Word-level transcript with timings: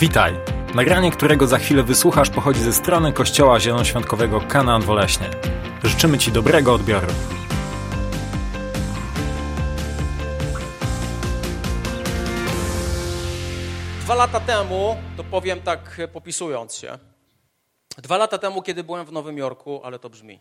Witaj! 0.00 0.34
Nagranie, 0.74 1.10
którego 1.10 1.46
za 1.46 1.58
chwilę 1.58 1.82
wysłuchasz, 1.82 2.30
pochodzi 2.30 2.60
ze 2.60 2.72
strony 2.72 3.12
Kościoła 3.12 3.60
Zielonoświątkowego 3.60 4.40
Kanaan 4.40 4.82
Woleśnie. 4.82 5.30
Życzymy 5.84 6.18
Ci 6.18 6.32
dobrego 6.32 6.74
odbioru. 6.74 7.06
Dwa 14.00 14.14
lata 14.14 14.40
temu, 14.40 14.96
to 15.16 15.24
powiem 15.24 15.62
tak 15.62 16.00
popisując 16.12 16.74
się, 16.74 16.98
dwa 17.98 18.16
lata 18.16 18.38
temu, 18.38 18.62
kiedy 18.62 18.84
byłem 18.84 19.06
w 19.06 19.12
Nowym 19.12 19.38
Jorku, 19.38 19.80
ale 19.84 19.98
to 19.98 20.10
brzmi. 20.10 20.40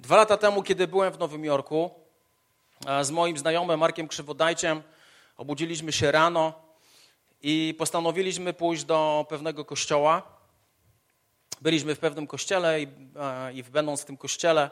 Dwa 0.00 0.16
lata 0.16 0.36
temu, 0.36 0.62
kiedy 0.62 0.88
byłem 0.88 1.12
w 1.12 1.18
Nowym 1.18 1.44
Jorku, 1.44 1.90
z 3.02 3.10
moim 3.10 3.38
znajomym 3.38 3.80
Markiem 3.80 4.08
Krzywodajciem, 4.08 4.82
obudziliśmy 5.36 5.92
się 5.92 6.12
rano 6.12 6.65
i 7.48 7.74
postanowiliśmy 7.78 8.52
pójść 8.52 8.84
do 8.84 9.26
pewnego 9.28 9.64
kościoła. 9.64 10.22
Byliśmy 11.60 11.94
w 11.94 11.98
pewnym 11.98 12.26
kościele 12.26 12.82
i, 12.82 12.88
i 13.54 13.62
będąc 13.62 14.02
w 14.02 14.04
tym 14.04 14.16
kościele, 14.16 14.70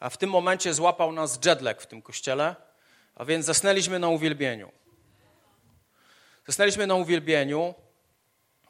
a 0.00 0.10
w 0.10 0.16
tym 0.16 0.30
momencie 0.30 0.74
złapał 0.74 1.12
nas 1.12 1.38
jetlag 1.44 1.82
w 1.82 1.86
tym 1.86 2.02
kościele, 2.02 2.56
a 3.14 3.24
więc 3.24 3.46
zasnęliśmy 3.46 3.98
na 3.98 4.08
uwielbieniu. 4.08 4.72
Zasnęliśmy 6.46 6.86
na 6.86 6.94
uwielbieniu. 6.94 7.74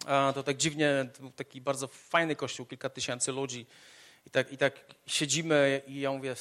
A 0.07 0.33
to 0.35 0.43
tak 0.43 0.57
dziwnie, 0.57 1.09
to 1.19 1.31
taki 1.31 1.61
bardzo 1.61 1.89
fajny 1.89 2.37
kościół, 2.37 2.67
kilka 2.67 2.89
tysięcy 2.91 3.33
ludzi. 3.33 3.67
I 4.27 4.31
tak, 4.31 4.53
I 4.53 4.59
tak 4.59 4.75
siedzimy 5.07 5.83
i 5.87 6.01
ja 6.01 6.13
mówię, 6.13 6.35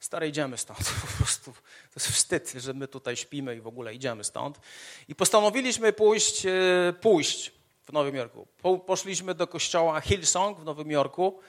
stary, 0.00 0.28
idziemy 0.28 0.58
stąd. 0.58 0.92
Po 1.02 1.24
prostu 1.24 1.54
to 1.94 2.00
jest 2.00 2.12
wstyd, 2.12 2.52
że 2.56 2.74
my 2.74 2.88
tutaj 2.88 3.16
śpimy 3.16 3.56
i 3.56 3.60
w 3.60 3.66
ogóle 3.66 3.94
idziemy 3.94 4.24
stąd. 4.24 4.60
I 5.08 5.14
postanowiliśmy 5.14 5.92
pójść, 5.92 6.46
e, 6.46 6.50
pójść 7.00 7.52
w 7.82 7.92
Nowym 7.92 8.16
Jorku. 8.16 8.46
Po, 8.62 8.78
poszliśmy 8.78 9.34
do 9.34 9.46
kościoła 9.46 10.00
Hillsong 10.00 10.60
w 10.60 10.64
Nowym 10.64 10.90
Jorku. 10.90 11.40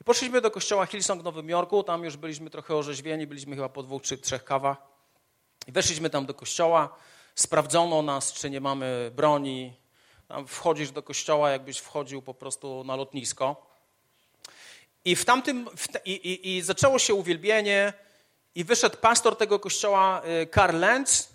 I 0.00 0.04
poszliśmy 0.04 0.40
do 0.40 0.50
kościoła 0.50 0.86
Hillsong 0.86 1.22
w 1.22 1.24
Nowym 1.24 1.48
Jorku. 1.48 1.82
Tam 1.82 2.04
już 2.04 2.16
byliśmy 2.16 2.50
trochę 2.50 2.74
orzeźwieni, 2.74 3.26
byliśmy 3.26 3.56
chyba 3.56 3.68
po 3.68 3.82
dwóch 3.82 4.02
czy 4.02 4.18
trzech 4.18 4.44
kawach. 4.44 4.76
I 5.66 5.72
weszliśmy 5.72 6.10
tam 6.10 6.26
do 6.26 6.34
kościoła. 6.34 6.96
Sprawdzono 7.34 8.02
nas, 8.02 8.32
czy 8.32 8.50
nie 8.50 8.60
mamy 8.60 9.10
broni. 9.14 9.72
Tam 10.28 10.46
wchodzisz 10.46 10.90
do 10.90 11.02
kościoła, 11.02 11.50
jakbyś 11.50 11.78
wchodził 11.78 12.22
po 12.22 12.34
prostu 12.34 12.84
na 12.84 12.96
lotnisko. 12.96 13.66
I, 15.04 15.16
w 15.16 15.24
tamtym, 15.24 15.68
w 15.76 15.88
te, 15.88 16.00
i, 16.04 16.12
i, 16.12 16.56
i, 16.56 16.62
zaczęło 16.62 16.98
się 16.98 17.14
uwielbienie, 17.14 17.92
i 18.56 18.64
wyszedł 18.64 18.96
pastor 18.96 19.36
tego 19.36 19.58
kościoła, 19.58 20.22
y, 20.42 20.46
Karl 20.46 20.78
Lenz. 20.78 21.28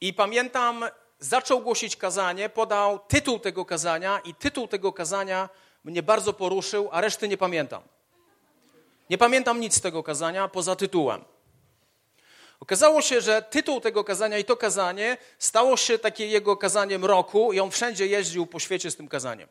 I 0.00 0.14
pamiętam, 0.14 0.84
zaczął 1.18 1.60
głosić 1.60 1.96
kazanie, 1.96 2.48
podał 2.48 2.98
tytuł 2.98 3.38
tego 3.38 3.64
kazania, 3.64 4.20
i 4.24 4.34
tytuł 4.34 4.68
tego 4.68 4.92
kazania 4.92 5.48
mnie 5.84 6.02
bardzo 6.02 6.32
poruszył, 6.32 6.88
a 6.92 7.00
reszty 7.00 7.28
nie 7.28 7.36
pamiętam. 7.36 7.82
Nie 9.10 9.18
pamiętam 9.18 9.60
nic 9.60 9.76
z 9.76 9.80
tego 9.80 10.02
kazania 10.02 10.48
poza 10.48 10.76
tytułem. 10.76 11.24
Okazało 12.60 13.02
się, 13.02 13.20
że 13.20 13.42
tytuł 13.42 13.80
tego 13.80 14.04
kazania 14.04 14.38
i 14.38 14.44
to 14.44 14.56
kazanie 14.56 15.16
stało 15.38 15.76
się 15.76 15.98
takie 15.98 16.26
jego 16.26 16.56
kazaniem 16.56 17.04
roku, 17.04 17.52
i 17.52 17.60
on 17.60 17.70
wszędzie 17.70 18.06
jeździł 18.06 18.46
po 18.46 18.58
świecie 18.58 18.90
z 18.90 18.96
tym 18.96 19.08
kazaniem. 19.08 19.48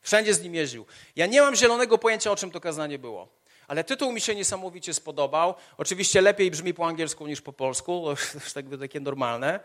Wszędzie 0.00 0.34
z 0.34 0.42
nim 0.42 0.54
jeździł. 0.54 0.86
Ja 1.16 1.26
nie 1.26 1.40
mam 1.40 1.56
zielonego 1.56 1.98
pojęcia, 1.98 2.30
o 2.30 2.36
czym 2.36 2.50
to 2.50 2.60
kazanie 2.60 2.98
było. 2.98 3.41
Ale 3.72 3.84
tytuł 3.84 4.12
mi 4.12 4.20
się 4.20 4.34
niesamowicie 4.34 4.94
spodobał. 4.94 5.54
Oczywiście 5.78 6.20
lepiej 6.20 6.50
brzmi 6.50 6.74
po 6.74 6.86
angielsku 6.86 7.26
niż 7.26 7.40
po 7.40 7.52
polsku, 7.52 8.02
to 8.04 8.10
jest 8.34 8.56
jakby 8.62 8.78
takie 8.78 9.00
normalne. 9.00 9.60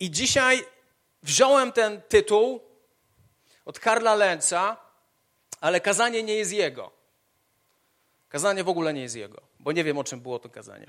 I 0.00 0.10
dzisiaj 0.10 0.64
wziąłem 1.22 1.72
ten 1.72 2.02
tytuł 2.08 2.60
od 3.64 3.78
Karla 3.78 4.14
Lenca, 4.14 4.76
ale 5.60 5.80
kazanie 5.80 6.22
nie 6.22 6.34
jest 6.34 6.52
jego. 6.52 6.90
Kazanie 8.28 8.64
w 8.64 8.68
ogóle 8.68 8.94
nie 8.94 9.02
jest 9.02 9.16
jego, 9.16 9.40
bo 9.60 9.72
nie 9.72 9.84
wiem, 9.84 9.98
o 9.98 10.04
czym 10.04 10.20
było 10.20 10.38
to 10.38 10.48
kazanie. 10.48 10.86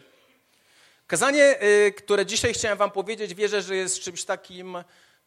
Kazanie, 1.07 1.63
y, 1.63 1.93
które 1.97 2.25
dzisiaj 2.25 2.53
chciałem 2.53 2.77
wam 2.77 2.91
powiedzieć, 2.91 3.33
wierzę, 3.33 3.61
że 3.61 3.75
jest 3.75 3.99
czymś 3.99 4.25
takim, 4.25 4.77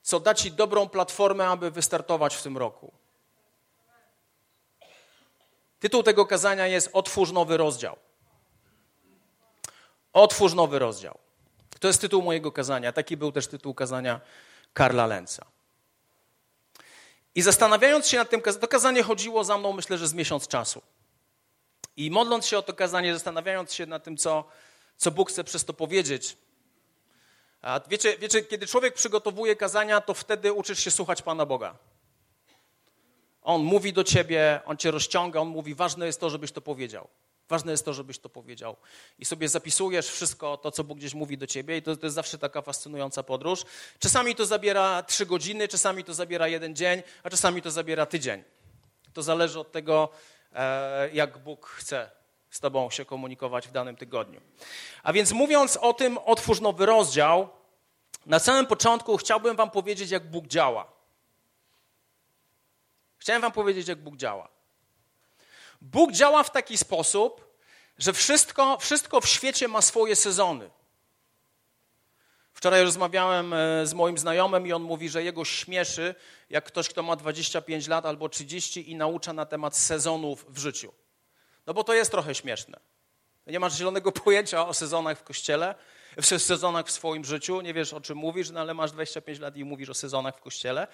co 0.02 0.20
da 0.20 0.34
ci 0.34 0.52
dobrą 0.52 0.88
platformę, 0.88 1.48
aby 1.48 1.70
wystartować 1.70 2.36
w 2.36 2.42
tym 2.42 2.58
roku. 2.58 2.92
Tytuł 5.80 6.02
tego 6.02 6.26
kazania 6.26 6.66
jest 6.66 6.90
Otwórz 6.92 7.32
nowy 7.32 7.56
rozdział. 7.56 7.96
Otwórz 10.12 10.54
nowy 10.54 10.78
rozdział. 10.78 11.18
To 11.80 11.88
jest 11.88 12.00
tytuł 12.00 12.22
mojego 12.22 12.52
kazania. 12.52 12.92
Taki 12.92 13.16
był 13.16 13.32
też 13.32 13.46
tytuł 13.46 13.74
kazania 13.74 14.20
Karla 14.72 15.06
Lenca. 15.06 15.46
I 17.34 17.42
zastanawiając 17.42 18.08
się 18.08 18.16
nad 18.16 18.30
tym, 18.30 18.42
to 18.60 18.68
kazanie 18.68 19.02
chodziło 19.02 19.44
za 19.44 19.58
mną, 19.58 19.72
myślę, 19.72 19.98
że 19.98 20.08
z 20.08 20.14
miesiąc 20.14 20.48
czasu. 20.48 20.82
I 21.96 22.10
modląc 22.10 22.46
się 22.46 22.58
o 22.58 22.62
to 22.62 22.74
kazanie, 22.74 23.14
zastanawiając 23.14 23.72
się 23.74 23.86
nad 23.86 24.04
tym, 24.04 24.16
co, 24.16 24.44
co 24.96 25.10
Bóg 25.10 25.30
chce 25.30 25.44
przez 25.44 25.64
to 25.64 25.72
powiedzieć. 25.72 26.36
A 27.62 27.80
wiecie, 27.88 28.18
wiecie, 28.18 28.42
kiedy 28.42 28.66
człowiek 28.66 28.94
przygotowuje 28.94 29.56
kazania, 29.56 30.00
to 30.00 30.14
wtedy 30.14 30.52
uczysz 30.52 30.78
się 30.78 30.90
słuchać 30.90 31.22
Pana 31.22 31.46
Boga. 31.46 31.76
On 33.48 33.62
mówi 33.62 33.92
do 33.92 34.04
ciebie, 34.04 34.60
on 34.66 34.76
cię 34.76 34.90
rozciąga, 34.90 35.40
on 35.40 35.48
mówi, 35.48 35.74
ważne 35.74 36.06
jest 36.06 36.20
to, 36.20 36.30
żebyś 36.30 36.52
to 36.52 36.60
powiedział. 36.60 37.08
Ważne 37.48 37.72
jest 37.72 37.84
to, 37.84 37.94
żebyś 37.94 38.18
to 38.18 38.28
powiedział. 38.28 38.76
I 39.18 39.24
sobie 39.24 39.48
zapisujesz 39.48 40.08
wszystko 40.08 40.56
to, 40.56 40.70
co 40.70 40.84
Bóg 40.84 40.98
gdzieś 40.98 41.14
mówi 41.14 41.38
do 41.38 41.46
ciebie, 41.46 41.76
i 41.76 41.82
to, 41.82 41.96
to 41.96 42.06
jest 42.06 42.14
zawsze 42.14 42.38
taka 42.38 42.62
fascynująca 42.62 43.22
podróż. 43.22 43.64
Czasami 43.98 44.34
to 44.34 44.46
zabiera 44.46 45.02
trzy 45.02 45.26
godziny, 45.26 45.68
czasami 45.68 46.04
to 46.04 46.14
zabiera 46.14 46.48
jeden 46.48 46.76
dzień, 46.76 47.02
a 47.22 47.30
czasami 47.30 47.62
to 47.62 47.70
zabiera 47.70 48.06
tydzień. 48.06 48.44
To 49.12 49.22
zależy 49.22 49.60
od 49.60 49.72
tego, 49.72 50.08
e, 50.52 51.10
jak 51.12 51.38
Bóg 51.38 51.66
chce 51.66 52.10
z 52.50 52.60
Tobą 52.60 52.90
się 52.90 53.04
komunikować 53.04 53.68
w 53.68 53.72
danym 53.72 53.96
tygodniu. 53.96 54.40
A 55.02 55.12
więc 55.12 55.32
mówiąc 55.32 55.76
o 55.76 55.94
tym, 55.94 56.18
otwórz 56.18 56.60
nowy 56.60 56.86
rozdział, 56.86 57.48
na 58.26 58.38
samym 58.38 58.66
początku 58.66 59.16
chciałbym 59.16 59.56
Wam 59.56 59.70
powiedzieć, 59.70 60.10
jak 60.10 60.30
Bóg 60.30 60.46
działa. 60.46 60.97
Chciałem 63.28 63.42
Wam 63.42 63.52
powiedzieć, 63.52 63.88
jak 63.88 63.98
Bóg 63.98 64.16
działa. 64.16 64.48
Bóg 65.80 66.12
działa 66.12 66.42
w 66.42 66.50
taki 66.50 66.78
sposób, 66.78 67.54
że 67.98 68.12
wszystko, 68.12 68.78
wszystko 68.78 69.20
w 69.20 69.28
świecie 69.28 69.68
ma 69.68 69.82
swoje 69.82 70.16
sezony. 70.16 70.70
Wczoraj 72.52 72.82
rozmawiałem 72.82 73.52
e, 73.52 73.86
z 73.86 73.94
moim 73.94 74.18
znajomym 74.18 74.66
i 74.66 74.72
on 74.72 74.82
mówi, 74.82 75.08
że 75.08 75.22
jego 75.22 75.44
śmieszy, 75.44 76.14
jak 76.50 76.64
ktoś, 76.64 76.88
kto 76.88 77.02
ma 77.02 77.16
25 77.16 77.88
lat 77.88 78.06
albo 78.06 78.28
30 78.28 78.90
i 78.90 78.94
naucza 78.94 79.32
na 79.32 79.46
temat 79.46 79.76
sezonów 79.76 80.46
w 80.48 80.58
życiu. 80.58 80.92
No 81.66 81.74
bo 81.74 81.84
to 81.84 81.94
jest 81.94 82.10
trochę 82.10 82.34
śmieszne. 82.34 82.80
Nie 83.46 83.60
masz 83.60 83.76
zielonego 83.76 84.12
pojęcia 84.24 84.68
o 84.68 84.74
sezonach 84.74 85.18
w 85.18 85.22
kościele, 85.22 85.74
w 86.18 86.26
sezonach 86.26 86.86
w 86.86 86.90
swoim 86.90 87.24
życiu, 87.24 87.60
nie 87.60 87.74
wiesz 87.74 87.92
o 87.92 88.00
czym 88.00 88.18
mówisz, 88.18 88.50
no 88.50 88.60
ale 88.60 88.74
masz 88.74 88.92
25 88.92 89.38
lat 89.38 89.56
i 89.56 89.64
mówisz 89.64 89.88
o 89.88 89.94
sezonach 89.94 90.36
w 90.36 90.40
kościele. 90.40 90.86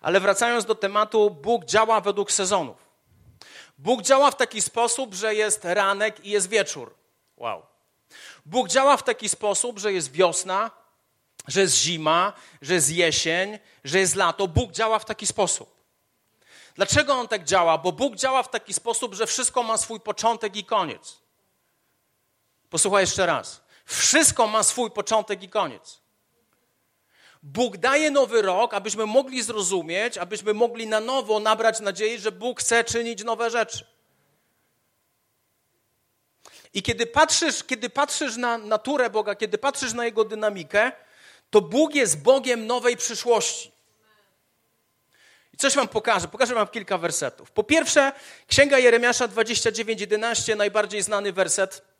Ale 0.00 0.20
wracając 0.20 0.64
do 0.64 0.74
tematu, 0.74 1.30
Bóg 1.30 1.64
działa 1.64 2.00
według 2.00 2.32
sezonów. 2.32 2.76
Bóg 3.78 4.02
działa 4.02 4.30
w 4.30 4.36
taki 4.36 4.62
sposób, 4.62 5.14
że 5.14 5.34
jest 5.34 5.64
ranek 5.64 6.24
i 6.24 6.30
jest 6.30 6.48
wieczór. 6.48 6.94
Wow. 7.36 7.62
Bóg 8.46 8.68
działa 8.68 8.96
w 8.96 9.02
taki 9.02 9.28
sposób, 9.28 9.78
że 9.78 9.92
jest 9.92 10.12
wiosna, 10.12 10.70
że 11.48 11.60
jest 11.60 11.76
zima, 11.76 12.32
że 12.62 12.74
jest 12.74 12.90
jesień, 12.90 13.58
że 13.84 13.98
jest 13.98 14.14
lato. 14.14 14.48
Bóg 14.48 14.72
działa 14.72 14.98
w 14.98 15.04
taki 15.04 15.26
sposób. 15.26 15.82
Dlaczego 16.74 17.14
on 17.14 17.28
tak 17.28 17.44
działa? 17.44 17.78
Bo 17.78 17.92
Bóg 17.92 18.16
działa 18.16 18.42
w 18.42 18.50
taki 18.50 18.74
sposób, 18.74 19.14
że 19.14 19.26
wszystko 19.26 19.62
ma 19.62 19.76
swój 19.76 20.00
początek 20.00 20.56
i 20.56 20.64
koniec. 20.64 21.18
Posłuchaj 22.70 23.02
jeszcze 23.02 23.26
raz. 23.26 23.62
Wszystko 23.92 24.46
ma 24.46 24.62
swój 24.62 24.90
początek 24.90 25.42
i 25.42 25.48
koniec. 25.48 26.00
Bóg 27.42 27.76
daje 27.76 28.10
nowy 28.10 28.42
rok, 28.42 28.74
abyśmy 28.74 29.06
mogli 29.06 29.42
zrozumieć, 29.42 30.18
abyśmy 30.18 30.54
mogli 30.54 30.86
na 30.86 31.00
nowo 31.00 31.40
nabrać 31.40 31.80
nadziei, 31.80 32.18
że 32.18 32.32
Bóg 32.32 32.60
chce 32.60 32.84
czynić 32.84 33.24
nowe 33.24 33.50
rzeczy. 33.50 33.86
I 36.74 36.82
kiedy 36.82 37.06
patrzysz, 37.06 37.64
kiedy 37.64 37.90
patrzysz 37.90 38.36
na 38.36 38.58
naturę 38.58 39.10
Boga, 39.10 39.34
kiedy 39.34 39.58
patrzysz 39.58 39.92
na 39.92 40.04
Jego 40.04 40.24
dynamikę, 40.24 40.92
to 41.50 41.60
Bóg 41.60 41.94
jest 41.94 42.22
Bogiem 42.22 42.66
nowej 42.66 42.96
przyszłości. 42.96 43.72
I 45.52 45.56
coś 45.56 45.74
wam 45.74 45.88
pokażę. 45.88 46.28
Pokażę 46.28 46.54
wam 46.54 46.68
kilka 46.68 46.98
wersetów. 46.98 47.50
Po 47.50 47.64
pierwsze, 47.64 48.12
Księga 48.46 48.78
Jeremiasza 48.78 49.28
29:11, 49.28 50.56
najbardziej 50.56 51.02
znany 51.02 51.32
werset 51.32 51.91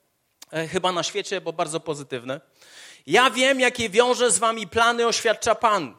chyba 0.72 0.93
na 0.93 1.02
świecie, 1.02 1.40
bo 1.40 1.52
bardzo 1.52 1.81
pozytywny. 1.81 2.40
Ja 3.06 3.31
wiem, 3.31 3.60
jakie 3.60 3.88
wiąże 3.88 4.31
z 4.31 4.38
wami 4.38 4.69
plany, 4.69 5.06
oświadcza 5.06 5.54
Pan. 5.54 5.96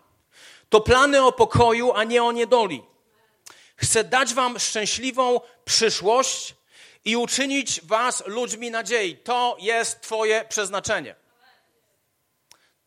To 0.70 0.82
plany 0.82 1.26
o 1.26 1.32
pokoju, 1.32 1.92
a 1.92 2.04
nie 2.04 2.24
o 2.24 2.32
niedoli. 2.32 2.84
Chcę 3.76 4.04
dać 4.04 4.34
wam 4.34 4.60
szczęśliwą 4.60 5.42
przyszłość 5.66 6.56
i 7.06 7.18
uczynić 7.18 7.82
was 7.82 8.24
ludźmi 8.28 8.72
nadziei. 8.72 9.18
To 9.18 9.58
jest 9.60 10.02
Twoje 10.02 10.46
przeznaczenie. 10.50 11.16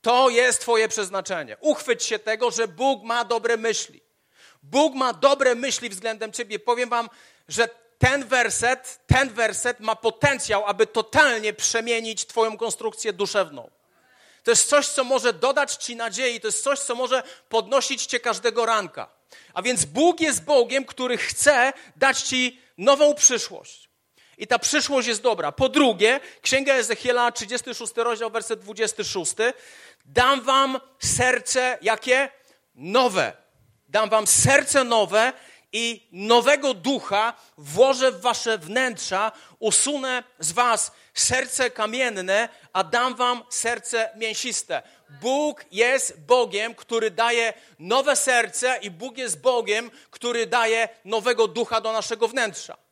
To 0.01 0.29
jest 0.31 0.61
Twoje 0.61 0.89
przeznaczenie. 0.89 1.57
Uchwyć 1.61 2.03
się 2.05 2.19
tego, 2.19 2.51
że 2.51 2.69
Bóg 2.69 3.05
ma 3.05 3.25
dobre 3.25 3.57
myśli. 3.57 4.01
Bóg 4.63 4.95
ma 4.95 5.13
dobre 5.13 5.55
myśli 5.55 5.89
względem 5.89 6.33
Ciebie. 6.33 6.59
Powiem 6.59 6.89
Wam, 6.89 7.09
że 7.49 7.69
ten 7.99 8.25
werset, 8.25 9.01
ten 9.07 9.29
werset 9.29 9.81
ma 9.81 9.97
potencjał, 9.97 10.67
aby 10.67 10.87
totalnie 10.87 11.53
przemienić 11.53 12.27
Twoją 12.27 12.57
konstrukcję 12.57 13.13
duszewną. 13.13 13.71
To 14.43 14.51
jest 14.51 14.69
coś, 14.69 14.89
co 14.89 15.05
może 15.05 15.33
dodać 15.33 15.75
Ci 15.75 15.97
nadziei, 15.97 16.41
to 16.41 16.49
jest 16.49 16.63
coś, 16.63 16.79
co 16.79 16.95
może 16.95 17.23
podnosić 17.49 18.07
Cię 18.07 18.21
każdego 18.21 18.67
ranka. 18.67 19.09
A 19.55 19.63
więc 19.63 19.85
Bóg 19.85 20.21
jest 20.21 20.45
Bogiem, 20.45 20.85
który 20.85 21.17
chce 21.17 21.73
dać 21.97 22.23
Ci 22.23 22.61
nową 22.79 23.15
przyszłość. 23.15 23.89
I 24.39 24.47
ta 24.47 24.59
przyszłość 24.59 25.09
jest 25.09 25.23
dobra. 25.23 25.53
Po 25.53 25.69
drugie, 25.69 26.21
Księga 26.43 26.75
Ezechiela, 26.75 27.33
36 27.33 27.93
rozdział, 27.97 28.31
werset 28.31 28.61
26. 28.61 29.33
Dam 30.05 30.41
wam 30.43 30.81
serce 30.99 31.79
jakie? 31.83 32.29
Nowe. 32.75 33.33
Dam 33.89 34.11
wam 34.11 34.27
serce 34.27 34.85
nowe 34.85 35.33
i 35.73 36.09
nowego 36.13 36.75
ducha 36.75 37.35
włożę 37.59 38.13
w 38.13 38.21
wasze 38.21 38.59
wnętrza, 38.59 39.33
usunę 39.59 40.25
z 40.39 40.53
was 40.53 40.93
serce 41.15 41.71
kamienne, 41.71 42.49
a 42.73 42.85
dam 42.85 43.15
wam 43.15 43.43
serce 43.51 44.11
mięsiste. 44.17 44.83
Bóg 45.21 45.65
jest 45.73 46.21
Bogiem, 46.21 46.75
który 46.75 47.11
daje 47.11 47.53
nowe 47.79 48.17
serce 48.17 48.79
i 48.83 48.91
Bóg 48.91 49.19
jest 49.19 49.41
Bogiem, 49.41 49.91
który 50.11 50.47
daje 50.47 50.89
nowego 51.05 51.49
ducha 51.49 51.81
do 51.81 51.93
naszego 51.93 52.29
wnętrza. 52.29 52.86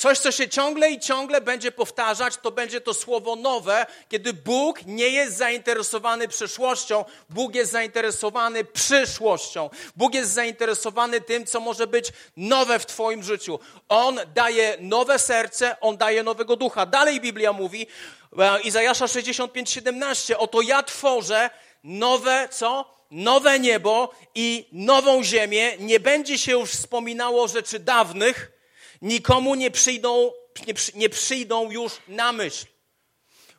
Coś, 0.00 0.18
co 0.18 0.32
się 0.32 0.48
ciągle 0.48 0.90
i 0.90 1.00
ciągle 1.00 1.40
będzie 1.40 1.72
powtarzać, 1.72 2.36
to 2.36 2.50
będzie 2.50 2.80
to 2.80 2.94
słowo 2.94 3.36
nowe, 3.36 3.86
kiedy 4.08 4.32
Bóg 4.32 4.86
nie 4.86 5.08
jest 5.08 5.36
zainteresowany 5.36 6.28
przeszłością, 6.28 7.04
Bóg 7.30 7.54
jest 7.54 7.72
zainteresowany 7.72 8.64
przyszłością. 8.64 9.70
Bóg 9.96 10.14
jest 10.14 10.32
zainteresowany 10.32 11.20
tym, 11.20 11.46
co 11.46 11.60
może 11.60 11.86
być 11.86 12.12
nowe 12.36 12.78
w 12.78 12.86
Twoim 12.86 13.22
życiu. 13.22 13.58
On 13.88 14.20
daje 14.34 14.76
nowe 14.80 15.18
serce, 15.18 15.76
On 15.80 15.96
daje 15.96 16.22
nowego 16.22 16.56
ducha. 16.56 16.86
Dalej 16.86 17.20
Biblia 17.20 17.52
mówi, 17.52 17.86
e, 18.38 18.60
Izajasza 18.60 19.08
65, 19.08 19.70
17, 19.70 20.38
oto 20.38 20.60
ja 20.60 20.82
tworzę 20.82 21.50
nowe, 21.84 22.48
co? 22.50 22.94
Nowe 23.10 23.58
niebo 23.58 24.14
i 24.34 24.68
nową 24.72 25.24
ziemię. 25.24 25.72
Nie 25.78 26.00
będzie 26.00 26.38
się 26.38 26.52
już 26.52 26.70
wspominało 26.70 27.48
rzeczy 27.48 27.78
dawnych, 27.78 28.59
nikomu 29.02 29.54
nie 29.54 29.70
przyjdą, 29.70 30.32
nie, 30.66 30.74
nie 30.94 31.08
przyjdą 31.08 31.70
już 31.70 31.92
na 32.08 32.32
myśl. 32.32 32.66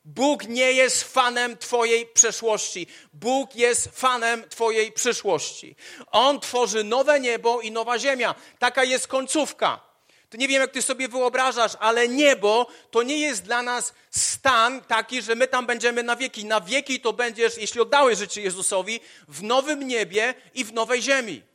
Bóg 0.05 0.47
nie 0.47 0.71
jest 0.71 1.03
fanem 1.03 1.57
Twojej 1.57 2.05
przeszłości. 2.05 2.87
Bóg 3.13 3.55
jest 3.55 3.89
fanem 3.93 4.49
Twojej 4.49 4.91
przyszłości. 4.91 5.75
On 6.11 6.39
tworzy 6.39 6.83
nowe 6.83 7.19
niebo 7.19 7.61
i 7.61 7.71
nowa 7.71 7.99
ziemia. 7.99 8.35
Taka 8.59 8.83
jest 8.83 9.07
końcówka. 9.07 9.91
To 10.29 10.37
nie 10.37 10.47
wiem, 10.47 10.61
jak 10.61 10.71
Ty 10.71 10.81
sobie 10.81 11.07
wyobrażasz, 11.07 11.71
ale 11.79 12.07
niebo 12.07 12.67
to 12.91 13.03
nie 13.03 13.17
jest 13.17 13.43
dla 13.43 13.61
nas 13.61 13.93
stan 14.09 14.81
taki, 14.81 15.21
że 15.21 15.35
my 15.35 15.47
tam 15.47 15.65
będziemy 15.65 16.03
na 16.03 16.15
wieki. 16.15 16.45
Na 16.45 16.61
wieki 16.61 16.99
to 16.99 17.13
będziesz, 17.13 17.57
jeśli 17.57 17.81
oddałeś 17.81 18.17
życie 18.17 18.41
Jezusowi, 18.41 18.99
w 19.27 19.43
nowym 19.43 19.87
niebie 19.87 20.33
i 20.53 20.65
w 20.65 20.73
nowej 20.73 21.01
ziemi. 21.01 21.50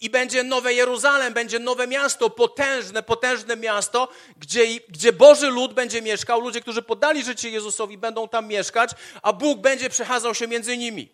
I 0.00 0.10
będzie 0.10 0.42
nowe 0.42 0.74
Jeruzalem, 0.74 1.34
będzie 1.34 1.58
nowe 1.58 1.86
miasto, 1.86 2.30
potężne, 2.30 3.02
potężne 3.02 3.56
miasto, 3.56 4.08
gdzie, 4.36 4.66
gdzie 4.88 5.12
Boży 5.12 5.50
lud 5.50 5.74
będzie 5.74 6.02
mieszkał, 6.02 6.40
ludzie, 6.40 6.60
którzy 6.60 6.82
poddali 6.82 7.24
życie 7.24 7.50
Jezusowi, 7.50 7.98
będą 7.98 8.28
tam 8.28 8.46
mieszkać, 8.46 8.90
a 9.22 9.32
Bóg 9.32 9.60
będzie 9.60 9.90
przechadzał 9.90 10.34
się 10.34 10.48
między 10.48 10.76
nimi. 10.76 11.08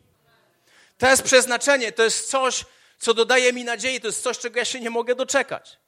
To 0.98 1.06
jest 1.06 1.22
przeznaczenie, 1.22 1.92
to 1.92 2.02
jest 2.02 2.30
coś, 2.30 2.64
co 2.98 3.14
dodaje 3.14 3.52
mi 3.52 3.64
nadziei, 3.64 4.00
to 4.00 4.06
jest 4.06 4.22
coś, 4.22 4.38
czego 4.38 4.58
ja 4.58 4.64
się 4.64 4.80
nie 4.80 4.90
mogę 4.90 5.14
doczekać. 5.14 5.81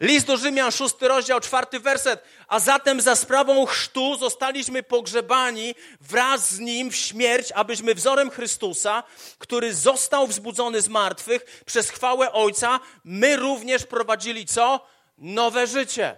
List 0.00 0.26
do 0.26 0.36
Rzymian, 0.36 0.72
szósty 0.72 1.08
rozdział, 1.08 1.40
czwarty 1.40 1.80
werset. 1.80 2.24
A 2.48 2.60
zatem 2.60 3.00
za 3.00 3.16
sprawą 3.16 3.66
chrztu 3.66 4.16
zostaliśmy 4.16 4.82
pogrzebani 4.82 5.74
wraz 6.00 6.50
z 6.50 6.58
Nim 6.58 6.90
w 6.90 6.96
śmierć, 6.96 7.52
abyśmy 7.52 7.94
wzorem 7.94 8.30
Chrystusa, 8.30 9.02
który 9.38 9.74
został 9.74 10.26
wzbudzony 10.26 10.80
z 10.80 10.88
martwych 10.88 11.62
przez 11.66 11.90
chwałę 11.90 12.32
Ojca, 12.32 12.80
my 13.04 13.36
również 13.36 13.86
prowadzili 13.86 14.46
co? 14.46 14.86
Nowe 15.18 15.66
życie. 15.66 16.16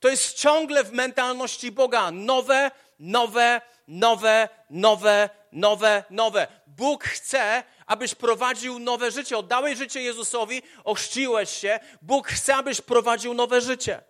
To 0.00 0.08
jest 0.08 0.34
ciągle 0.34 0.84
w 0.84 0.92
mentalności 0.92 1.72
Boga. 1.72 2.10
Nowe, 2.10 2.70
nowe, 2.98 3.60
nowe, 3.88 4.48
nowe, 4.70 5.30
nowe, 5.52 6.04
nowe. 6.10 6.46
Bóg 6.66 7.04
chce, 7.04 7.62
abyś 7.86 8.14
prowadził 8.14 8.78
nowe 8.78 9.10
życie. 9.10 9.38
Oddałeś 9.38 9.78
życie 9.78 10.02
Jezusowi, 10.02 10.62
ochrzciłeś 10.84 11.50
się. 11.50 11.80
Bóg 12.02 12.28
chce, 12.28 12.56
abyś 12.56 12.80
prowadził 12.80 13.34
nowe 13.34 13.60
życie. 13.60 14.02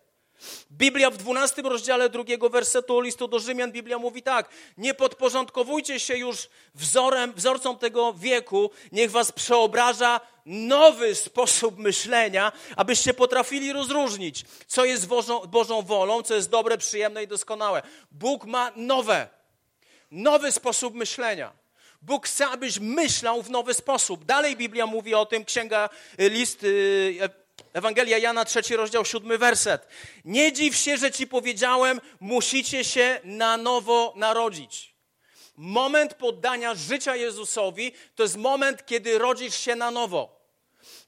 Biblia 0.73 1.11
w 1.11 1.17
12 1.17 1.63
rozdziale 1.63 2.09
drugiego 2.09 2.51
wersetu 2.51 3.01
listu 3.01 3.29
do 3.29 3.39
Rzymian, 3.39 3.73
Biblia 3.73 3.99
mówi 3.99 4.23
tak, 4.23 4.49
nie 4.79 4.95
podporządkowujcie 4.95 6.01
się 6.01 6.17
już 6.17 6.49
wzorem, 6.75 7.33
wzorcom 7.33 7.79
tego 7.79 8.13
wieku, 8.13 8.71
niech 8.93 9.11
was 9.11 9.33
przeobraża 9.33 10.21
nowy 10.47 11.15
sposób 11.15 11.79
myślenia, 11.79 12.53
abyście 12.77 13.15
potrafili 13.15 13.73
rozróżnić, 13.73 14.45
co 14.67 14.85
jest 14.85 15.07
Bożą, 15.07 15.41
Bożą 15.41 15.83
wolą, 15.83 16.23
co 16.23 16.35
jest 16.35 16.51
dobre, 16.51 16.79
przyjemne 16.79 17.23
i 17.23 17.29
doskonałe. 17.29 17.83
Bóg 18.11 18.45
ma 18.45 18.73
nowe, 18.77 19.29
nowy 20.11 20.53
sposób 20.53 20.95
myślenia. 20.95 21.53
Bóg 22.03 22.27
chce, 22.27 22.47
abyś 22.47 22.79
myślał 22.79 23.43
w 23.43 23.51
nowy 23.51 23.75
sposób. 23.75 24.25
Dalej 24.25 24.57
Biblia 24.57 24.87
mówi 24.87 25.15
o 25.15 25.27
tym, 25.27 25.45
księga, 25.45 25.89
y, 26.21 26.31
list, 26.31 26.65
y, 26.65 27.19
Ewangelia 27.73 28.19
Jana, 28.19 28.45
trzeci 28.45 28.77
rozdział, 28.77 29.05
siódmy 29.05 29.39
werset. 29.39 29.87
Nie 30.25 30.53
dziw 30.53 30.77
się, 30.77 30.97
że 30.97 31.11
ci 31.11 31.27
powiedziałem, 31.27 32.01
musicie 32.21 32.85
się 32.85 33.21
na 33.25 33.57
nowo 33.57 34.13
narodzić. 34.17 34.95
Moment 35.57 36.15
poddania 36.15 36.75
życia 36.75 37.17
Jezusowi 37.17 37.93
to 38.15 38.23
jest 38.23 38.37
moment, 38.37 38.87
kiedy 38.87 39.19
rodzisz 39.19 39.55
się 39.55 39.77
na 39.77 39.91
nowo. 39.91 40.37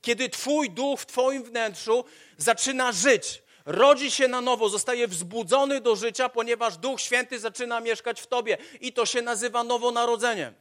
Kiedy 0.02 0.28
Twój 0.28 0.70
duch 0.70 1.00
w 1.00 1.06
Twoim 1.06 1.42
wnętrzu 1.44 2.04
zaczyna 2.36 2.92
żyć, 2.92 3.42
rodzi 3.68 4.10
się 4.10 4.28
na 4.28 4.40
nowo, 4.40 4.68
zostaje 4.68 5.08
wzbudzony 5.08 5.80
do 5.80 5.96
życia, 5.96 6.28
ponieważ 6.28 6.76
Duch 6.76 7.00
Święty 7.00 7.38
zaczyna 7.38 7.80
mieszkać 7.80 8.20
w 8.20 8.26
Tobie. 8.26 8.58
I 8.80 8.92
to 8.92 9.06
się 9.06 9.22
nazywa 9.22 9.64
nowonarodzeniem. 9.64 10.54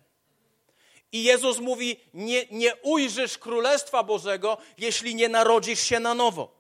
I 1.11 1.23
Jezus 1.23 1.59
mówi: 1.59 1.99
nie, 2.13 2.45
nie 2.51 2.75
ujrzysz 2.75 3.37
Królestwa 3.37 4.03
Bożego, 4.03 4.57
jeśli 4.77 5.15
nie 5.15 5.29
narodzisz 5.29 5.79
się 5.79 5.99
na 5.99 6.13
nowo. 6.13 6.57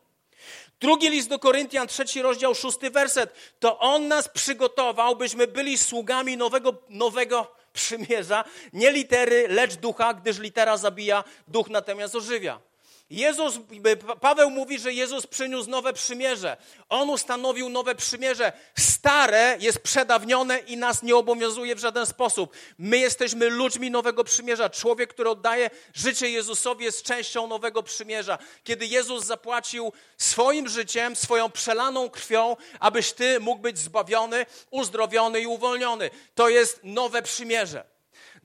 Drugi 0.79 1.09
list 1.09 1.29
do 1.29 1.39
Koryntian, 1.39 1.87
trzeci 1.87 2.21
rozdział, 2.21 2.55
szósty 2.55 2.89
werset. 2.89 3.33
To 3.59 3.79
On 3.79 4.07
nas 4.07 4.29
przygotował, 4.29 5.15
byśmy 5.15 5.47
byli 5.47 5.77
sługami 5.77 6.37
nowego, 6.37 6.73
nowego 6.89 7.55
przymierza. 7.73 8.43
Nie 8.73 8.91
litery, 8.91 9.47
lecz 9.47 9.75
ducha, 9.75 10.13
gdyż 10.13 10.39
litera 10.39 10.77
zabija, 10.77 11.23
duch 11.47 11.69
natomiast 11.69 12.15
ożywia. 12.15 12.59
Jezus, 13.09 13.59
Paweł 14.21 14.49
mówi, 14.49 14.79
że 14.79 14.93
Jezus 14.93 15.27
przyniósł 15.27 15.69
nowe 15.69 15.93
przymierze. 15.93 16.57
On 16.89 17.09
ustanowił 17.09 17.69
nowe 17.69 17.95
przymierze. 17.95 18.51
Stare 18.77 19.57
jest 19.59 19.79
przedawnione 19.79 20.59
i 20.59 20.77
nas 20.77 21.03
nie 21.03 21.15
obowiązuje 21.15 21.75
w 21.75 21.79
żaden 21.79 22.05
sposób. 22.05 22.53
My 22.77 22.97
jesteśmy 22.97 23.49
ludźmi 23.49 23.91
nowego 23.91 24.23
przymierza. 24.23 24.69
Człowiek, 24.69 25.09
który 25.09 25.29
oddaje 25.29 25.69
życie 25.93 26.29
Jezusowi, 26.29 26.85
jest 26.85 27.03
częścią 27.03 27.47
nowego 27.47 27.83
przymierza. 27.83 28.37
Kiedy 28.63 28.85
Jezus 28.85 29.25
zapłacił 29.25 29.93
swoim 30.17 30.67
życiem, 30.67 31.15
swoją 31.15 31.51
przelaną 31.51 32.09
krwią, 32.09 32.55
abyś 32.79 33.13
ty 33.13 33.39
mógł 33.39 33.61
być 33.61 33.79
zbawiony, 33.79 34.45
uzdrowiony 34.71 35.41
i 35.41 35.47
uwolniony. 35.47 36.09
To 36.35 36.49
jest 36.49 36.79
nowe 36.83 37.21
przymierze. 37.21 37.96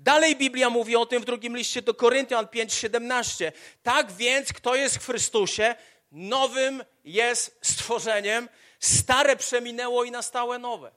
Dalej 0.02 0.36
Biblia 0.36 0.70
mówi 0.70 0.96
o 0.96 1.06
tym 1.06 1.22
w 1.22 1.24
drugim 1.24 1.56
liście 1.56 1.82
do 1.82 1.94
Koryntian 1.94 2.46
5:17. 2.46 3.52
Tak 3.82 4.12
więc, 4.12 4.52
kto 4.52 4.74
jest 4.74 4.96
w 4.96 5.06
Chrystusie, 5.06 5.74
nowym 6.12 6.84
jest 7.04 7.58
stworzeniem, 7.62 8.48
stare 8.80 9.36
przeminęło 9.36 10.04
i 10.04 10.10
nastałe 10.10 10.58
nowe. 10.58 10.90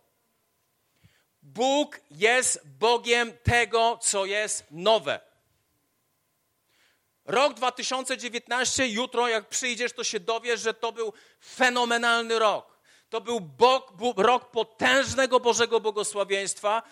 Bóg 1.41 1.99
jest 2.11 2.67
Bogiem 2.79 3.33
tego, 3.43 3.99
co 4.01 4.25
jest 4.25 4.65
nowe. 4.71 5.19
Rok 7.25 7.53
2019, 7.53 8.87
jutro 8.87 9.27
jak 9.27 9.49
przyjdziesz, 9.49 9.93
to 9.93 10.03
się 10.03 10.19
dowiesz, 10.19 10.61
że 10.61 10.73
to 10.73 10.91
był 10.91 11.13
fenomenalny 11.45 12.39
rok. 12.39 12.79
To 13.09 13.21
był 13.21 13.41
rok 14.17 14.51
potężnego 14.51 15.39
Bożego 15.39 15.79
błogosławieństwa, 15.79 16.83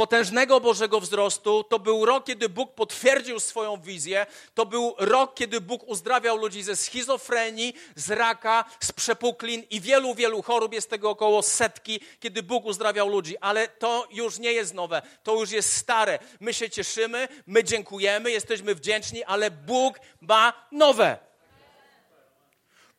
potężnego 0.00 0.60
Bożego 0.60 1.00
wzrostu. 1.00 1.64
To 1.64 1.78
był 1.78 2.04
rok, 2.04 2.24
kiedy 2.24 2.48
Bóg 2.48 2.74
potwierdził 2.74 3.40
swoją 3.40 3.80
wizję. 3.80 4.26
To 4.54 4.66
był 4.66 4.94
rok, 4.98 5.34
kiedy 5.34 5.60
Bóg 5.60 5.88
uzdrawiał 5.88 6.36
ludzi 6.36 6.62
ze 6.62 6.76
schizofrenii, 6.76 7.74
z 7.96 8.10
raka, 8.10 8.64
z 8.80 8.92
przepuklin 8.92 9.62
i 9.70 9.80
wielu, 9.80 10.14
wielu 10.14 10.42
chorób. 10.42 10.72
Jest 10.72 10.90
tego 10.90 11.10
około 11.10 11.42
setki, 11.42 12.00
kiedy 12.20 12.42
Bóg 12.42 12.64
uzdrawiał 12.64 13.08
ludzi. 13.08 13.38
Ale 13.40 13.68
to 13.68 14.08
już 14.10 14.38
nie 14.38 14.52
jest 14.52 14.74
nowe, 14.74 15.02
to 15.22 15.40
już 15.40 15.50
jest 15.50 15.76
stare. 15.76 16.18
My 16.40 16.54
się 16.54 16.70
cieszymy, 16.70 17.28
my 17.46 17.64
dziękujemy, 17.64 18.30
jesteśmy 18.30 18.74
wdzięczni, 18.74 19.24
ale 19.24 19.50
Bóg 19.50 20.00
ma 20.20 20.52
nowe. 20.72 21.18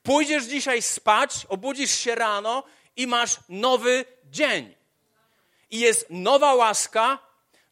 Pójdziesz 0.03 0.43
dzisiaj 0.43 0.81
spać, 0.81 1.31
obudzisz 1.49 1.91
się 1.91 2.15
rano 2.15 2.63
i 2.95 3.07
masz 3.07 3.37
nowy 3.49 4.05
dzień 4.31 4.80
i 5.71 5.79
jest 5.79 6.05
nowa 6.09 6.55
łaska, 6.55 7.19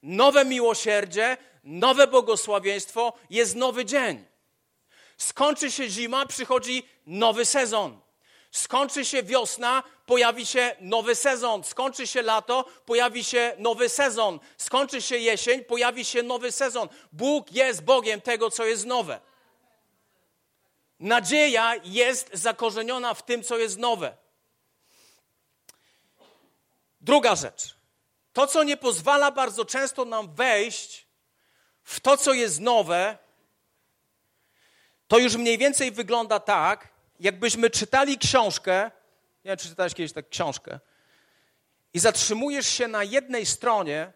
nowe 0.03 0.45
miłosierdzie, 0.45 1.37
nowe 1.63 2.07
błogosławieństwo, 2.07 3.13
jest 3.29 3.55
nowy 3.55 3.85
dzień. 3.85 4.25
Skończy 5.17 5.71
się 5.71 5.89
zima, 5.89 6.25
przychodzi 6.25 6.83
nowy 7.05 7.45
sezon. 7.45 7.99
Skończy 8.51 9.05
się 9.05 9.23
wiosna, 9.23 9.83
pojawi 10.05 10.45
się 10.45 10.75
nowy 10.79 11.15
sezon. 11.15 11.63
Skończy 11.63 12.07
się 12.07 12.21
lato, 12.21 12.65
pojawi 12.85 13.23
się 13.23 13.55
nowy 13.57 13.89
sezon. 13.89 14.39
Skończy 14.57 15.01
się 15.01 15.17
jesień, 15.17 15.63
pojawi 15.63 16.05
się 16.05 16.23
nowy 16.23 16.51
sezon. 16.51 16.89
Bóg 17.11 17.51
jest 17.51 17.83
Bogiem 17.83 18.21
tego, 18.21 18.51
co 18.51 18.65
jest 18.65 18.85
nowe. 18.85 19.19
Nadzieja 20.99 21.75
jest 21.83 22.29
zakorzeniona 22.33 23.13
w 23.13 23.25
tym, 23.25 23.43
co 23.43 23.57
jest 23.57 23.77
nowe. 23.77 24.17
Druga 27.01 27.35
rzecz. 27.35 27.78
To, 28.33 28.47
co 28.47 28.63
nie 28.63 28.77
pozwala 28.77 29.31
bardzo 29.31 29.65
często 29.65 30.05
nam 30.05 30.35
wejść 30.35 31.07
w 31.83 31.99
to, 31.99 32.17
co 32.17 32.33
jest 32.33 32.59
nowe, 32.59 33.17
to 35.07 35.17
już 35.17 35.35
mniej 35.35 35.57
więcej 35.57 35.91
wygląda 35.91 36.39
tak, 36.39 36.89
jakbyśmy 37.19 37.69
czytali 37.69 38.17
książkę. 38.17 38.91
Nie 39.45 39.49
wiem, 39.49 39.57
czy 39.57 39.69
czytałeś 39.69 39.93
kiedyś 39.93 40.13
tak 40.13 40.29
książkę. 40.29 40.79
I 41.93 41.99
zatrzymujesz 41.99 42.67
się 42.67 42.87
na 42.87 43.03
jednej 43.03 43.45
stronie, 43.45 44.13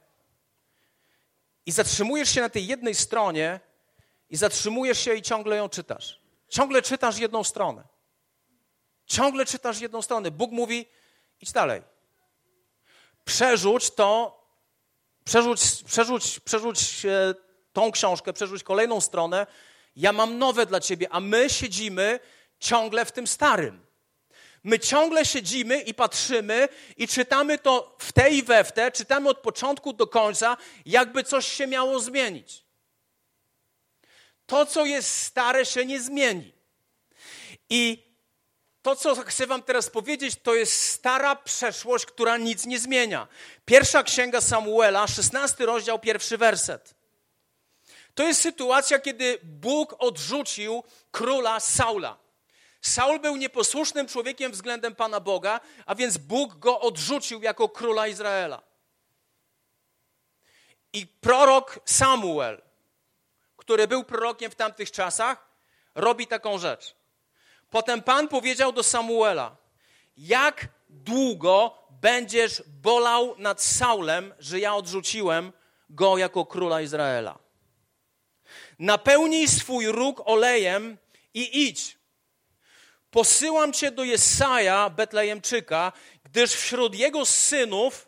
i 1.66 1.72
zatrzymujesz 1.72 2.30
się 2.30 2.42
na 2.42 2.50
tej 2.50 2.68
jednej 2.68 2.96
stronie, 2.96 3.60
i 4.30 4.38
zatrzymujesz 4.38 5.00
się 5.00 5.16
i 5.16 5.22
ciągle 5.22 5.56
ją 5.56 5.70
czytasz. 5.70 6.22
Ciągle 6.50 6.82
czytasz 6.82 7.18
jedną 7.18 7.44
stronę. 7.44 7.84
Ciągle 9.06 9.46
czytasz 9.46 9.80
jedną 9.80 10.02
stronę. 10.02 10.32
Bóg 10.32 10.52
mówi: 10.52 10.86
idź 11.42 11.52
dalej 11.52 11.82
przerzuć 13.26 13.92
to, 13.92 14.44
przerzuć, 15.26 15.62
przerzuć, 15.86 16.40
przerzuć 16.40 16.80
tą 17.74 17.92
książkę, 17.92 18.34
przerzuć 18.34 18.64
kolejną 18.64 19.02
stronę. 19.02 19.48
Ja 19.96 20.12
mam 20.12 20.38
nowe 20.38 20.66
dla 20.66 20.80
ciebie, 20.80 21.08
a 21.12 21.20
my 21.20 21.50
siedzimy 21.50 22.20
ciągle 22.60 23.06
w 23.06 23.12
tym 23.12 23.28
starym. 23.28 23.86
My 24.64 24.80
ciągle 24.80 25.26
siedzimy 25.26 25.82
i 25.82 25.94
patrzymy 25.94 26.68
i 26.98 27.08
czytamy 27.08 27.58
to 27.58 27.96
w 28.00 28.12
tej 28.12 28.38
i 28.38 28.44
we 28.44 28.64
w 28.64 28.72
te, 28.72 28.92
czytamy 28.92 29.30
od 29.30 29.40
początku 29.40 29.94
do 29.94 30.08
końca, 30.08 30.58
jakby 30.86 31.24
coś 31.24 31.48
się 31.48 31.68
miało 31.68 32.00
zmienić. 32.00 32.64
To, 34.46 34.66
co 34.66 34.86
jest 34.86 35.18
stare, 35.18 35.66
się 35.66 35.86
nie 35.86 36.02
zmieni. 36.02 36.54
I 37.70 38.13
to, 38.84 38.96
co 38.96 39.16
chcę 39.16 39.48
Wam 39.48 39.64
teraz 39.64 39.90
powiedzieć, 39.90 40.36
to 40.44 40.56
jest 40.56 40.82
stara 40.82 41.36
przeszłość, 41.36 42.06
która 42.06 42.38
nic 42.38 42.66
nie 42.66 42.80
zmienia. 42.80 43.28
Pierwsza 43.66 44.04
księga 44.04 44.42
Samuela, 44.42 45.08
16 45.08 45.66
rozdział, 45.66 46.00
pierwszy 46.00 46.38
werset. 46.38 46.96
To 48.16 48.24
jest 48.24 48.42
sytuacja, 48.42 49.00
kiedy 49.00 49.40
Bóg 49.44 49.96
odrzucił 50.00 50.84
króla 51.12 51.60
Saula. 51.60 52.18
Saul 52.82 53.20
był 53.20 53.36
nieposłusznym 53.36 54.08
człowiekiem 54.08 54.52
względem 54.52 54.96
Pana 54.96 55.20
Boga, 55.20 55.60
a 55.86 55.96
więc 55.96 56.18
Bóg 56.18 56.56
go 56.56 56.80
odrzucił 56.80 57.42
jako 57.42 57.70
króla 57.70 58.08
Izraela. 58.08 58.62
I 60.94 61.08
prorok 61.08 61.80
Samuel, 61.86 62.62
który 63.58 63.88
był 63.88 64.04
prorokiem 64.04 64.52
w 64.52 64.56
tamtych 64.56 64.92
czasach, 64.92 65.48
robi 65.96 66.28
taką 66.28 66.58
rzecz. 66.58 67.03
Potem 67.74 68.02
Pan 68.02 68.28
powiedział 68.28 68.72
do 68.72 68.84
Samuela: 68.84 69.56
Jak 70.18 70.68
długo 70.90 71.78
będziesz 71.90 72.64
bolał 72.68 73.36
nad 73.38 73.62
Saulem, 73.62 74.34
że 74.40 74.60
ja 74.60 74.76
odrzuciłem 74.76 75.54
go 75.90 76.18
jako 76.18 76.46
króla 76.46 76.82
Izraela? 76.82 77.40
Napełnij 78.80 79.48
swój 79.48 79.88
róg 79.88 80.22
olejem 80.26 80.98
i 81.34 81.68
idź. 81.68 81.98
Posyłam 83.12 83.74
cię 83.74 83.92
do 83.92 84.04
Jesaja, 84.04 84.90
Betlejemczyka, 84.90 85.92
gdyż 86.24 86.52
wśród 86.52 86.96
jego 86.96 87.26
synów 87.26 88.08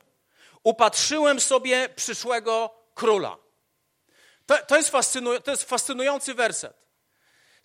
upatrzyłem 0.63 1.39
sobie 1.39 1.89
przyszłego 1.89 2.75
króla. 2.93 3.37
To, 4.45 4.57
to, 4.67 4.77
jest, 4.77 4.89
fascynuj, 4.89 5.41
to 5.41 5.51
jest 5.51 5.63
fascynujący 5.63 6.33
werset. 6.33 6.84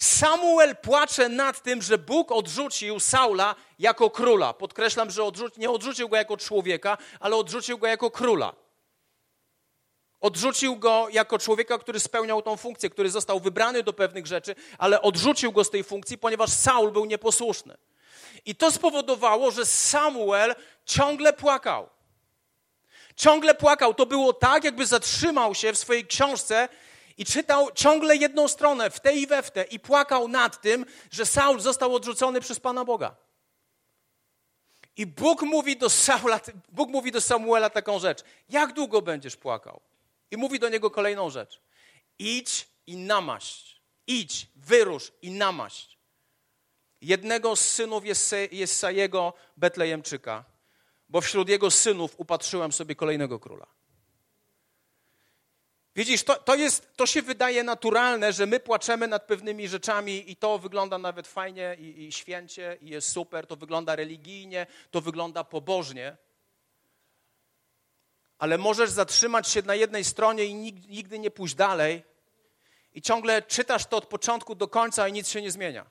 Samuel 0.00 0.76
płacze 0.76 1.28
nad 1.28 1.62
tym, 1.62 1.82
że 1.82 1.98
Bóg 1.98 2.32
odrzucił 2.32 3.00
Saula 3.00 3.54
jako 3.78 4.10
króla. 4.10 4.52
Podkreślam, 4.52 5.10
że 5.10 5.24
odrzuci, 5.24 5.60
nie 5.60 5.70
odrzucił 5.70 6.08
go 6.08 6.16
jako 6.16 6.36
człowieka, 6.36 6.98
ale 7.20 7.36
odrzucił 7.36 7.78
go 7.78 7.86
jako 7.86 8.10
króla. 8.10 8.52
Odrzucił 10.20 10.76
go 10.76 11.06
jako 11.12 11.38
człowieka, 11.38 11.78
który 11.78 12.00
spełniał 12.00 12.42
tą 12.42 12.56
funkcję, 12.56 12.90
który 12.90 13.10
został 13.10 13.40
wybrany 13.40 13.82
do 13.82 13.92
pewnych 13.92 14.26
rzeczy, 14.26 14.54
ale 14.78 15.02
odrzucił 15.02 15.52
go 15.52 15.64
z 15.64 15.70
tej 15.70 15.84
funkcji, 15.84 16.18
ponieważ 16.18 16.50
Saul 16.50 16.92
był 16.92 17.04
nieposłuszny. 17.04 17.76
I 18.44 18.54
to 18.54 18.72
spowodowało, 18.72 19.50
że 19.50 19.66
Samuel 19.66 20.54
ciągle 20.86 21.32
płakał. 21.32 21.88
Ciągle 23.16 23.54
płakał. 23.54 23.94
To 23.94 24.06
było 24.06 24.32
tak, 24.32 24.64
jakby 24.64 24.86
zatrzymał 24.86 25.54
się 25.54 25.72
w 25.72 25.78
swojej 25.78 26.06
książce 26.06 26.68
i 27.20 27.24
czytał 27.24 27.72
ciągle 27.74 28.16
jedną 28.16 28.48
stronę, 28.48 28.90
w 28.90 29.00
te 29.00 29.16
i 29.16 29.26
we 29.26 29.42
w 29.42 29.50
i 29.70 29.80
płakał 29.80 30.28
nad 30.28 30.60
tym, 30.60 30.86
że 31.10 31.26
Saul 31.26 31.60
został 31.60 31.94
odrzucony 31.94 32.40
przez 32.40 32.60
Pana 32.60 32.84
Boga. 32.84 33.16
I 34.96 35.06
Bóg 35.06 35.42
mówi 35.42 35.76
do 35.76 35.90
Saula, 35.90 36.40
Bóg 36.68 36.90
mówi 36.90 37.12
do 37.12 37.20
Samuela 37.20 37.70
taką 37.70 37.98
rzecz. 37.98 38.24
Jak 38.48 38.72
długo 38.72 39.02
będziesz 39.02 39.36
płakał? 39.36 39.80
I 40.30 40.36
mówi 40.36 40.58
do 40.58 40.68
niego 40.68 40.90
kolejną 40.90 41.30
rzecz. 41.30 41.60
Idź 42.18 42.68
i 42.86 42.96
namaść. 42.96 43.80
Idź, 44.06 44.46
wyrusz 44.56 45.12
i 45.22 45.30
namaść. 45.30 45.98
Jednego 47.00 47.56
z 47.56 47.60
synów 47.60 48.04
Jesajego 48.52 49.32
Betlejemczyka, 49.56 50.44
bo 51.08 51.20
wśród 51.20 51.48
jego 51.48 51.70
synów 51.70 52.14
upatrzyłem 52.16 52.72
sobie 52.72 52.94
kolejnego 52.94 53.38
króla. 53.38 53.79
Widzisz, 55.96 56.24
to, 56.24 56.36
to, 56.36 56.54
jest, 56.54 56.96
to 56.96 57.06
się 57.06 57.22
wydaje 57.22 57.62
naturalne, 57.62 58.32
że 58.32 58.46
my 58.46 58.60
płaczemy 58.60 59.08
nad 59.08 59.26
pewnymi 59.26 59.68
rzeczami 59.68 60.30
i 60.30 60.36
to 60.36 60.58
wygląda 60.58 60.98
nawet 60.98 61.28
fajnie 61.28 61.76
i, 61.78 62.04
i 62.04 62.12
święcie 62.12 62.78
i 62.80 62.88
jest 62.88 63.12
super, 63.12 63.46
to 63.46 63.56
wygląda 63.56 63.96
religijnie, 63.96 64.66
to 64.90 65.00
wygląda 65.00 65.44
pobożnie. 65.44 66.16
Ale 68.38 68.58
możesz 68.58 68.90
zatrzymać 68.90 69.48
się 69.48 69.62
na 69.62 69.74
jednej 69.74 70.04
stronie 70.04 70.44
i 70.44 70.54
nigdy 70.54 71.18
nie 71.18 71.30
pójść 71.30 71.54
dalej 71.54 72.02
i 72.92 73.02
ciągle 73.02 73.42
czytasz 73.42 73.86
to 73.86 73.96
od 73.96 74.06
początku 74.06 74.54
do 74.54 74.68
końca 74.68 75.08
i 75.08 75.12
nic 75.12 75.28
się 75.28 75.42
nie 75.42 75.50
zmienia. 75.50 75.86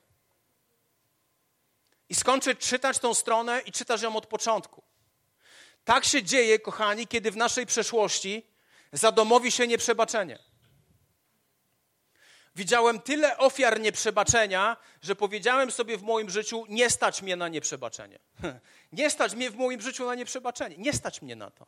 I 2.09 2.15
skończyć 2.15 2.59
czytać 2.59 2.99
tą 2.99 3.13
stronę 3.13 3.61
i 3.65 3.71
czytasz 3.71 4.01
ją 4.01 4.15
od 4.15 4.25
początku. 4.25 4.83
Tak 5.83 6.05
się 6.05 6.23
dzieje, 6.23 6.59
kochani, 6.59 7.07
kiedy 7.07 7.31
w 7.31 7.37
naszej 7.37 7.65
przeszłości 7.65 8.48
za 8.91 9.12
domowi 9.12 9.51
się 9.51 9.67
nieprzebaczenie. 9.67 10.39
Widziałem 12.55 13.01
tyle 13.01 13.38
ofiar 13.38 13.79
nieprzebaczenia, 13.79 14.77
że 15.01 15.15
powiedziałem 15.15 15.72
sobie 15.72 15.98
w 15.98 16.03
moim 16.03 16.29
życiu, 16.29 16.65
nie 16.69 16.89
stać 16.89 17.22
mnie 17.22 17.36
na 17.36 17.48
nieprzebaczenie. 17.48 18.19
Nie 18.91 19.10
stać 19.10 19.36
mnie 19.36 19.51
w 19.51 19.55
moim 19.55 19.81
życiu 19.81 20.05
na 20.05 20.15
nieprzebaczenie. 20.15 20.75
Nie 20.77 20.93
stać 20.93 21.22
mnie 21.22 21.36
na 21.36 21.51
to. 21.51 21.65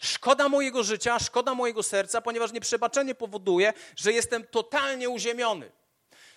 Szkoda 0.00 0.48
mojego 0.48 0.82
życia, 0.82 1.18
szkoda 1.18 1.54
mojego 1.54 1.82
serca, 1.82 2.20
ponieważ 2.20 2.52
nieprzebaczenie 2.52 3.14
powoduje, 3.14 3.72
że 3.96 4.12
jestem 4.12 4.46
totalnie 4.46 5.08
uziemiony. 5.08 5.72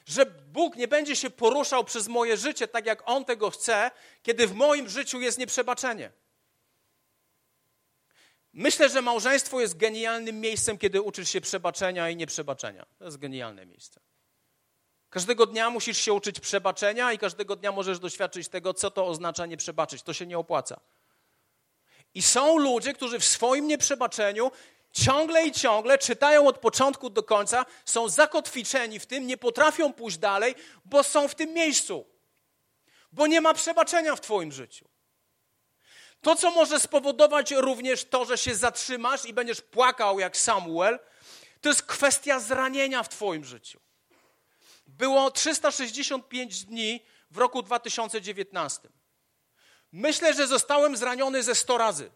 Że 0.05 0.25
Bóg 0.25 0.75
nie 0.75 0.87
będzie 0.87 1.15
się 1.15 1.29
poruszał 1.29 1.83
przez 1.83 2.07
moje 2.07 2.37
życie 2.37 2.67
tak, 2.67 2.85
jak 2.85 3.03
On 3.05 3.25
tego 3.25 3.49
chce, 3.49 3.91
kiedy 4.23 4.47
w 4.47 4.53
moim 4.53 4.89
życiu 4.89 5.21
jest 5.21 5.37
nieprzebaczenie. 5.37 6.11
Myślę, 8.53 8.89
że 8.89 9.01
małżeństwo 9.01 9.61
jest 9.61 9.77
genialnym 9.77 10.39
miejscem, 10.39 10.77
kiedy 10.77 11.01
uczysz 11.01 11.29
się 11.29 11.41
przebaczenia 11.41 12.09
i 12.09 12.15
nieprzebaczenia. 12.15 12.85
To 12.99 13.05
jest 13.05 13.17
genialne 13.17 13.65
miejsce. 13.65 13.99
Każdego 15.09 15.45
dnia 15.45 15.69
musisz 15.69 15.97
się 15.97 16.13
uczyć 16.13 16.39
przebaczenia 16.39 17.13
i 17.13 17.17
każdego 17.17 17.55
dnia 17.55 17.71
możesz 17.71 17.99
doświadczyć 17.99 18.47
tego, 18.47 18.73
co 18.73 18.91
to 18.91 19.07
oznacza 19.07 19.45
nie 19.45 19.57
przebaczyć. 19.57 20.03
To 20.03 20.13
się 20.13 20.25
nie 20.25 20.37
opłaca. 20.37 20.79
I 22.13 22.21
są 22.21 22.57
ludzie, 22.57 22.93
którzy 22.93 23.19
w 23.19 23.25
swoim 23.25 23.67
nieprzebaczeniu 23.67 24.51
ciągle 24.91 25.45
i 25.45 25.51
ciągle 25.51 25.97
czytają 25.97 26.47
od 26.47 26.57
początku 26.57 27.09
do 27.09 27.23
końca, 27.23 27.65
są 27.85 28.09
zakotwiczeni 28.09 28.99
w 28.99 29.05
tym, 29.05 29.27
nie 29.27 29.37
potrafią 29.37 29.93
pójść 29.93 30.17
dalej, 30.17 30.55
bo 30.85 31.03
są 31.03 31.27
w 31.27 31.35
tym 31.35 31.53
miejscu. 31.53 32.05
Bo 33.11 33.27
nie 33.27 33.41
ma 33.41 33.53
przebaczenia 33.53 34.15
w 34.15 34.21
Twoim 34.21 34.51
życiu. 34.51 34.90
To, 36.21 36.35
co 36.35 36.51
może 36.51 36.79
spowodować 36.79 37.51
również 37.51 38.05
to, 38.05 38.25
że 38.25 38.37
się 38.37 38.55
zatrzymasz 38.55 39.25
i 39.25 39.33
będziesz 39.33 39.61
płakał 39.61 40.19
jak 40.19 40.37
Samuel, 40.37 40.99
to 41.61 41.69
jest 41.69 41.83
kwestia 41.83 42.39
zranienia 42.39 43.03
w 43.03 43.09
Twoim 43.09 43.45
życiu. 43.45 43.79
Było 44.87 45.31
365 45.31 46.65
dni 46.65 47.05
w 47.31 47.37
roku 47.37 47.61
2019. 47.61 48.89
Myślę, 49.91 50.33
że 50.33 50.47
zostałem 50.47 50.97
zraniony 50.97 51.43
ze 51.43 51.55
100 51.55 51.77
razy. 51.77 52.11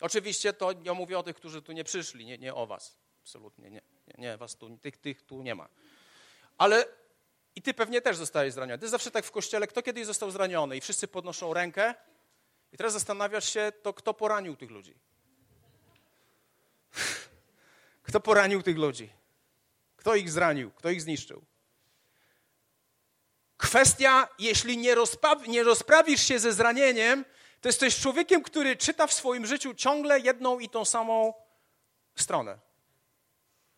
Oczywiście 0.00 0.52
to 0.52 0.72
ja 0.84 0.94
mówię 0.94 1.18
o 1.18 1.22
tych, 1.22 1.36
którzy 1.36 1.62
tu 1.62 1.72
nie 1.72 1.84
przyszli, 1.84 2.26
nie, 2.26 2.38
nie 2.38 2.54
o 2.54 2.66
was. 2.66 2.96
Absolutnie 3.20 3.70
nie. 3.70 3.80
Nie, 4.06 4.14
nie 4.18 4.36
was 4.36 4.56
tu, 4.56 4.78
tych, 4.78 4.96
tych 4.96 5.22
tu 5.22 5.42
nie 5.42 5.54
ma. 5.54 5.68
Ale 6.58 6.86
i 7.58 7.62
ty 7.62 7.74
pewnie 7.74 8.00
też 8.00 8.16
zostajesz 8.16 8.54
zraniony. 8.54 8.78
To 8.78 8.84
jest 8.84 8.90
zawsze 8.90 9.10
tak 9.10 9.24
w 9.24 9.30
kościele, 9.30 9.66
kto 9.66 9.82
kiedyś 9.82 10.06
został 10.06 10.30
zraniony 10.30 10.76
i 10.76 10.80
wszyscy 10.80 11.08
podnoszą 11.08 11.54
rękę 11.54 11.94
i 12.72 12.76
teraz 12.76 12.92
zastanawiasz 12.92 13.52
się, 13.52 13.72
to 13.82 13.94
kto 13.94 14.14
poranił 14.14 14.56
tych 14.56 14.70
ludzi? 14.70 14.94
Kto 18.02 18.20
poranił 18.20 18.62
tych 18.62 18.76
ludzi? 18.76 19.10
Kto 19.96 20.14
ich 20.14 20.30
zranił? 20.30 20.70
Kto 20.70 20.90
ich 20.90 21.02
zniszczył? 21.02 21.44
Kwestia, 23.56 24.28
jeśli 24.38 24.78
nie, 24.78 24.94
rozpraw, 24.94 25.48
nie 25.48 25.62
rozprawisz 25.62 26.22
się 26.22 26.38
ze 26.38 26.52
zranieniem, 26.52 27.24
to 27.60 27.68
jesteś 27.68 28.00
człowiekiem, 28.00 28.42
który 28.42 28.76
czyta 28.76 29.06
w 29.06 29.12
swoim 29.12 29.46
życiu 29.46 29.74
ciągle 29.74 30.20
jedną 30.20 30.58
i 30.58 30.68
tą 30.68 30.84
samą 30.84 31.34
stronę. 32.16 32.58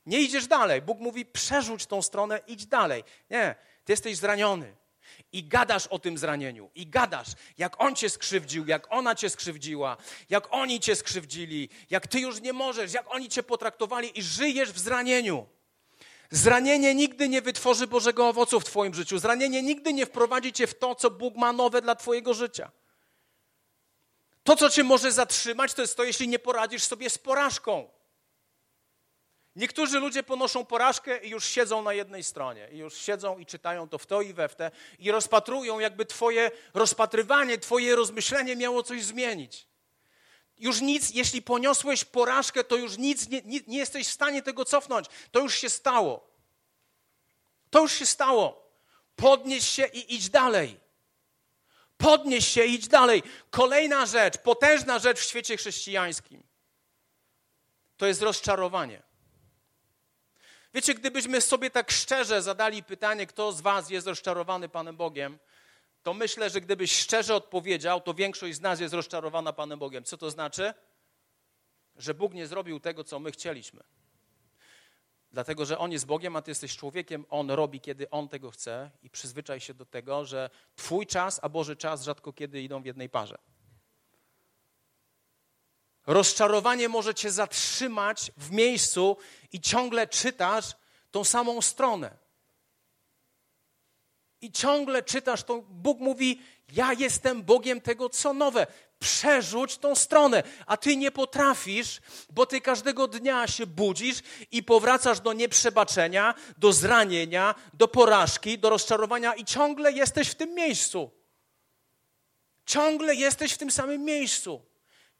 Nie 0.07 0.21
idziesz 0.21 0.47
dalej. 0.47 0.83
Bóg 0.83 0.99
mówi: 0.99 1.27
przerzuć 1.27 1.87
tą 1.87 2.03
stronę, 2.03 2.41
idź 2.47 2.67
dalej. 2.67 3.05
Nie, 3.31 3.55
ty 3.85 3.93
jesteś 3.93 4.17
zraniony. 4.17 4.77
I 5.33 5.45
gadasz 5.45 5.87
o 5.87 5.99
tym 5.99 6.19
zranieniu, 6.19 6.71
i 6.75 6.87
gadasz, 6.87 7.29
jak 7.59 7.81
on 7.81 7.97
cię 7.97 8.11
skrzywdził, 8.11 8.67
jak 8.67 8.93
ona 8.93 9.15
cię 9.15 9.31
skrzywdziła, 9.31 9.97
jak 10.31 10.55
oni 10.55 10.81
cię 10.81 10.97
skrzywdzili, 10.97 11.69
jak 11.91 12.07
ty 12.07 12.21
już 12.21 12.41
nie 12.41 12.53
możesz, 12.53 12.93
jak 12.93 13.15
oni 13.15 13.29
cię 13.29 13.43
potraktowali, 13.43 14.19
i 14.19 14.23
żyjesz 14.23 14.73
w 14.73 14.79
zranieniu. 14.79 15.47
Zranienie 16.31 16.95
nigdy 16.95 17.29
nie 17.29 17.43
wytworzy 17.43 17.87
Bożego 17.87 18.29
owocu 18.29 18.61
w 18.61 18.65
Twoim 18.65 18.95
życiu. 18.95 19.19
Zranienie 19.19 19.63
nigdy 19.63 19.93
nie 19.93 20.07
wprowadzi 20.07 20.53
Cię 20.53 20.67
w 20.67 20.79
to, 20.79 20.95
co 20.95 21.11
Bóg 21.11 21.37
ma 21.37 21.53
nowe 21.53 21.83
dla 21.83 21.95
Twojego 21.95 22.35
życia. 22.35 22.71
To, 24.45 24.57
co 24.57 24.71
Cię 24.71 24.85
może 24.85 25.13
zatrzymać, 25.13 25.75
to 25.75 25.83
jest 25.83 25.97
to, 25.97 26.05
jeśli 26.05 26.29
nie 26.29 26.39
poradzisz 26.39 26.83
sobie 26.83 27.11
z 27.11 27.19
porażką. 27.19 27.91
Niektórzy 29.57 30.00
ludzie 30.00 30.23
ponoszą 30.23 30.66
porażkę 30.66 31.19
i 31.19 31.30
już 31.30 31.45
siedzą 31.45 31.83
na 31.83 31.92
jednej 31.92 32.25
stronie. 32.25 32.69
I 32.73 32.78
już 32.78 32.95
siedzą 32.95 33.38
i 33.38 33.47
czytają 33.47 33.88
to 33.88 33.99
w 33.99 34.07
to 34.07 34.23
i 34.23 34.33
we 34.33 34.49
w 34.49 34.54
te 34.54 34.71
i 34.99 35.11
rozpatrują, 35.11 35.78
jakby 35.78 36.07
Twoje 36.07 36.50
rozpatrywanie, 36.75 37.59
Twoje 37.59 37.97
rozmyślenie 37.97 38.57
miało 38.57 38.83
coś 38.83 39.04
zmienić. 39.04 39.66
Już 40.59 40.80
nic, 40.80 41.11
jeśli 41.11 41.42
poniosłeś 41.42 42.04
porażkę, 42.04 42.64
to 42.64 42.76
już 42.76 42.99
nic, 42.99 43.28
nie, 43.28 43.42
nie, 43.42 43.61
nie 43.66 43.78
jesteś 43.78 44.09
w 44.09 44.12
stanie 44.12 44.42
tego 44.42 44.64
cofnąć. 44.64 45.07
To 45.30 45.40
już 45.40 45.54
się 45.54 45.71
stało. 45.71 46.30
To 47.71 47.80
już 47.80 47.92
się 47.92 48.07
stało. 48.07 48.71
Podnieś 49.16 49.69
się 49.69 49.87
i 49.87 50.14
idź 50.14 50.28
dalej. 50.28 50.80
Podnieś 51.99 52.49
się 52.49 52.64
i 52.64 52.75
idź 52.75 52.88
dalej. 52.88 53.23
Kolejna 53.50 54.07
rzecz, 54.07 54.38
potężna 54.38 54.99
rzecz 54.99 55.19
w 55.19 55.25
świecie 55.25 55.57
chrześcijańskim 55.57 56.50
to 58.00 58.07
jest 58.07 58.23
rozczarowanie. 58.23 59.02
Wiecie, 60.75 60.95
gdybyśmy 60.95 61.41
sobie 61.41 61.71
tak 61.71 61.91
szczerze 61.91 62.43
zadali 62.43 62.83
pytanie, 62.83 63.27
kto 63.27 63.53
z 63.53 63.61
Was 63.61 63.91
jest 63.91 64.07
rozczarowany 64.07 64.69
Panem 64.69 64.97
Bogiem, 64.97 65.39
to 66.03 66.15
myślę, 66.15 66.50
że 66.50 66.61
gdybyś 66.61 66.93
szczerze 66.93 67.35
odpowiedział, 67.35 68.00
to 68.00 68.15
większość 68.15 68.57
z 68.57 68.61
nas 68.61 68.81
jest 68.81 68.95
rozczarowana 68.95 69.53
Panem 69.53 69.79
Bogiem. 69.79 70.05
Co 70.05 70.17
to 70.17 70.31
znaczy? 70.31 70.75
Że 71.97 72.15
Bóg 72.15 72.35
nie 72.35 72.47
zrobił 72.47 72.81
tego, 72.81 73.05
co 73.05 73.19
my 73.19 73.33
chcieliśmy. 73.33 73.83
Dlatego, 75.33 75.64
że 75.64 75.79
On 75.79 75.92
jest 75.92 76.07
Bogiem, 76.07 76.37
a 76.37 76.42
Ty 76.42 76.51
jesteś 76.51 76.77
człowiekiem, 76.77 77.25
On 77.31 77.51
robi, 77.51 77.81
kiedy 77.81 78.11
On 78.11 78.29
tego 78.29 78.51
chce 78.51 78.90
i 79.03 79.11
przyzwyczaj 79.11 79.61
się 79.61 79.75
do 79.75 79.87
tego, 79.87 80.25
że 80.25 80.51
Twój 80.77 81.07
czas, 81.07 81.40
a 81.42 81.49
Boży 81.49 81.77
czas 81.77 82.03
rzadko 82.03 82.33
kiedy 82.33 82.62
idą 82.62 82.83
w 82.83 82.87
jednej 82.87 83.09
parze. 83.09 83.38
Rozczarowanie 86.07 86.89
może 86.89 87.15
Cię 87.15 87.31
zatrzymać 87.33 88.33
w 88.37 88.51
miejscu 88.51 89.17
i 89.53 89.61
ciągle 89.61 90.07
czytasz 90.07 90.77
tą 91.11 91.25
samą 91.25 91.63
stronę. 91.63 92.19
I 94.41 94.53
ciągle 94.53 95.03
czytasz 95.03 95.45
to. 95.45 95.63
Bóg 95.69 96.01
mówi: 96.01 96.43
Ja 96.73 96.93
jestem 96.93 97.43
Bogiem 97.43 97.81
tego, 97.81 98.09
co 98.09 98.33
nowe. 98.33 98.67
Przerzuć 98.99 99.79
tą 99.79 99.95
stronę, 99.95 100.43
a 100.67 100.77
ty 100.77 100.97
nie 100.97 101.11
potrafisz, 101.11 102.01
bo 102.31 102.47
ty 102.47 102.61
każdego 102.61 103.09
dnia 103.09 103.47
się 103.47 103.67
budzisz 103.67 104.19
i 104.51 104.63
powracasz 104.63 105.21
do 105.21 105.33
nieprzebaczenia, 105.33 106.35
do 106.59 106.73
zranienia, 106.73 107.55
do 107.75 107.89
porażki, 107.89 108.59
do 108.59 108.71
rozczarowania 108.71 109.35
i 109.35 109.45
ciągle 109.45 109.93
jesteś 109.93 110.29
w 110.29 110.35
tym 110.35 110.55
miejscu. 110.55 111.11
Ciągle 112.67 113.15
jesteś 113.15 113.53
w 113.53 113.59
tym 113.59 113.71
samym 113.71 114.05
miejscu. 114.05 114.69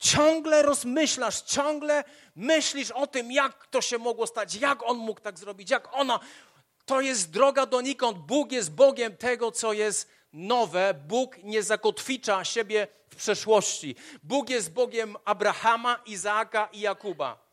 Ciągle 0.01 0.63
rozmyślasz, 0.63 1.43
ciągle 1.43 2.05
myślisz 2.37 2.91
o 2.91 3.07
tym, 3.07 3.33
jak 3.33 3.67
to 3.67 3.81
się 3.81 3.99
mogło 3.99 4.27
stać, 4.27 4.55
jak 4.55 4.83
on 4.83 4.97
mógł 4.97 5.21
tak 5.21 5.39
zrobić, 5.39 5.71
jak 5.71 5.95
ona. 5.95 6.21
To 6.87 7.01
jest 7.01 7.31
droga 7.31 7.67
donikąd. 7.67 8.19
Bóg 8.19 8.53
jest 8.53 8.73
Bogiem 8.73 9.17
tego, 9.17 9.53
co 9.53 9.73
jest 9.73 10.11
nowe. 10.33 10.95
Bóg 10.95 11.37
nie 11.43 11.63
zakotwicza 11.63 12.45
siebie 12.45 12.89
w 13.11 13.17
przeszłości. 13.17 13.97
Bóg 14.23 14.51
jest 14.51 14.73
Bogiem 14.73 15.17
Abrahama, 15.25 16.01
Izaaka 16.07 16.69
i 16.73 16.81
Jakuba. 16.81 17.50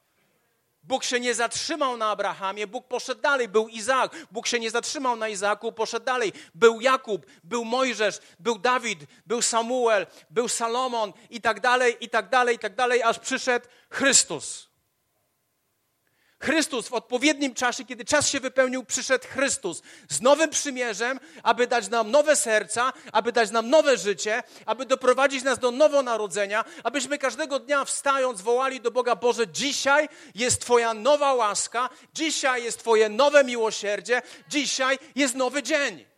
Bóg 0.87 1.03
się 1.03 1.19
nie 1.19 1.33
zatrzymał 1.33 1.97
na 1.97 2.09
Abrahamie, 2.09 2.67
Bóg 2.67 2.87
poszedł 2.87 3.21
dalej, 3.21 3.47
był 3.47 3.67
Izaak. 3.67 4.15
Bóg 4.31 4.47
się 4.47 4.59
nie 4.59 4.71
zatrzymał 4.71 5.15
na 5.15 5.29
Izaaku, 5.29 5.71
poszedł 5.71 6.05
dalej. 6.05 6.33
Był 6.55 6.81
Jakub, 6.81 7.25
był 7.43 7.65
Mojżesz, 7.65 8.19
był 8.39 8.59
Dawid, 8.59 8.99
był 9.25 9.41
Samuel, 9.41 10.07
był 10.29 10.47
Salomon 10.47 11.13
i 11.29 11.41
tak 11.41 11.59
dalej, 11.59 11.97
i 11.99 12.09
tak 12.09 12.29
dalej, 12.29 12.55
i 12.55 12.59
tak 12.59 12.75
dalej, 12.75 13.03
aż 13.03 13.19
przyszedł 13.19 13.67
Chrystus. 13.89 14.66
Chrystus 16.39 16.87
w 16.87 16.93
odpowiednim 16.93 17.53
czasie, 17.53 17.85
kiedy 17.85 18.05
czas 18.05 18.29
się 18.29 18.39
wypełnił, 18.39 18.83
przyszedł 18.83 19.27
Chrystus 19.27 19.81
z 20.09 20.21
nowym 20.21 20.49
przymierzem, 20.49 21.19
aby 21.43 21.67
dać 21.67 21.89
nam 21.89 22.11
nowe 22.11 22.35
serca, 22.35 22.93
aby 23.11 23.31
dać 23.31 23.51
nam 23.51 23.69
nowe 23.69 23.97
życie, 23.97 24.43
aby 24.65 24.85
doprowadzić 24.85 25.43
nas 25.43 25.59
do 25.59 25.71
nowonarodzenia, 25.71 26.65
abyśmy 26.83 27.17
każdego 27.17 27.59
dnia 27.59 27.85
wstając 27.85 28.41
wołali 28.41 28.81
do 28.81 28.91
Boga 28.91 29.15
Boże, 29.15 29.47
dzisiaj 29.47 30.09
jest 30.35 30.61
Twoja 30.61 30.93
nowa 30.93 31.33
łaska, 31.33 31.89
dzisiaj 32.13 32.63
jest 32.63 32.79
Twoje 32.79 33.09
nowe 33.09 33.43
miłosierdzie, 33.43 34.21
dzisiaj 34.49 34.99
jest 35.15 35.35
nowy 35.35 35.63
dzień. 35.63 36.16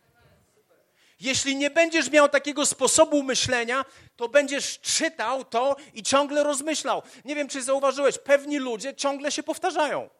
Jeśli 1.20 1.56
nie 1.56 1.70
będziesz 1.70 2.10
miał 2.10 2.28
takiego 2.28 2.66
sposobu 2.66 3.22
myślenia, 3.22 3.84
to 4.16 4.28
będziesz 4.28 4.80
czytał 4.80 5.44
to 5.44 5.76
i 5.94 6.02
ciągle 6.02 6.44
rozmyślał. 6.44 7.02
Nie 7.24 7.34
wiem, 7.34 7.48
czy 7.48 7.62
zauważyłeś, 7.62 8.18
pewni 8.18 8.58
ludzie 8.58 8.94
ciągle 8.94 9.32
się 9.32 9.42
powtarzają. 9.42 10.10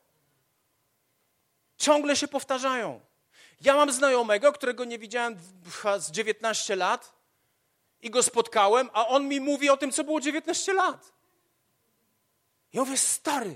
Ciągle 1.76 2.16
się 2.16 2.28
powtarzają. 2.28 3.00
Ja 3.60 3.74
mam 3.76 3.92
znajomego, 3.92 4.52
którego 4.52 4.84
nie 4.84 4.98
widziałem 4.98 5.38
z 5.98 6.10
19 6.10 6.76
lat 6.76 7.12
i 8.02 8.10
go 8.10 8.22
spotkałem, 8.22 8.90
a 8.92 9.06
on 9.06 9.28
mi 9.28 9.40
mówi 9.40 9.70
o 9.70 9.76
tym, 9.76 9.92
co 9.92 10.04
było 10.04 10.20
19 10.20 10.72
lat. 10.72 11.12
Ja 12.72 12.80
mówię, 12.80 12.96
stary, 12.96 13.54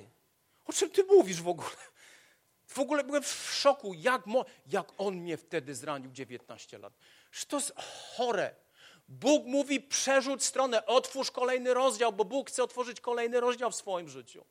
o 0.67 0.73
czym 0.73 0.91
ty 0.91 1.05
mówisz 1.05 1.43
w 1.43 1.49
ogóle? 1.49 1.77
W 2.67 2.79
ogóle 2.79 3.05
byłem 3.05 3.23
w 3.23 3.51
szoku, 3.55 3.95
jak, 3.95 4.27
mo- 4.27 4.45
jak 4.67 4.87
on 4.99 5.15
mnie 5.15 5.37
wtedy 5.37 5.75
zranił 5.75 6.11
19 6.13 6.79
lat. 6.79 6.93
Że 7.35 7.47
to 7.47 7.57
jest 7.57 7.73
chore. 8.17 8.55
Bóg 9.09 9.47
mówi, 9.47 9.81
przerzuć 9.81 10.45
stronę, 10.45 10.87
otwórz 10.87 11.31
kolejny 11.31 11.75
rozdział, 11.75 12.13
bo 12.13 12.25
Bóg 12.25 12.51
chce 12.51 12.63
otworzyć 12.63 13.01
kolejny 13.01 13.41
rozdział 13.41 13.71
w 13.71 13.77
swoim 13.77 14.09
życiu. 14.09 14.45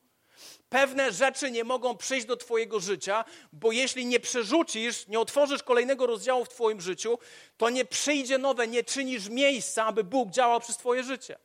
Pewne 0.68 1.12
rzeczy 1.12 1.50
nie 1.50 1.64
mogą 1.64 1.96
przyjść 1.96 2.26
do 2.26 2.36
Twojego 2.36 2.80
życia, 2.80 3.24
bo 3.52 3.72
jeśli 3.72 4.06
nie 4.06 4.20
przerzucisz, 4.20 5.06
nie 5.06 5.20
otworzysz 5.20 5.62
kolejnego 5.62 6.06
rozdziału 6.06 6.44
w 6.44 6.48
Twoim 6.48 6.80
życiu, 6.80 7.18
to 7.56 7.70
nie 7.70 7.84
przyjdzie 7.84 8.38
nowe, 8.38 8.68
nie 8.68 8.84
czynisz 8.84 9.28
miejsca, 9.28 9.84
aby 9.84 10.04
Bóg 10.04 10.30
działał 10.30 10.60
przez 10.60 10.76
Twoje 10.76 11.04
życie. 11.04 11.38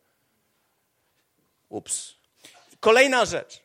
Ups. 1.70 2.14
Kolejna 2.80 3.26
rzecz. 3.26 3.60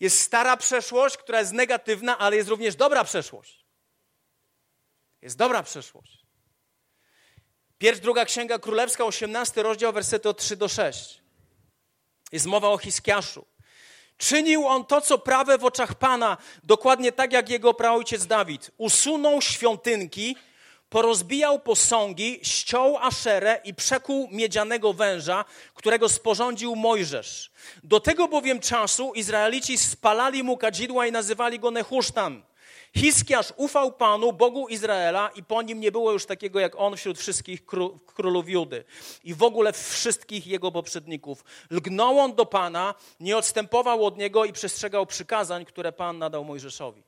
Jest 0.00 0.20
stara 0.20 0.56
przeszłość, 0.56 1.16
która 1.16 1.40
jest 1.40 1.52
negatywna, 1.52 2.18
ale 2.18 2.36
jest 2.36 2.48
również 2.48 2.76
dobra 2.76 3.04
przeszłość. 3.04 3.64
Jest 5.22 5.36
dobra 5.36 5.62
przeszłość. 5.62 6.23
Pierw 7.78 8.00
druga 8.00 8.24
księga 8.24 8.58
królewska, 8.58 9.04
18 9.04 9.62
rozdział, 9.62 9.92
wersety 9.92 10.28
od 10.28 10.38
3 10.38 10.56
do 10.56 10.68
6. 10.68 11.20
Jest 12.32 12.46
mowa 12.46 12.68
o 12.68 12.78
Hiskiaszu. 12.78 13.46
Czynił 14.16 14.66
on 14.66 14.84
to, 14.84 15.00
co 15.00 15.18
prawe 15.18 15.58
w 15.58 15.64
oczach 15.64 15.94
Pana, 15.94 16.36
dokładnie 16.64 17.12
tak 17.12 17.32
jak 17.32 17.48
jego 17.48 17.74
praojciec 17.74 18.26
Dawid. 18.26 18.70
Usunął 18.76 19.42
świątynki, 19.42 20.36
porozbijał 20.88 21.60
posągi, 21.60 22.40
ściął 22.42 22.98
aszerę 22.98 23.60
i 23.64 23.74
przekuł 23.74 24.28
miedzianego 24.30 24.92
węża, 24.92 25.44
którego 25.74 26.08
sporządził 26.08 26.76
Mojżesz. 26.76 27.50
Do 27.84 28.00
tego 28.00 28.28
bowiem 28.28 28.60
czasu 28.60 29.12
Izraelici 29.14 29.78
spalali 29.78 30.42
mu 30.42 30.56
kadzidła 30.56 31.06
i 31.06 31.12
nazywali 31.12 31.58
go 31.58 31.70
Nehusztan. 31.70 32.42
Hiskiasz 32.96 33.52
ufał 33.56 33.92
Panu, 33.92 34.32
Bogu 34.32 34.68
Izraela 34.68 35.30
i 35.34 35.42
po 35.42 35.62
nim 35.62 35.80
nie 35.80 35.92
było 35.92 36.12
już 36.12 36.26
takiego 36.26 36.60
jak 36.60 36.76
on 36.76 36.96
wśród 36.96 37.18
wszystkich 37.18 37.66
królów 38.06 38.48
Judy 38.48 38.84
i 39.24 39.34
w 39.34 39.42
ogóle 39.42 39.72
wszystkich 39.72 40.46
jego 40.46 40.72
poprzedników. 40.72 41.44
Lgnął 41.70 42.18
on 42.18 42.34
do 42.34 42.46
Pana, 42.46 42.94
nie 43.20 43.36
odstępował 43.36 44.06
od 44.06 44.18
niego 44.18 44.44
i 44.44 44.52
przestrzegał 44.52 45.06
przykazań, 45.06 45.64
które 45.64 45.92
Pan 45.92 46.18
nadał 46.18 46.44
Mojżeszowi. 46.44 47.02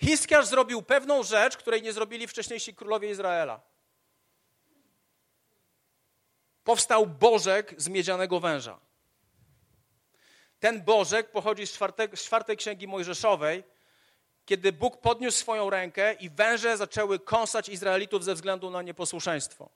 Hiskiasz 0.00 0.46
zrobił 0.46 0.82
pewną 0.82 1.22
rzecz, 1.22 1.56
której 1.56 1.82
nie 1.82 1.92
zrobili 1.92 2.26
wcześniejsi 2.26 2.74
królowie 2.74 3.10
Izraela. 3.10 3.60
Powstał 6.64 7.06
bożek 7.06 7.74
z 7.76 7.88
miedzianego 7.88 8.40
węża. 8.40 8.78
Ten 10.60 10.84
bożek 10.84 11.30
pochodzi 11.30 11.66
z 11.66 11.72
czwartej, 11.72 12.08
z 12.14 12.24
czwartej 12.24 12.56
księgi 12.56 12.88
Mojżeszowej, 12.88 13.64
kiedy 14.48 14.72
Bóg 14.72 15.00
podniósł 15.00 15.38
swoją 15.38 15.70
rękę 15.70 16.12
i 16.12 16.30
węże 16.30 16.76
zaczęły 16.76 17.18
kąsać 17.18 17.68
Izraelitów 17.68 18.24
ze 18.24 18.34
względu 18.34 18.70
na 18.70 18.82
nieposłuszeństwo. 18.82 19.70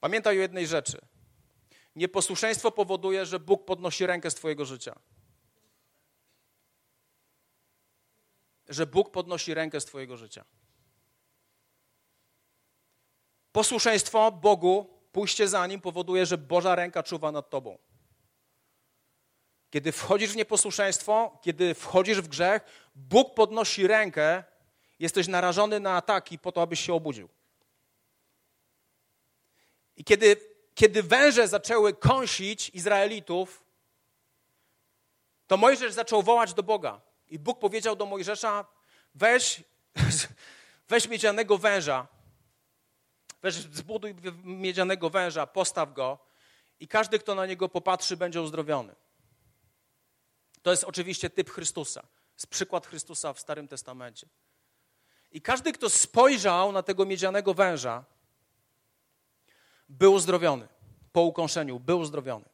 Pamiętaj 0.00 0.38
o 0.38 0.40
jednej 0.40 0.66
rzeczy. 0.66 0.98
Nieposłuszeństwo 1.96 2.70
powoduje, 2.70 3.26
że 3.26 3.40
Bóg 3.40 3.64
podnosi 3.64 4.06
rękę 4.06 4.30
z 4.30 4.34
Twojego 4.34 4.64
życia. 4.64 4.98
Że 8.68 8.86
Bóg 8.86 9.10
podnosi 9.10 9.54
rękę 9.54 9.80
z 9.80 9.84
Twojego 9.84 10.16
życia. 10.16 10.44
Posłuszeństwo 13.52 14.32
Bogu, 14.32 14.98
pójście 15.12 15.48
za 15.48 15.66
Nim 15.66 15.80
powoduje, 15.80 16.26
że 16.26 16.38
Boża 16.38 16.74
ręka 16.74 17.02
czuwa 17.02 17.32
nad 17.32 17.50
Tobą. 17.50 17.78
Kiedy 19.72 19.92
wchodzisz 19.92 20.30
w 20.30 20.36
nieposłuszeństwo, 20.36 21.38
kiedy 21.42 21.74
wchodzisz 21.74 22.20
w 22.20 22.28
grzech, 22.28 22.62
Bóg 22.94 23.34
podnosi 23.34 23.86
rękę, 23.86 24.44
jesteś 24.98 25.28
narażony 25.28 25.80
na 25.80 25.96
ataki 25.96 26.38
po 26.38 26.52
to, 26.52 26.62
abyś 26.62 26.80
się 26.80 26.94
obudził. 26.94 27.28
I 29.96 30.04
kiedy, 30.04 30.36
kiedy 30.74 31.02
węże 31.02 31.48
zaczęły 31.48 31.94
kąsić 31.94 32.68
Izraelitów, 32.68 33.64
to 35.46 35.56
Mojżesz 35.56 35.92
zaczął 35.92 36.22
wołać 36.22 36.54
do 36.54 36.62
Boga. 36.62 37.00
I 37.28 37.38
Bóg 37.38 37.58
powiedział 37.58 37.96
do 37.96 38.06
Mojżesza: 38.06 38.64
weź, 39.14 39.64
weź 40.90 41.08
miedzianego 41.08 41.58
węża, 41.58 42.06
weź, 43.42 43.54
zbuduj 43.54 44.14
miedzianego 44.44 45.10
węża, 45.10 45.46
postaw 45.46 45.92
go 45.92 46.18
i 46.80 46.88
każdy, 46.88 47.18
kto 47.18 47.34
na 47.34 47.46
niego 47.46 47.68
popatrzy, 47.68 48.16
będzie 48.16 48.42
uzdrowiony. 48.42 49.01
To 50.62 50.70
jest 50.70 50.84
oczywiście 50.84 51.30
typ 51.30 51.50
Chrystusa. 51.50 52.06
Jest 52.34 52.46
przykład 52.46 52.86
Chrystusa 52.86 53.32
w 53.32 53.40
Starym 53.40 53.68
Testamencie. 53.68 54.26
I 55.32 55.42
każdy, 55.42 55.72
kto 55.72 55.90
spojrzał 55.90 56.72
na 56.72 56.82
tego 56.82 57.04
miedzianego 57.04 57.54
węża, 57.54 58.04
był 59.88 60.12
uzdrowiony. 60.12 60.68
Po 61.12 61.22
ukąszeniu 61.22 61.80
był 61.80 61.98
uzdrowiony. 62.00 62.48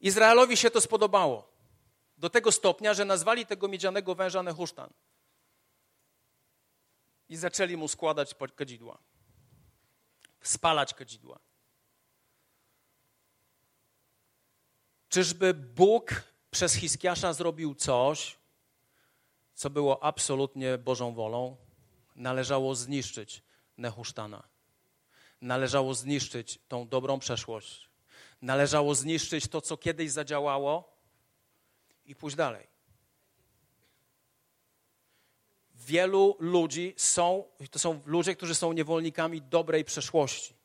Izraelowi 0.00 0.56
się 0.56 0.70
to 0.70 0.80
spodobało. 0.80 1.48
Do 2.18 2.30
tego 2.30 2.52
stopnia, 2.52 2.94
że 2.94 3.04
nazwali 3.04 3.46
tego 3.46 3.68
miedzianego 3.68 4.14
węża 4.14 4.42
Nehusztan. 4.42 4.90
I 7.28 7.36
zaczęli 7.36 7.76
mu 7.76 7.88
składać 7.88 8.34
kadzidła. 8.56 8.98
Spalać 10.42 10.94
kadzidła. 10.94 11.38
Czyżby 15.08 15.54
Bóg 15.54 16.22
przez 16.50 16.74
Hiskiasza 16.74 17.32
zrobił 17.32 17.74
coś, 17.74 18.38
co 19.54 19.70
było 19.70 20.02
absolutnie 20.04 20.78
Bożą 20.78 21.14
wolą? 21.14 21.56
Należało 22.16 22.74
zniszczyć 22.74 23.42
Nehusztana. 23.76 24.48
Należało 25.40 25.94
zniszczyć 25.94 26.58
tą 26.68 26.88
dobrą 26.88 27.18
przeszłość. 27.18 27.90
Należało 28.42 28.94
zniszczyć 28.94 29.48
to, 29.48 29.60
co 29.60 29.76
kiedyś 29.76 30.10
zadziałało 30.10 30.96
i 32.04 32.14
pójść 32.14 32.36
dalej. 32.36 32.66
Wielu 35.74 36.36
ludzi 36.38 36.94
są, 36.96 37.44
to 37.70 37.78
są 37.78 38.00
ludzie, 38.06 38.36
którzy 38.36 38.54
są 38.54 38.72
niewolnikami 38.72 39.42
dobrej 39.42 39.84
przeszłości. 39.84 40.57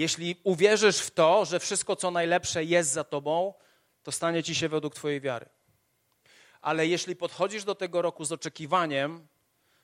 Jeśli 0.00 0.40
uwierzysz 0.44 0.98
w 0.98 1.10
to, 1.10 1.44
że 1.44 1.60
wszystko, 1.60 1.96
co 1.96 2.10
najlepsze 2.10 2.64
jest 2.64 2.90
za 2.90 3.04
tobą, 3.04 3.54
to 4.02 4.12
stanie 4.12 4.42
ci 4.42 4.54
się 4.54 4.68
według 4.68 4.94
twojej 4.94 5.20
wiary. 5.20 5.46
Ale 6.60 6.86
jeśli 6.86 7.16
podchodzisz 7.16 7.64
do 7.64 7.74
tego 7.74 8.02
roku 8.02 8.24
z 8.24 8.32
oczekiwaniem, 8.32 9.26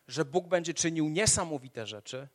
że 0.09 0.24
Bóg 0.24 0.48
będzie 0.48 0.74
czynił 0.74 1.09
niesamowite 1.09 1.87
rzeczy, 1.87 2.29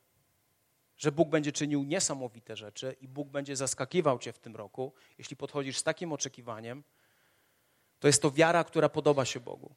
że 0.97 1.11
Bóg 1.11 1.29
będzie 1.29 1.51
czynił 1.51 1.83
niesamowite 1.83 2.55
rzeczy 2.55 2.95
i 3.01 3.07
Bóg 3.07 3.29
będzie 3.29 3.55
zaskakiwał 3.55 4.19
cię 4.19 4.33
w 4.33 4.39
tym 4.39 4.55
roku, 4.55 4.93
jeśli 5.17 5.35
podchodzisz 5.35 5.77
z 5.77 5.83
takim 5.83 6.13
oczekiwaniem, 6.13 6.83
to 7.99 8.07
jest 8.07 8.21
to 8.21 8.31
wiara, 8.31 8.63
która 8.63 8.89
podoba 8.89 9.25
się 9.25 9.39
Bogu. 9.39 9.75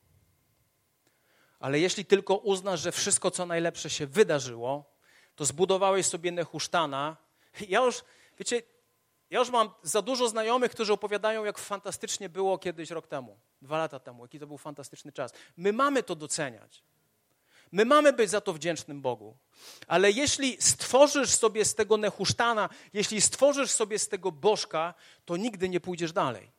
Ale 1.59 1.81
jeśli 1.81 2.05
tylko 2.05 2.37
uznasz, 2.37 2.81
że 2.81 2.93
wszystko, 2.93 3.31
co 3.31 3.47
najlepsze 3.47 3.91
się 3.91 4.07
wydarzyło, 4.07 4.95
to 5.37 5.45
zbudowałeś 5.45 6.07
sobie 6.07 6.33
Nehusztana, 6.33 7.24
ja 7.69 7.81
już, 7.81 8.05
wiecie, 8.39 8.63
ja 9.31 9.39
już 9.39 9.51
mam 9.51 9.71
za 9.83 10.03
dużo 10.03 10.29
znajomych, 10.29 10.71
którzy 10.71 10.93
opowiadają, 10.93 11.45
jak 11.45 11.59
fantastycznie 11.59 12.29
było 12.29 12.59
kiedyś 12.59 12.91
rok 12.91 13.07
temu, 13.07 13.39
dwa 13.63 13.79
lata 13.79 14.01
temu, 14.01 14.25
jaki 14.25 14.39
to 14.39 14.47
był 14.47 14.59
fantastyczny 14.59 15.13
czas. 15.13 15.33
My 15.57 15.73
mamy 15.73 16.03
to 16.03 16.15
doceniać. 16.15 16.83
My 17.73 17.85
mamy 17.85 18.13
być 18.13 18.31
za 18.31 18.41
to 18.41 18.53
wdzięcznym 18.53 19.01
Bogu. 19.01 19.37
Ale 19.87 20.11
jeśli 20.11 20.57
stworzysz 20.63 21.31
sobie 21.31 21.65
z 21.65 21.75
tego 21.75 21.97
nehusztana, 21.97 22.69
jeśli 22.93 23.21
stworzysz 23.21 23.71
sobie 23.71 23.99
z 23.99 24.09
tego 24.09 24.33
bożka, 24.33 24.95
to 25.25 25.37
nigdy 25.37 25.69
nie 25.69 25.81
pójdziesz 25.81 26.13
dalej. 26.13 26.51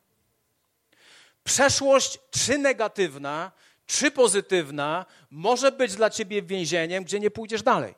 Przeszłość, 1.44 2.18
czy 2.30 2.58
negatywna, 2.58 3.52
czy 3.86 4.10
pozytywna, 4.10 5.06
może 5.30 5.72
być 5.72 5.94
dla 5.94 6.10
ciebie 6.10 6.42
więzieniem, 6.42 7.04
gdzie 7.04 7.20
nie 7.20 7.30
pójdziesz 7.30 7.62
dalej. 7.62 7.94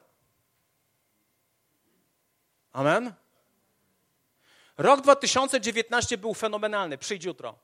Amen? 2.73 3.15
Rok 4.77 5.01
2019 5.01 6.19
był 6.19 6.35
fenomenalny. 6.35 6.99
Przyjdź 6.99 7.25
jutro. 7.25 7.59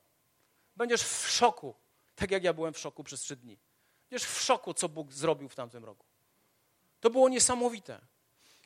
Będziesz 0.77 1.03
w 1.03 1.31
szoku, 1.31 1.75
tak 2.15 2.31
jak 2.31 2.45
ja 2.45 2.53
byłem 2.53 2.75
w 2.75 2.79
szoku 2.79 3.05
przez 3.05 3.21
trzy 3.21 3.37
dni. 3.37 3.59
Będziesz 4.11 4.29
w 4.29 4.41
szoku, 4.41 4.75
co 4.75 4.89
Bóg 4.89 5.13
zrobił 5.13 5.49
w 5.49 5.55
tamtym 5.55 5.85
roku. 5.85 6.07
To 7.01 7.11
było 7.11 7.29
niesamowite. 7.29 8.01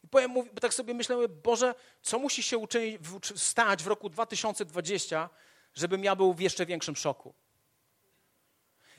I 0.05 0.09
powiem, 0.09 0.35
bo 0.35 0.61
tak 0.61 0.75
sobie 0.75 0.95
myślałem, 0.95 1.41
Boże, 1.43 1.75
co 2.03 2.19
musi 2.19 2.43
się 2.43 2.59
uczynić, 2.59 3.01
stać 3.37 3.83
w 3.83 3.87
roku 3.87 4.09
2020, 4.09 5.31
żebym 5.75 6.05
ja 6.05 6.17
był 6.17 6.35
w 6.35 6.41
jeszcze 6.41 6.67
większym 6.67 6.97
szoku. 6.97 7.35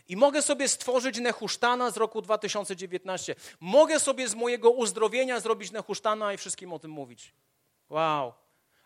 I 0.10 0.16
mogę 0.16 0.42
sobie 0.42 0.68
stworzyć 0.68 1.20
nehusztana 1.20 1.92
z 1.92 1.98
roku 1.98 2.22
2019. 2.22 3.36
Mogę 3.60 4.00
sobie 4.00 4.30
z 4.30 4.36
mojego 4.36 4.72
uzdrowienia 4.72 5.40
zrobić 5.40 5.72
nehusztana 5.72 6.34
i 6.34 6.38
wszystkim 6.38 6.74
o 6.74 6.80
tym 6.80 6.92
mówić. 6.92 7.34
Wow. 7.90 8.34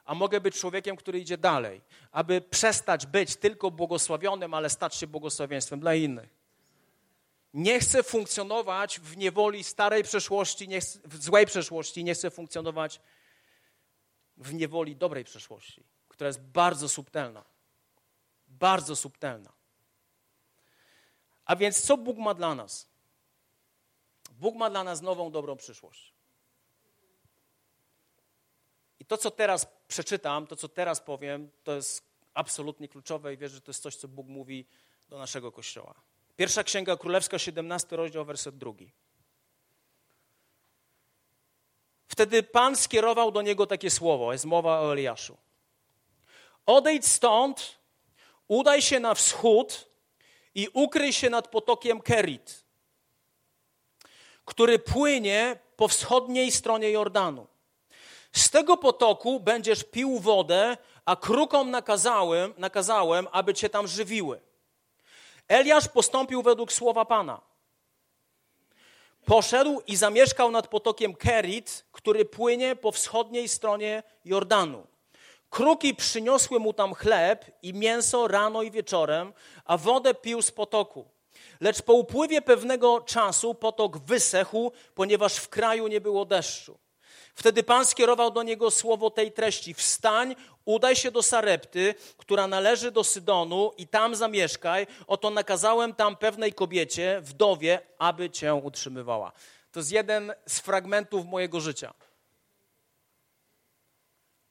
A 0.05 0.15
mogę 0.15 0.41
być 0.41 0.59
człowiekiem, 0.59 0.95
który 0.95 1.19
idzie 1.19 1.37
dalej, 1.37 1.81
aby 2.11 2.41
przestać 2.41 3.05
być 3.05 3.35
tylko 3.35 3.71
błogosławionym, 3.71 4.53
ale 4.53 4.69
stać 4.69 4.95
się 4.95 5.07
błogosławieństwem 5.07 5.79
dla 5.79 5.95
innych. 5.95 6.29
Nie 7.53 7.79
chcę 7.79 8.03
funkcjonować 8.03 8.99
w 8.99 9.17
niewoli 9.17 9.63
starej 9.63 10.03
przeszłości, 10.03 10.67
nie 10.67 10.81
chcę, 10.81 10.99
w 11.05 11.23
złej 11.23 11.45
przeszłości, 11.45 12.03
nie 12.03 12.13
chcę 12.13 12.31
funkcjonować 12.31 13.01
w 14.37 14.53
niewoli 14.53 14.95
dobrej 14.95 15.23
przeszłości, 15.23 15.83
która 16.07 16.27
jest 16.27 16.41
bardzo 16.41 16.89
subtelna. 16.89 17.43
Bardzo 18.47 18.95
subtelna. 18.95 19.62
A 21.45 21.55
więc 21.55 21.81
co 21.81 21.97
Bóg 21.97 22.17
ma 22.17 22.33
dla 22.33 22.55
nas? 22.55 22.87
Bóg 24.31 24.55
ma 24.55 24.69
dla 24.69 24.83
nas 24.83 25.01
nową, 25.01 25.31
dobrą 25.31 25.55
przyszłość. 25.55 26.13
I 28.99 29.05
to, 29.05 29.17
co 29.17 29.31
teraz 29.31 29.67
przeczytam, 29.87 30.47
to, 30.47 30.55
co 30.55 30.69
teraz 30.69 31.01
powiem, 31.01 31.51
to 31.63 31.75
jest 31.75 32.03
absolutnie 32.33 32.87
kluczowe 32.87 33.33
i 33.33 33.37
wierzę, 33.37 33.55
że 33.55 33.61
to 33.61 33.69
jest 33.69 33.83
coś, 33.83 33.95
co 33.95 34.07
Bóg 34.07 34.27
mówi 34.27 34.65
do 35.09 35.17
naszego 35.17 35.51
Kościoła. 35.51 35.93
Pierwsza 36.35 36.63
Księga 36.63 36.97
Królewska, 36.97 37.39
17 37.39 37.95
rozdział, 37.95 38.25
werset 38.25 38.57
drugi. 38.57 38.91
Wtedy 42.07 42.43
Pan 42.43 42.75
skierował 42.75 43.31
do 43.31 43.41
niego 43.41 43.67
takie 43.67 43.89
słowo, 43.89 44.31
jest 44.31 44.45
mowa 44.45 44.79
o 44.79 44.93
Eliaszu. 44.93 45.37
Odejdź 46.65 47.07
stąd, 47.07 47.79
udaj 48.47 48.81
się 48.81 48.99
na 48.99 49.13
wschód 49.13 49.92
i 50.55 50.67
ukryj 50.73 51.13
się 51.13 51.29
nad 51.29 51.47
potokiem 51.47 52.01
Kerit, 52.01 52.65
który 54.45 54.79
płynie 54.79 55.59
po 55.75 55.87
wschodniej 55.87 56.51
stronie 56.51 56.91
Jordanu. 56.91 57.47
Z 58.31 58.49
tego 58.49 58.77
potoku 58.77 59.39
będziesz 59.39 59.83
pił 59.83 60.19
wodę, 60.19 60.77
a 61.05 61.15
krukom 61.15 61.71
nakazałem, 61.71 62.53
nakazałem, 62.57 63.27
aby 63.31 63.53
cię 63.53 63.69
tam 63.69 63.87
żywiły. 63.87 64.41
Eliasz 65.47 65.87
postąpił 65.87 66.41
według 66.41 66.73
słowa 66.73 67.05
Pana. 67.05 67.41
Poszedł 69.25 69.81
i 69.87 69.95
zamieszkał 69.95 70.51
nad 70.51 70.67
potokiem 70.67 71.15
Kerit, 71.15 71.85
który 71.91 72.25
płynie 72.25 72.75
po 72.75 72.91
wschodniej 72.91 73.49
stronie 73.49 74.03
Jordanu. 74.25 74.87
Kruki 75.53 75.95
przyniosły 75.95 76.59
mu 76.59 76.73
tam 76.73 76.93
chleb 76.93 77.45
i 77.61 77.73
mięso 77.73 78.27
rano 78.27 78.63
i 78.63 78.71
wieczorem, 78.71 79.33
a 79.65 79.77
wodę 79.77 80.13
pił 80.13 80.41
z 80.41 80.51
potoku. 80.51 81.05
Lecz 81.61 81.81
po 81.81 81.93
upływie 81.93 82.41
pewnego 82.41 83.01
czasu 83.01 83.55
potok 83.55 83.97
wysechł, 83.97 84.71
ponieważ 84.95 85.35
w 85.35 85.49
kraju 85.49 85.87
nie 85.87 86.01
było 86.01 86.25
deszczu. 86.25 86.77
Wtedy 87.35 87.63
Pan 87.63 87.85
skierował 87.85 88.31
do 88.31 88.43
niego 88.43 88.71
słowo 88.71 89.09
tej 89.09 89.31
treści: 89.31 89.73
Wstań, 89.73 90.35
udaj 90.65 90.95
się 90.95 91.11
do 91.11 91.23
Sarepty, 91.23 91.95
która 92.17 92.47
należy 92.47 92.91
do 92.91 93.03
Sydonu, 93.03 93.71
i 93.77 93.87
tam 93.87 94.15
zamieszkaj. 94.15 94.87
Oto 95.07 95.29
nakazałem 95.29 95.93
tam 95.93 96.15
pewnej 96.15 96.53
kobiecie, 96.53 97.21
wdowie, 97.21 97.79
aby 97.97 98.29
cię 98.29 98.55
utrzymywała. 98.55 99.31
To 99.71 99.79
jest 99.79 99.91
jeden 99.91 100.33
z 100.47 100.59
fragmentów 100.59 101.25
mojego 101.25 101.61
życia. 101.61 101.93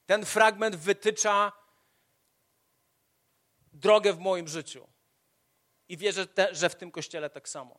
Ten 0.07 0.25
fragment 0.25 0.77
wytycza 0.77 1.53
drogę 3.73 4.13
w 4.13 4.19
moim 4.19 4.49
życiu. 4.49 4.89
I 5.89 5.97
wierzę, 5.97 6.27
że 6.53 6.69
w 6.69 6.75
tym 6.75 6.91
kościele 6.91 7.31
tak 7.31 7.49
samo. 7.49 7.79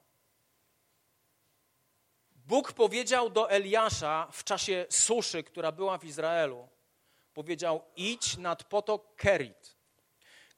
Bóg 2.32 2.74
powiedział 2.74 3.30
do 3.30 3.52
Eliasza 3.52 4.28
w 4.32 4.44
czasie 4.44 4.86
suszy, 4.90 5.44
która 5.44 5.72
była 5.72 5.98
w 5.98 6.04
Izraelu, 6.04 6.70
powiedział: 7.34 7.84
idź 7.96 8.38
nad 8.38 8.64
potok 8.64 9.16
Kerit. 9.16 9.76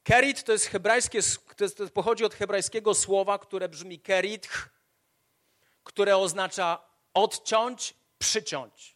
Kerit 0.03 0.43
to 0.43 0.51
jest 0.51 0.65
hebrajskie, 0.65 1.19
to, 1.57 1.63
jest, 1.63 1.77
to 1.77 1.87
pochodzi 1.87 2.25
od 2.25 2.33
hebrajskiego 2.33 2.93
słowa, 2.93 3.39
które 3.39 3.69
brzmi 3.69 3.99
kerit, 3.99 4.49
które 5.83 6.17
oznacza 6.17 6.85
odciąć, 7.13 7.93
przyciąć. 8.17 8.94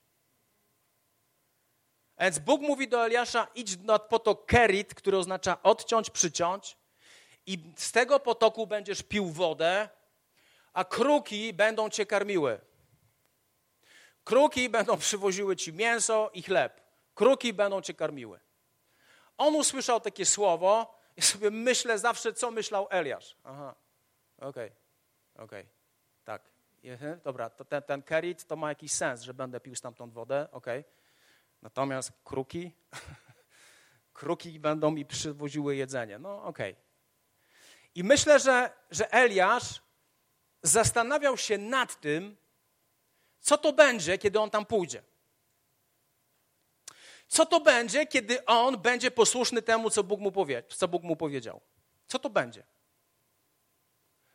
Więc 2.20 2.40
Bóg 2.40 2.62
mówi 2.62 2.88
do 2.88 3.06
Eliasza: 3.06 3.48
idź 3.56 3.78
nad 3.78 4.10
potok 4.10 4.46
Kerit, 4.46 4.94
który 4.94 5.18
oznacza 5.18 5.64
odciąć, 5.64 6.10
przyciąć, 6.10 6.78
i 7.46 7.74
z 7.76 7.92
tego 7.92 8.20
potoku 8.20 8.68
będziesz 8.68 9.04
pił 9.04 9.30
wodę, 9.30 9.90
a 10.74 10.86
kruki 10.86 11.54
będą 11.54 11.90
cię 11.90 12.06
karmiły. 12.06 12.60
Kruki 14.24 14.70
będą 14.70 14.98
przywoziły 14.98 15.56
ci 15.56 15.74
mięso 15.74 16.30
i 16.34 16.44
chleb. 16.44 16.82
Kruki 17.16 17.54
będą 17.54 17.82
cię 17.82 17.94
karmiły. 17.94 18.40
On 19.38 19.56
usłyszał 19.56 20.02
takie 20.02 20.26
słowo 20.26 21.00
i 21.18 21.22
sobie 21.22 21.52
myślę 21.52 22.00
zawsze, 22.00 22.34
co 22.34 22.52
myślał 22.52 22.88
Eliasz. 22.90 23.36
Aha, 23.44 23.76
okej, 24.38 24.48
okay. 24.50 25.46
okej, 25.46 25.62
okay. 25.62 25.66
tak. 26.26 26.50
Dobra, 27.24 27.50
to 27.50 27.66
ten, 27.66 27.84
ten 27.84 28.02
kerit 28.02 28.46
to 28.46 28.56
ma 28.56 28.70
jakiś 28.70 28.92
sens, 28.92 29.22
że 29.22 29.34
będę 29.34 29.60
pił 29.60 29.76
stamtąd 29.76 30.14
wodę, 30.14 30.48
okej. 30.52 30.80
Okay. 30.80 30.99
Natomiast 31.62 32.12
kruki, 32.24 32.72
kruki 34.14 34.60
będą 34.60 34.92
mi 34.92 35.06
przywoziły 35.06 35.76
jedzenie. 35.76 36.20
No 36.20 36.44
okej. 36.44 36.72
Okay. 36.72 36.84
I 37.96 38.04
myślę, 38.04 38.40
że, 38.40 38.72
że 38.92 39.12
Eliasz 39.12 39.82
zastanawiał 40.64 41.38
się 41.38 41.58
nad 41.58 42.00
tym, 42.02 42.38
co 43.40 43.58
to 43.58 43.74
będzie, 43.74 44.18
kiedy 44.18 44.40
on 44.40 44.50
tam 44.50 44.66
pójdzie. 44.66 45.04
Co 47.28 47.46
to 47.46 47.60
będzie, 47.60 48.08
kiedy 48.08 48.46
on 48.46 48.78
będzie 48.78 49.12
posłuszny 49.12 49.62
temu, 49.62 49.90
co 49.90 50.04
Bóg 50.04 50.20
mu, 50.20 50.32
powie, 50.32 50.64
co 50.70 50.88
Bóg 50.88 51.04
mu 51.04 51.16
powiedział? 51.16 51.62
Co 52.08 52.20
to 52.20 52.30
będzie? 52.30 52.64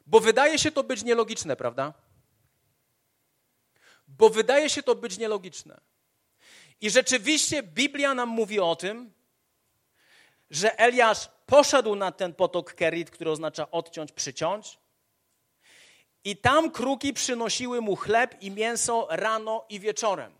Bo 0.06 0.20
wydaje 0.20 0.58
się 0.58 0.72
to 0.72 0.84
być 0.84 1.02
nielogiczne, 1.02 1.56
prawda? 1.56 1.92
Bo 4.08 4.30
wydaje 4.30 4.70
się 4.70 4.82
to 4.82 4.94
być 4.94 5.18
nielogiczne. 5.18 5.80
I 6.84 6.90
rzeczywiście 6.90 7.62
Biblia 7.62 8.14
nam 8.14 8.28
mówi 8.28 8.60
o 8.60 8.76
tym, 8.76 9.12
że 10.50 10.78
Eliasz 10.78 11.28
poszedł 11.46 11.94
na 11.94 12.12
ten 12.12 12.34
potok 12.34 12.74
Kerit, 12.74 13.10
który 13.10 13.30
oznacza 13.30 13.70
odciąć, 13.70 14.12
przyciąć. 14.12 14.78
I 16.24 16.36
tam 16.36 16.70
kruki 16.70 17.12
przynosiły 17.12 17.80
mu 17.80 17.96
chleb 17.96 18.42
i 18.42 18.50
mięso 18.50 19.06
rano 19.10 19.64
i 19.68 19.80
wieczorem. 19.80 20.34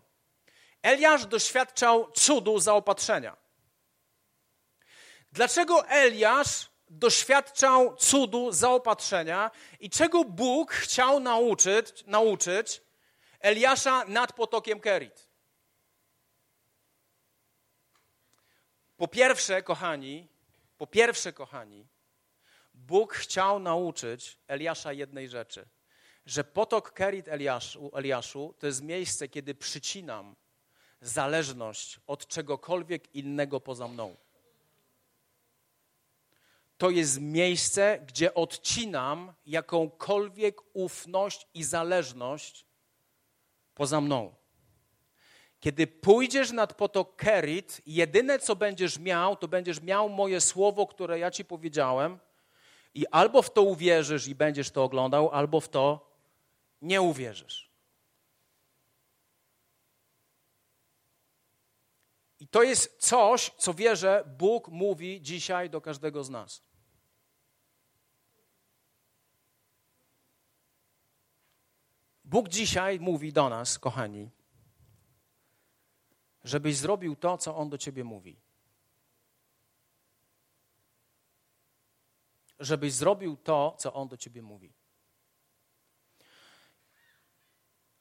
Eliasz 0.81 1.25
doświadczał 1.25 2.11
cudu 2.11 2.59
zaopatrzenia. 2.59 3.37
Dlaczego 5.31 5.87
Eliasz 5.87 6.69
doświadczał 6.89 7.95
cudu 7.95 8.51
zaopatrzenia 8.51 9.51
i 9.79 9.89
czego 9.89 10.23
Bóg 10.23 10.73
chciał 10.73 11.19
nauczyć, 11.19 12.03
nauczyć 12.07 12.81
Eliasza 13.39 14.05
nad 14.07 14.33
potokiem 14.33 14.79
Kerit? 14.79 15.34
Po 18.97 19.07
pierwsze, 19.07 19.63
kochani, 19.63 20.27
po 20.77 20.87
pierwsze, 20.87 21.33
kochani, 21.33 21.87
Bóg 22.73 23.13
chciał 23.13 23.59
nauczyć 23.59 24.37
Eliasza 24.47 24.93
jednej 24.93 25.29
rzeczy, 25.29 25.65
że 26.25 26.43
potok 26.43 26.91
Kerit 26.91 27.27
Eliaszu, 27.27 27.91
Eliaszu 27.93 28.53
to 28.59 28.67
jest 28.67 28.81
miejsce, 28.81 29.27
kiedy 29.27 29.55
przycinam 29.55 30.35
zależność 31.01 31.99
od 32.07 32.27
czegokolwiek 32.27 33.15
innego 33.15 33.59
poza 33.59 33.87
mną. 33.87 34.15
To 36.77 36.89
jest 36.89 37.21
miejsce, 37.21 37.99
gdzie 38.07 38.33
odcinam 38.33 39.33
jakąkolwiek 39.45 40.61
ufność 40.73 41.47
i 41.53 41.63
zależność 41.63 42.65
poza 43.73 44.01
mną. 44.01 44.35
Kiedy 45.65 45.87
pójdziesz 45.87 46.51
nad 46.51 46.73
potok 46.73 47.15
Kerit, 47.15 47.81
jedyne 47.85 48.39
co 48.39 48.55
będziesz 48.55 48.99
miał, 48.99 49.35
to 49.35 49.47
będziesz 49.47 49.81
miał 49.81 50.09
moje 50.09 50.41
słowo, 50.41 50.87
które 50.87 51.19
ja 51.19 51.31
ci 51.31 51.45
powiedziałem, 51.45 52.19
i 52.93 53.07
albo 53.07 53.41
w 53.41 53.53
to 53.53 53.61
uwierzysz 53.61 54.27
i 54.27 54.35
będziesz 54.35 54.71
to 54.71 54.83
oglądał, 54.83 55.29
albo 55.29 55.59
w 55.59 55.69
to 55.69 56.11
nie 56.81 57.01
uwierzysz. 57.01 57.71
I 62.39 62.47
to 62.47 62.63
jest 62.63 62.97
coś, 62.97 63.51
co 63.57 63.73
wierzę, 63.73 64.23
Bóg 64.37 64.67
mówi 64.67 65.21
dzisiaj 65.21 65.69
do 65.69 65.81
każdego 65.81 66.23
z 66.23 66.29
nas. 66.29 66.61
Bóg 72.23 72.49
dzisiaj 72.49 72.99
mówi 72.99 73.33
do 73.33 73.49
nas, 73.49 73.79
kochani, 73.79 74.29
żebyś 76.45 76.75
zrobił 76.75 77.15
to, 77.15 77.37
co 77.37 77.55
On 77.55 77.69
do 77.69 77.77
ciebie 77.77 78.03
mówi. 78.03 78.35
Żebyś 82.59 82.93
zrobił 82.93 83.37
to, 83.37 83.75
co 83.79 83.93
On 83.93 84.07
do 84.07 84.17
ciebie 84.17 84.41
mówi. 84.41 84.73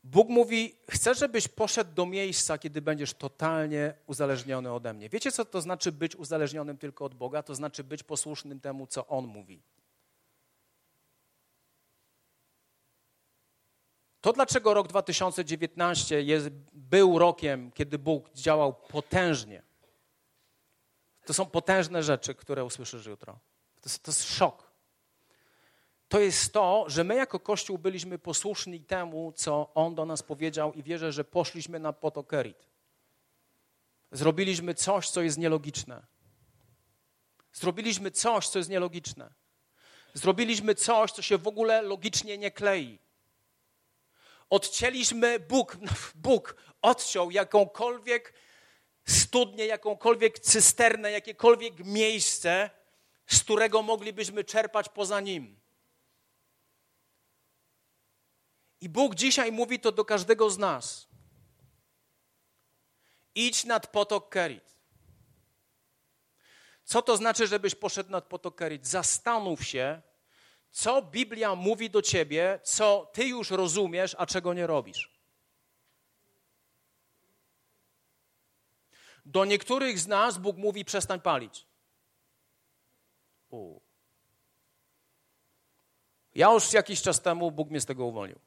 Bóg 0.05 0.29
mówi: 0.29 0.77
Chcę, 0.91 1.15
żebyś 1.15 1.49
poszedł 1.49 1.95
do 1.95 2.07
miejsca, 2.07 2.59
kiedy 2.59 2.83
będziesz 2.83 3.15
totalnie 3.15 3.95
uzależniony 4.07 4.73
ode 4.73 4.95
mnie. 4.95 5.09
Wiecie, 5.09 5.33
co 5.33 5.45
to 5.45 5.61
znaczy 5.61 5.93
być 5.93 6.17
uzależnionym 6.17 6.79
tylko 6.79 7.05
od 7.05 7.15
Boga? 7.15 7.43
To 7.43 7.55
znaczy 7.55 7.85
być 7.85 8.03
posłusznym 8.03 8.61
temu, 8.61 8.87
co 8.87 9.07
On 9.07 9.27
mówi. 9.27 9.63
To 14.25 14.33
dlaczego 14.33 14.75
rok 14.75 14.89
2019 14.89 16.23
jest, 16.23 16.49
był 16.73 17.19
rokiem, 17.19 17.73
kiedy 17.73 17.99
Bóg 17.99 18.33
działał 18.35 18.75
potężnie. 18.75 19.63
To 21.25 21.35
są 21.35 21.47
potężne 21.47 22.03
rzeczy, 22.03 22.35
które 22.35 22.65
usłyszysz 22.65 23.07
jutro. 23.07 23.39
To 23.81 23.89
jest, 23.89 24.03
to 24.03 24.11
jest 24.11 24.25
szok. 24.25 24.71
To 26.09 26.21
jest 26.21 26.53
to, 26.53 26.85
że 26.87 27.05
my 27.05 27.15
jako 27.15 27.41
Kościół 27.41 27.79
byliśmy 27.79 28.19
posłuszni 28.19 28.81
temu, 28.81 29.33
co 29.37 29.75
On 29.75 29.95
do 29.95 30.05
nas 30.05 30.23
powiedział 30.23 30.73
i 30.73 30.83
wierzę, 30.83 31.13
że 31.13 31.25
poszliśmy 31.25 31.79
na 31.79 31.93
potokerit. 31.93 32.69
Zrobiliśmy 34.13 34.75
coś, 34.75 35.11
co 35.11 35.23
jest 35.23 35.39
nielogiczne. 35.39 36.07
Zrobiliśmy 37.53 38.11
coś, 38.11 38.49
co 38.49 38.59
jest 38.59 38.71
nielogiczne. 38.71 39.35
Zrobiliśmy 40.15 40.75
coś, 40.75 41.13
co 41.13 41.23
się 41.23 41.39
w 41.39 41.49
ogóle 41.49 41.83
logicznie 41.83 42.39
nie 42.39 42.51
klei. 42.51 43.04
Odcięliśmy 44.51 45.41
Bóg, 45.41 45.77
Bóg 46.15 46.57
odciął 46.83 47.31
jakąkolwiek 47.31 48.35
studnię, 49.07 49.67
jakąkolwiek 49.67 50.39
cysternę, 50.39 51.11
jakiekolwiek 51.11 51.79
miejsce, 51.79 52.71
z 53.27 53.43
którego 53.43 53.83
moglibyśmy 53.83 54.45
czerpać 54.45 54.89
poza 54.89 55.21
Nim. 55.21 55.61
I 58.81 58.89
Bóg 58.89 59.15
dzisiaj 59.15 59.53
mówi 59.53 59.81
to 59.81 59.93
do 59.93 60.05
każdego 60.05 60.51
z 60.51 60.59
nas. 60.59 61.09
Idź 63.35 63.65
nad 63.65 63.87
potok 63.87 64.29
Kerit. 64.29 64.75
Co 66.85 67.03
to 67.03 67.17
znaczy, 67.17 67.47
żebyś 67.47 67.75
poszedł 67.75 68.11
nad 68.11 68.25
potok 68.25 68.55
Kerit? 68.55 68.87
Zastanów 68.87 69.65
się, 69.65 70.03
co 70.75 71.03
Biblia 71.03 71.55
mówi 71.55 71.91
do 71.91 72.03
ciebie, 72.03 72.61
co 72.63 73.11
ty 73.13 73.29
już 73.29 73.51
rozumiesz, 73.51 74.17
a 74.19 74.27
czego 74.27 74.55
nie 74.55 74.67
robisz. 74.67 75.11
Do 79.27 79.45
niektórych 79.45 79.99
z 79.99 80.07
nas 80.07 80.39
Bóg 80.39 80.57
mówi: 80.57 80.85
przestań 80.85 81.21
palić. 81.21 81.67
U. 83.51 83.81
Ja 86.35 86.53
już 86.53 86.73
jakiś 86.73 87.03
czas 87.03 87.23
temu 87.23 87.51
Bóg 87.51 87.71
mnie 87.71 87.81
z 87.81 87.87
tego 87.87 88.05
uwolnił. 88.05 88.39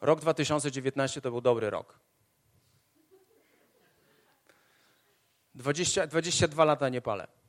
Rok 0.00 0.20
2019 0.20 1.20
to 1.20 1.30
był 1.30 1.40
dobry 1.40 1.70
rok. 1.70 2.00
20, 5.54 6.06
22 6.06 6.64
lata 6.64 6.88
nie 6.88 7.00
palę. 7.00 7.39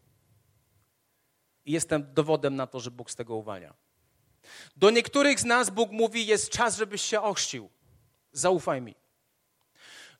I 1.66 1.72
jestem 1.72 2.14
dowodem 2.14 2.56
na 2.56 2.68
to, 2.68 2.80
że 2.80 2.92
Bóg 2.92 3.12
z 3.12 3.16
tego 3.16 3.36
uwalnia. 3.36 3.74
Do 4.76 4.90
niektórych 4.90 5.40
z 5.40 5.46
nas 5.46 5.70
Bóg 5.70 5.92
mówi: 5.92 6.26
Jest 6.26 6.50
czas, 6.50 6.78
żebyś 6.78 7.02
się 7.02 7.22
ochrzcił. 7.22 7.70
Zaufaj 8.32 8.82
mi. 8.82 8.96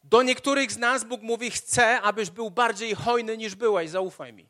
Do 0.04 0.24
niektórych 0.24 0.72
z 0.72 0.78
nas 0.78 1.04
Bóg 1.04 1.22
mówi: 1.22 1.52
Chcę, 1.52 2.02
abyś 2.02 2.30
był 2.30 2.52
bardziej 2.52 2.96
hojny 2.96 3.38
niż 3.38 3.56
byłeś. 3.56 3.90
Zaufaj 3.90 4.34
mi. 4.34 4.50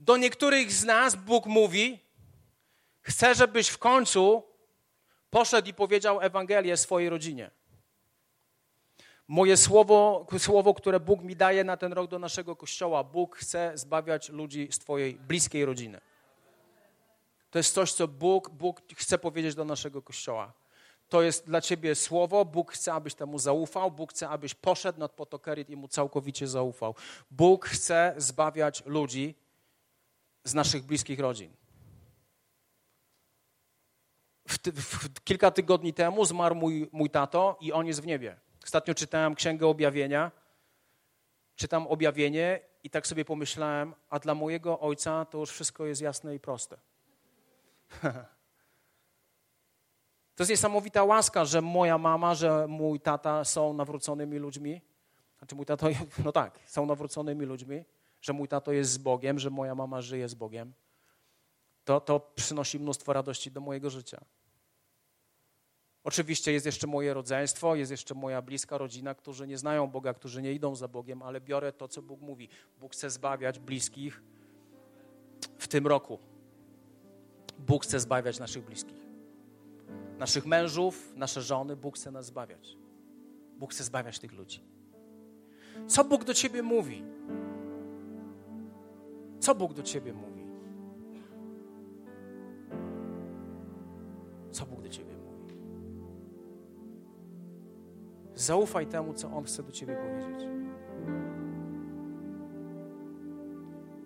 Do 0.00 0.16
niektórych 0.16 0.72
z 0.72 0.84
nas 0.84 1.16
Bóg 1.16 1.46
mówi: 1.46 1.98
Chcę, 3.02 3.34
żebyś 3.34 3.68
w 3.68 3.78
końcu 3.78 4.42
poszedł 5.30 5.68
i 5.68 5.74
powiedział 5.74 6.20
Ewangelię 6.20 6.76
swojej 6.76 7.08
rodzinie. 7.08 7.50
Moje 9.30 9.56
słowo, 9.56 10.26
słowo, 10.38 10.74
które 10.74 11.00
Bóg 11.00 11.22
mi 11.22 11.36
daje 11.36 11.64
na 11.64 11.76
ten 11.76 11.92
rok 11.92 12.10
do 12.10 12.18
naszego 12.18 12.56
kościoła, 12.56 13.04
Bóg 13.04 13.36
chce 13.36 13.72
zbawiać 13.74 14.28
ludzi 14.28 14.68
z 14.70 14.78
Twojej 14.78 15.14
bliskiej 15.14 15.64
rodziny. 15.64 16.00
To 17.50 17.58
jest 17.58 17.74
coś, 17.74 17.92
co 17.92 18.08
Bóg, 18.08 18.50
Bóg 18.50 18.82
chce 18.96 19.18
powiedzieć 19.18 19.54
do 19.54 19.64
naszego 19.64 20.02
kościoła. 20.02 20.52
To 21.08 21.22
jest 21.22 21.46
dla 21.46 21.60
Ciebie 21.60 21.94
słowo, 21.94 22.44
Bóg 22.44 22.72
chce, 22.72 22.92
abyś 22.92 23.14
temu 23.14 23.38
zaufał, 23.38 23.90
Bóg 23.90 24.12
chce, 24.12 24.28
abyś 24.28 24.54
poszedł 24.54 24.98
nad 24.98 25.12
potokerit 25.12 25.70
i 25.70 25.76
mu 25.76 25.88
całkowicie 25.88 26.48
zaufał. 26.48 26.94
Bóg 27.30 27.66
chce 27.66 28.14
zbawiać 28.16 28.82
ludzi 28.86 29.34
z 30.44 30.54
naszych 30.54 30.82
bliskich 30.82 31.20
rodzin. 31.20 31.52
W, 34.48 34.58
w, 34.58 35.24
kilka 35.24 35.50
tygodni 35.50 35.94
temu 35.94 36.24
zmarł 36.24 36.54
mój, 36.54 36.88
mój 36.92 37.10
tato 37.10 37.58
i 37.60 37.72
on 37.72 37.86
jest 37.86 38.02
w 38.02 38.06
niebie. 38.06 38.49
Ostatnio 38.64 38.94
czytałem 38.94 39.34
Księgę 39.34 39.66
Objawienia, 39.66 40.30
czytam 41.56 41.86
objawienie 41.86 42.60
i 42.82 42.90
tak 42.90 43.06
sobie 43.06 43.24
pomyślałem, 43.24 43.94
a 44.10 44.18
dla 44.18 44.34
mojego 44.34 44.80
ojca 44.80 45.24
to 45.24 45.38
już 45.38 45.50
wszystko 45.50 45.86
jest 45.86 46.00
jasne 46.00 46.34
i 46.34 46.40
proste. 46.40 46.76
To 50.34 50.42
jest 50.42 50.50
niesamowita 50.50 51.04
łaska, 51.04 51.44
że 51.44 51.62
moja 51.62 51.98
mama, 51.98 52.34
że 52.34 52.66
mój 52.68 53.00
tata 53.00 53.44
są 53.44 53.72
nawróconymi 53.72 54.38
ludźmi. 54.38 54.80
Znaczy 55.38 55.54
mój 55.54 55.66
tato, 55.66 55.86
no 56.24 56.32
tak, 56.32 56.58
są 56.66 56.86
nawróconymi 56.86 57.44
ludźmi, 57.46 57.84
że 58.20 58.32
mój 58.32 58.48
tato 58.48 58.72
jest 58.72 58.90
z 58.90 58.98
Bogiem, 58.98 59.38
że 59.38 59.50
moja 59.50 59.74
mama 59.74 60.00
żyje 60.00 60.28
z 60.28 60.34
Bogiem. 60.34 60.72
To, 61.84 62.00
to 62.00 62.20
przynosi 62.20 62.78
mnóstwo 62.78 63.12
radości 63.12 63.50
do 63.50 63.60
mojego 63.60 63.90
życia. 63.90 64.20
Oczywiście 66.04 66.52
jest 66.52 66.66
jeszcze 66.66 66.86
moje 66.86 67.14
rodzeństwo, 67.14 67.74
jest 67.74 67.90
jeszcze 67.90 68.14
moja 68.14 68.42
bliska 68.42 68.78
rodzina, 68.78 69.14
którzy 69.14 69.46
nie 69.46 69.58
znają 69.58 69.86
Boga, 69.86 70.14
którzy 70.14 70.42
nie 70.42 70.52
idą 70.52 70.74
za 70.74 70.88
Bogiem, 70.88 71.22
ale 71.22 71.40
biorę 71.40 71.72
to, 71.72 71.88
co 71.88 72.02
Bóg 72.02 72.20
mówi. 72.20 72.48
Bóg 72.80 72.92
chce 72.92 73.10
zbawiać 73.10 73.58
bliskich 73.58 74.22
w 75.58 75.68
tym 75.68 75.86
roku. 75.86 76.18
Bóg 77.58 77.84
chce 77.84 78.00
zbawiać 78.00 78.38
naszych 78.38 78.64
bliskich. 78.64 79.00
Naszych 80.18 80.46
mężów, 80.46 81.12
nasze 81.16 81.42
żony, 81.42 81.76
Bóg 81.76 81.96
chce 81.96 82.10
nas 82.10 82.26
zbawiać. 82.26 82.76
Bóg 83.58 83.72
chce 83.72 83.84
zbawiać 83.84 84.18
tych 84.18 84.32
ludzi. 84.32 84.60
Co 85.86 86.04
Bóg 86.04 86.24
do 86.24 86.34
ciebie 86.34 86.62
mówi? 86.62 87.04
Co 89.40 89.54
Bóg 89.54 89.74
do 89.74 89.82
ciebie 89.82 90.12
mówi? 90.12 90.40
Co 94.50 94.66
Bóg 94.66 94.82
do 94.82 94.88
ciebie 94.88 95.09
Zaufaj 98.40 98.86
temu, 98.86 99.14
co 99.14 99.32
On 99.32 99.44
chce 99.44 99.62
do 99.62 99.72
ciebie 99.72 99.96
powiedzieć. 99.96 100.48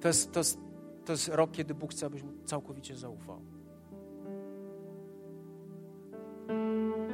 To 0.00 0.08
jest, 0.08 0.32
to 0.32 0.40
jest, 0.40 0.58
to 1.04 1.12
jest 1.12 1.28
rok, 1.28 1.50
kiedy 1.50 1.74
Bóg 1.74 1.90
chce, 1.90 2.06
abyś 2.06 2.22
mu 2.22 2.32
całkowicie 2.44 2.96
zaufał. 2.96 3.40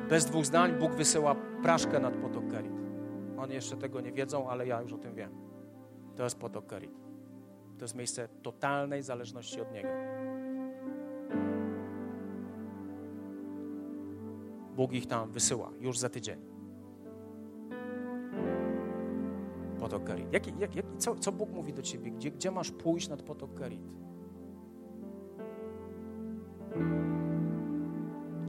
Bez 0.08 0.24
dwóch 0.24 0.46
zdań 0.46 0.78
Bóg 0.78 0.92
wysyła 0.92 1.36
praszkę 1.62 2.00
nad 2.00 2.16
potok 2.16 2.48
Kerit. 2.48 2.72
Oni 3.38 3.54
jeszcze 3.54 3.76
tego 3.76 4.00
nie 4.00 4.12
wiedzą, 4.12 4.50
ale 4.50 4.66
ja 4.66 4.82
już 4.82 4.92
o 4.92 4.98
tym 4.98 5.14
wiem. 5.14 5.32
To 6.16 6.24
jest 6.24 6.38
potok 6.38 6.66
Kerit. 6.66 6.92
To 7.78 7.84
jest 7.84 7.94
miejsce 7.94 8.28
totalnej 8.42 9.02
zależności 9.02 9.60
od 9.60 9.72
Niego. 9.72 9.88
Bóg 14.76 14.92
ich 14.92 15.06
tam 15.06 15.30
wysyła 15.30 15.70
już 15.80 15.98
za 15.98 16.08
tydzień. 16.08 16.59
Potok 19.80 20.04
Kerit. 20.04 20.32
Jaki, 20.32 20.52
jak, 20.58 20.76
jak, 20.76 20.86
co, 20.98 21.14
co 21.14 21.32
Bóg 21.32 21.50
mówi 21.50 21.72
do 21.72 21.82
ciebie? 21.82 22.10
Gdzie, 22.10 22.30
gdzie 22.30 22.50
masz 22.50 22.70
pójść 22.70 23.08
nad 23.08 23.22
potok 23.22 23.54
Kerit? 23.54 23.94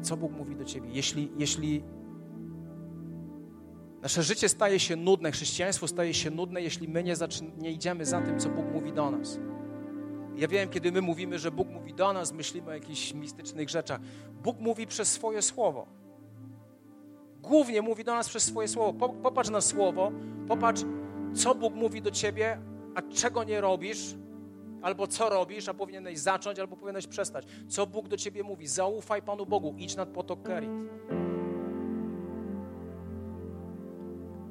Co 0.02 0.18
Bóg 0.18 0.32
mówi 0.32 0.56
do 0.56 0.66
ciebie? 0.66 0.90
Jeśli, 0.92 1.32
jeśli 1.38 1.84
nasze 4.02 4.24
życie 4.24 4.50
staje 4.50 4.80
się 4.80 4.96
nudne, 4.96 5.32
chrześcijaństwo 5.32 5.88
staje 5.88 6.14
się 6.14 6.32
nudne, 6.32 6.62
jeśli 6.62 6.88
my 6.88 7.04
nie, 7.04 7.14
nie 7.58 7.72
idziemy 7.72 8.06
za 8.06 8.22
tym, 8.22 8.40
co 8.40 8.50
Bóg 8.50 8.66
mówi 8.74 8.94
do 8.94 9.12
nas. 9.12 9.40
Ja 10.36 10.48
wiem, 10.48 10.70
kiedy 10.70 10.92
my 10.92 11.02
mówimy, 11.02 11.40
że 11.40 11.52
Bóg 11.52 11.70
mówi 11.70 11.94
do 11.94 12.14
nas, 12.14 12.34
myślimy 12.34 12.70
o 12.70 12.74
jakichś 12.74 13.14
mistycznych 13.14 13.70
rzeczach. 13.70 14.00
Bóg 14.44 14.60
mówi 14.60 14.88
przez 14.88 15.12
swoje 15.12 15.42
słowo. 15.42 15.88
Głównie 17.42 17.82
mówi 17.82 18.04
do 18.04 18.16
nas 18.16 18.30
przez 18.30 18.44
swoje 18.44 18.68
słowo. 18.68 19.10
Popatrz 19.10 19.50
na 19.50 19.62
słowo, 19.62 20.12
popatrz, 20.48 20.84
co 21.34 21.56
Bóg 21.56 21.74
mówi 21.74 22.02
do 22.02 22.12
ciebie, 22.12 22.58
a 22.96 23.02
czego 23.02 23.44
nie 23.44 23.62
robisz, 23.62 24.16
albo 24.82 25.08
co 25.08 25.30
robisz, 25.30 25.70
a 25.70 25.74
powinieneś 25.74 26.20
zacząć, 26.20 26.60
albo 26.60 26.78
powinieneś 26.78 27.08
przestać. 27.08 27.46
Co 27.68 27.88
Bóg 27.88 28.08
do 28.08 28.18
ciebie 28.18 28.44
mówi? 28.44 28.68
Zaufaj 28.68 29.22
Panu 29.22 29.46
Bogu, 29.46 29.76
idź 29.78 29.96
nad 29.96 30.10
potok 30.10 30.44
Kerit. 30.44 30.70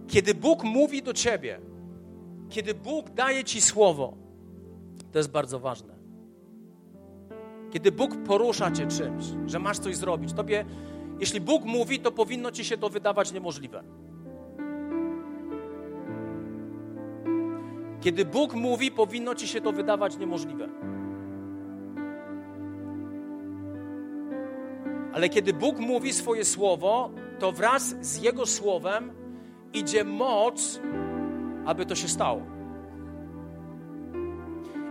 Kiedy 0.09 0.35
Bóg 0.35 0.65
mówi 0.65 1.03
do 1.03 1.13
ciebie, 1.13 1.61
kiedy 2.49 2.75
Bóg 2.75 3.11
daje 3.11 3.45
ci 3.45 3.61
słowo, 3.61 4.15
to 5.13 5.19
jest 5.19 5.31
bardzo 5.31 5.61
ważne. 5.61 5.95
Kiedy 7.71 7.93
Bóg 7.93 8.17
porusza 8.27 8.71
cię 8.71 8.87
czymś, 8.87 9.25
że 9.47 9.59
masz 9.59 9.79
coś 9.79 9.97
zrobić, 9.97 10.33
tobie, 10.33 10.65
jeśli 11.21 11.41
Bóg 11.41 11.65
mówi, 11.65 11.99
to 11.99 12.13
powinno 12.13 12.51
ci 12.51 12.65
się 12.65 12.79
to 12.79 12.89
wydawać 12.89 13.33
niemożliwe. 13.33 13.85
Kiedy 18.01 18.25
Bóg 18.25 18.55
mówi, 18.55 18.91
powinno 18.91 19.35
ci 19.35 19.49
się 19.49 19.61
to 19.61 19.73
wydawać 19.73 20.19
niemożliwe. 20.19 20.69
Ale 25.13 25.29
kiedy 25.29 25.53
Bóg 25.53 25.79
mówi 25.79 26.13
swoje 26.13 26.45
słowo, 26.45 27.11
to 27.39 27.53
wraz 27.53 27.97
z 28.01 28.23
Jego 28.23 28.47
słowem 28.47 29.13
idzie 29.73 30.05
moc, 30.05 30.81
aby 31.67 31.87
to 31.87 31.95
się 31.95 32.09
stało. 32.09 32.43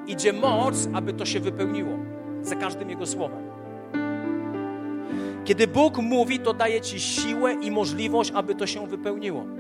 Idzie 0.08 0.34
moc, 0.34 0.90
aby 0.94 1.14
to 1.14 1.26
się 1.26 1.40
wypełniło 1.40 2.00
za 2.42 2.56
każdym 2.56 2.90
Jego 2.90 3.06
słowem. 3.06 3.50
Kiedy 5.46 5.68
Bóg 5.68 5.98
mówi, 5.98 6.40
to 6.40 6.54
daje 6.54 6.82
Ci 6.82 7.00
siłę 7.00 7.54
i 7.54 7.72
możliwość, 7.72 8.32
aby 8.36 8.56
to 8.56 8.68
się 8.68 8.88
wypełniło. 8.88 9.59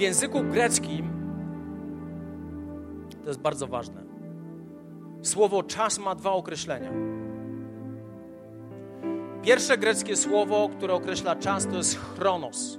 W 0.00 0.02
języku 0.02 0.42
greckim 0.42 1.08
to 3.22 3.28
jest 3.28 3.40
bardzo 3.40 3.66
ważne. 3.66 4.02
Słowo 5.22 5.62
czas 5.62 5.98
ma 5.98 6.14
dwa 6.14 6.32
określenia. 6.32 6.90
Pierwsze 9.42 9.78
greckie 9.78 10.16
słowo, 10.16 10.70
które 10.76 10.94
określa 10.94 11.36
czas, 11.36 11.66
to 11.66 11.76
jest 11.76 11.98
chronos. 11.98 12.78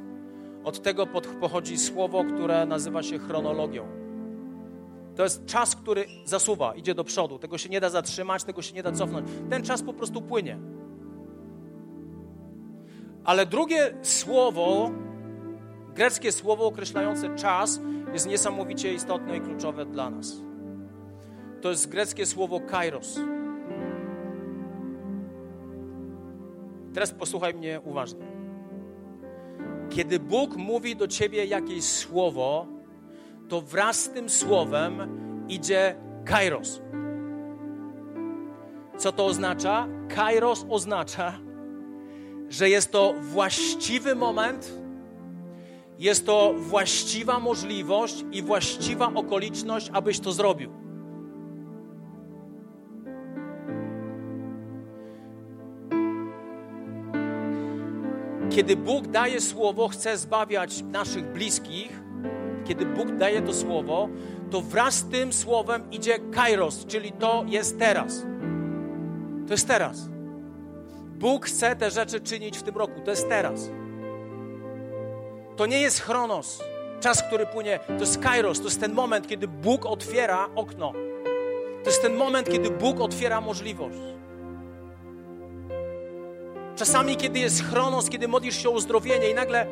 Od 0.64 0.82
tego 0.82 1.08
pochodzi 1.42 1.78
słowo, 1.78 2.24
które 2.24 2.66
nazywa 2.66 3.04
się 3.04 3.20
chronologią. 3.20 3.88
To 5.16 5.24
jest 5.24 5.46
czas, 5.46 5.76
który 5.76 6.06
zasuwa, 6.26 6.76
idzie 6.76 6.96
do 6.96 7.04
przodu. 7.04 7.40
Tego 7.40 7.58
się 7.58 7.70
nie 7.70 7.80
da 7.80 7.90
zatrzymać, 7.90 8.44
tego 8.44 8.62
się 8.62 8.74
nie 8.74 8.84
da 8.84 8.92
cofnąć. 8.92 9.28
Ten 9.50 9.64
czas 9.64 9.84
po 9.84 9.94
prostu 9.94 10.22
płynie. 10.22 10.60
Ale 13.24 13.46
drugie 13.46 13.98
słowo, 14.02 14.92
greckie 15.94 16.32
słowo 16.32 16.66
określające 16.66 17.36
czas, 17.36 17.82
jest 18.14 18.28
niesamowicie 18.28 18.94
istotne 18.94 19.38
i 19.38 19.42
kluczowe 19.42 19.86
dla 19.86 20.10
nas. 20.10 20.42
To 21.62 21.70
jest 21.70 21.89
greckie 21.89 22.26
słowo 22.26 22.60
kairos. 22.60 23.20
Teraz 26.94 27.12
posłuchaj 27.12 27.54
mnie 27.54 27.82
uważnie. 27.84 28.26
Kiedy 29.89 30.20
Bóg 30.20 30.56
mówi 30.56 30.96
do 30.96 31.08
ciebie 31.08 31.46
jakieś 31.46 31.84
słowo, 31.84 32.68
to 33.50 33.62
wraz 33.62 34.04
z 34.04 34.10
tym 34.10 34.30
słowem 34.30 34.96
idzie 35.48 35.96
kairos. 36.26 36.82
Co 38.98 39.12
to 39.12 39.26
oznacza? 39.26 39.88
Kairos 40.10 40.66
oznacza, 40.70 41.39
że 42.50 42.70
jest 42.70 42.92
to 42.92 43.14
właściwy 43.22 44.16
moment, 44.16 44.81
jest 46.02 46.26
to 46.26 46.54
właściwa 46.58 47.39
możliwość 47.39 48.26
i 48.32 48.43
właściwa 48.43 49.12
okoliczność, 49.14 49.89
abyś 49.93 50.20
to 50.20 50.32
zrobił. 50.32 50.72
Kiedy 58.49 58.76
Bóg 58.76 59.08
daje 59.08 59.41
słowo, 59.41 59.88
chce 59.88 60.18
zbawiać 60.18 60.82
naszych 60.82 61.34
bliskich, 61.34 62.02
kiedy 62.66 62.86
Bóg 62.86 63.12
daje 63.12 63.41
to 63.41 63.54
słowo, 63.54 64.10
to 64.52 64.62
wraz 64.62 64.95
z 64.95 65.10
tym 65.10 65.34
słowem 65.34 65.91
idzie 65.91 66.20
kairos, 66.20 66.86
czyli 66.86 67.12
to 67.12 67.45
jest 67.47 67.80
teraz. 67.80 68.26
To 69.47 69.54
jest 69.54 69.68
teraz. 69.68 70.10
Bóg 71.20 71.45
chce 71.45 71.76
te 71.76 71.91
rzeczy 71.91 72.22
czynić 72.22 72.58
w 72.58 72.64
tym 72.64 72.76
roku. 72.76 73.02
To 73.06 73.12
jest 73.12 73.30
teraz. 73.30 73.70
To 75.62 75.66
nie 75.66 75.82
jest 75.82 76.01
chronos, 76.01 76.64
czas, 76.99 77.24
który 77.24 77.45
płynie. 77.45 77.80
To 77.88 77.99
jest 77.99 78.20
kairos, 78.20 78.59
to 78.59 78.64
jest 78.64 78.80
ten 78.80 78.93
moment, 78.93 79.28
kiedy 79.28 79.47
Bóg 79.47 79.86
otwiera 79.86 80.49
okno. 80.55 80.93
To 81.84 81.89
jest 81.89 82.01
ten 82.01 82.16
moment, 82.16 82.49
kiedy 82.49 82.70
Bóg 82.70 83.01
otwiera 83.01 83.41
możliwość. 83.41 83.97
Czasami, 86.76 87.18
kiedy 87.18 87.39
jest 87.39 87.64
chronos, 87.64 88.09
kiedy 88.09 88.28
modlisz 88.28 88.64
się 88.64 88.70
o 88.70 88.72
uzdrowienie 88.72 89.30
i 89.30 89.34
nagle 89.34 89.68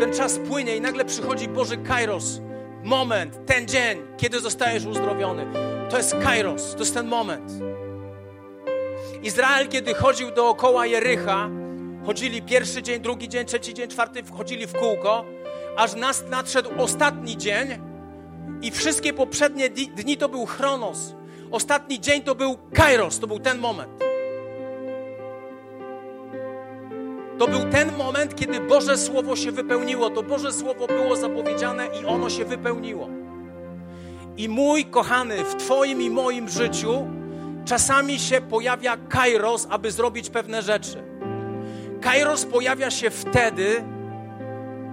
ten 0.00 0.14
czas 0.14 0.38
płynie 0.48 0.76
i 0.76 0.80
nagle 0.80 1.04
przychodzi 1.04 1.48
Boży 1.48 1.76
kairos. 1.76 2.40
Moment, 2.84 3.46
ten 3.46 3.68
dzień, 3.68 3.98
kiedy 4.16 4.40
zostajesz 4.40 4.86
uzdrowiony. 4.86 5.46
To 5.90 5.96
jest 5.96 6.16
kairos, 6.22 6.72
to 6.72 6.78
jest 6.78 6.94
ten 6.94 7.06
moment. 7.06 7.52
Izrael, 9.22 9.68
kiedy 9.68 9.94
chodził 9.94 10.30
dookoła 10.30 10.86
Jericha, 10.86 11.59
chodzili 12.06 12.42
pierwszy 12.42 12.82
dzień, 12.82 13.00
drugi 13.00 13.28
dzień, 13.28 13.46
trzeci 13.46 13.74
dzień, 13.74 13.88
czwarty, 13.88 14.22
chodzili 14.36 14.66
w 14.66 14.72
kółko, 14.72 15.24
aż 15.76 15.94
nas 15.94 16.24
nadszedł 16.30 16.70
ostatni 16.78 17.36
dzień 17.36 17.68
i 18.62 18.70
wszystkie 18.70 19.12
poprzednie 19.12 19.70
dni 19.70 20.16
to 20.16 20.28
był 20.28 20.46
chronos. 20.46 21.14
Ostatni 21.50 22.00
dzień 22.00 22.22
to 22.22 22.34
był 22.34 22.58
kairos, 22.74 23.20
to 23.20 23.26
był 23.26 23.38
ten 23.38 23.58
moment. 23.58 24.10
To 27.38 27.48
był 27.48 27.70
ten 27.70 27.96
moment, 27.96 28.36
kiedy 28.36 28.60
Boże 28.60 28.98
Słowo 28.98 29.36
się 29.36 29.52
wypełniło. 29.52 30.10
To 30.10 30.22
Boże 30.22 30.52
Słowo 30.52 30.86
było 30.86 31.16
zapowiedziane 31.16 31.86
i 32.02 32.04
ono 32.04 32.30
się 32.30 32.44
wypełniło. 32.44 33.08
I 34.36 34.48
mój 34.48 34.84
kochany, 34.84 35.44
w 35.44 35.54
Twoim 35.54 36.02
i 36.02 36.10
moim 36.10 36.48
życiu 36.48 37.08
czasami 37.64 38.18
się 38.18 38.40
pojawia 38.40 38.96
kairos, 38.96 39.66
aby 39.70 39.90
zrobić 39.90 40.30
pewne 40.30 40.62
rzeczy. 40.62 41.02
Kairos 42.00 42.46
pojawia 42.46 42.90
się 42.90 43.10
wtedy, 43.10 43.84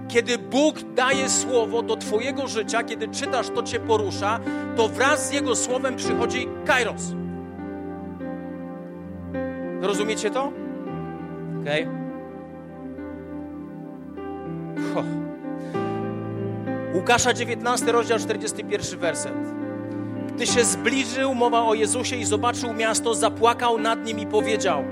kiedy 0.08 0.38
Bóg 0.38 0.82
daje 0.94 1.28
słowo 1.28 1.82
do 1.82 1.96
Twojego 1.96 2.48
życia, 2.48 2.84
kiedy 2.84 3.08
czytasz, 3.08 3.50
to 3.50 3.62
Cię 3.62 3.80
porusza, 3.80 4.40
to 4.76 4.88
wraz 4.88 5.28
z 5.28 5.32
Jego 5.32 5.56
słowem 5.56 5.96
przychodzi 5.96 6.48
kairos. 6.66 7.02
Rozumiecie 9.80 10.30
to? 10.30 10.52
Okej. 11.62 11.82
Okay. 11.82 11.98
Łukasza 16.94 17.34
19, 17.34 17.92
rozdział 17.92 18.18
41, 18.18 19.00
werset. 19.00 19.32
Gdy 20.34 20.46
się 20.46 20.64
zbliżył, 20.64 21.34
mowa 21.34 21.62
o 21.64 21.74
Jezusie 21.74 22.16
i 22.16 22.24
zobaczył 22.24 22.72
miasto, 22.72 23.14
zapłakał 23.14 23.78
nad 23.78 24.04
nim 24.04 24.18
i 24.18 24.26
powiedział: 24.26 24.84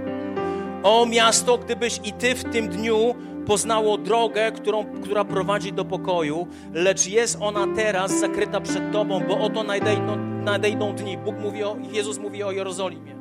O 0.86 1.06
miasto, 1.06 1.58
gdybyś 1.58 2.00
i 2.04 2.12
ty 2.12 2.34
w 2.34 2.44
tym 2.44 2.68
dniu 2.68 3.14
poznało 3.46 3.98
drogę, 3.98 4.52
którą, 4.52 4.84
która 4.84 5.24
prowadzi 5.24 5.72
do 5.72 5.84
pokoju, 5.84 6.46
lecz 6.72 7.06
jest 7.06 7.38
ona 7.40 7.66
teraz 7.76 8.20
zakryta 8.20 8.60
przed 8.60 8.92
tobą, 8.92 9.20
bo 9.28 9.38
oto 9.38 9.62
nadejdą, 9.62 10.16
nadejdą 10.16 10.94
dni. 10.94 11.18
Bóg 11.18 11.34
mówi 11.38 11.64
o, 11.64 11.76
Jezus 11.92 12.18
mówi 12.18 12.42
o 12.42 12.52
Jerozolimie 12.52 13.16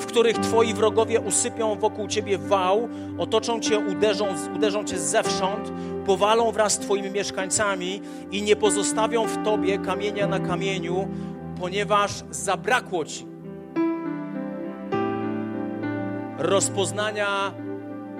w 0.00 0.06
których 0.06 0.38
twoi 0.38 0.74
wrogowie 0.74 1.20
usypią 1.20 1.78
wokół 1.78 2.08
ciebie 2.08 2.38
wał, 2.38 2.88
otoczą 3.18 3.60
cię, 3.60 3.78
uderzą, 3.78 4.26
uderzą 4.56 4.84
cię 4.84 4.98
zewsząd, 4.98 5.72
powalą 6.06 6.52
wraz 6.52 6.72
z 6.72 6.78
twoimi 6.78 7.10
mieszkańcami 7.10 8.02
i 8.30 8.42
nie 8.42 8.56
pozostawią 8.56 9.26
w 9.26 9.44
tobie 9.44 9.78
kamienia 9.78 10.26
na 10.26 10.40
kamieniu, 10.40 11.08
ponieważ 11.60 12.10
zabrakło 12.30 13.04
ci 13.04 13.37
rozpoznania 16.38 17.52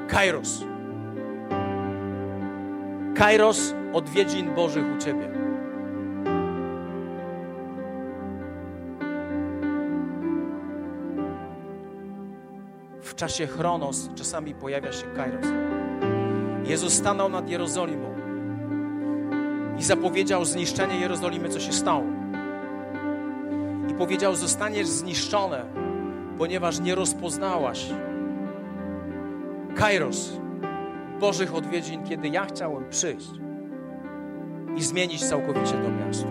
Kairos. 0.09 0.65
Kairos 3.15 3.75
odwiedzin 3.93 4.55
Bożych 4.55 4.85
u 4.97 4.99
ciebie. 4.99 5.39
w 13.03 13.15
czasie 13.15 13.47
chronos 13.47 14.11
czasami 14.15 14.55
pojawia 14.55 14.93
się 14.93 15.07
kairos. 15.17 15.47
Jezus 16.65 16.93
stanął 16.93 17.29
nad 17.29 17.51
Jerozolimą 17.51 18.15
i 19.79 19.83
zapowiedział 19.83 20.45
zniszczenie 20.45 21.01
Jerozolimy, 21.01 21.49
co 21.49 21.61
się 21.61 21.73
stało. 21.73 22.05
I 23.91 23.95
powiedział: 23.95 24.35
Zostaniesz 24.35 24.87
zniszczone, 24.87 25.65
ponieważ 26.39 26.81
nie 26.81 26.95
rozpoznałaś 26.95 27.87
kairos 29.79 30.33
Bożych 31.21 31.55
odwiedzin, 31.55 32.05
kiedy 32.05 32.29
ja 32.29 32.47
chciałem 32.47 32.89
przyjść 32.91 33.31
i 34.77 34.83
zmienić 34.83 35.25
całkowicie 35.25 35.73
to 35.73 36.07
miasto. 36.07 36.29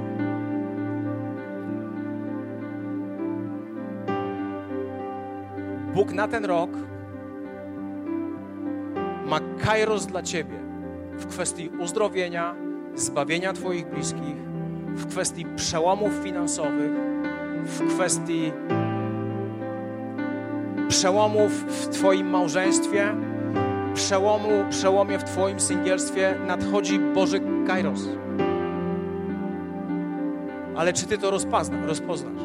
Bóg 5.93 6.13
na 6.13 6.27
ten 6.27 6.45
rok 6.45 6.69
ma 9.25 9.39
kairos 9.65 10.05
dla 10.05 10.23
Ciebie 10.23 10.59
w 11.11 11.25
kwestii 11.27 11.69
uzdrowienia, 11.79 12.55
zbawienia 12.95 13.53
Twoich 13.53 13.85
bliskich, 13.85 14.37
w 14.95 15.07
kwestii 15.07 15.45
przełomów 15.55 16.13
finansowych, 16.23 16.91
w 17.63 17.95
kwestii 17.95 18.51
przełomów 20.87 21.51
w 21.51 21.87
Twoim 21.87 22.29
małżeństwie, 22.29 23.26
przełomu, 24.07 24.49
przełomie 24.69 25.19
w 25.19 25.23
Twoim 25.23 25.59
singielstwie 25.59 26.35
nadchodzi 26.47 26.99
Boży 26.99 27.41
kairos. 27.67 28.01
Ale 30.75 30.93
czy 30.93 31.05
Ty 31.05 31.17
to 31.17 31.31
rozpoznasz? 31.87 32.43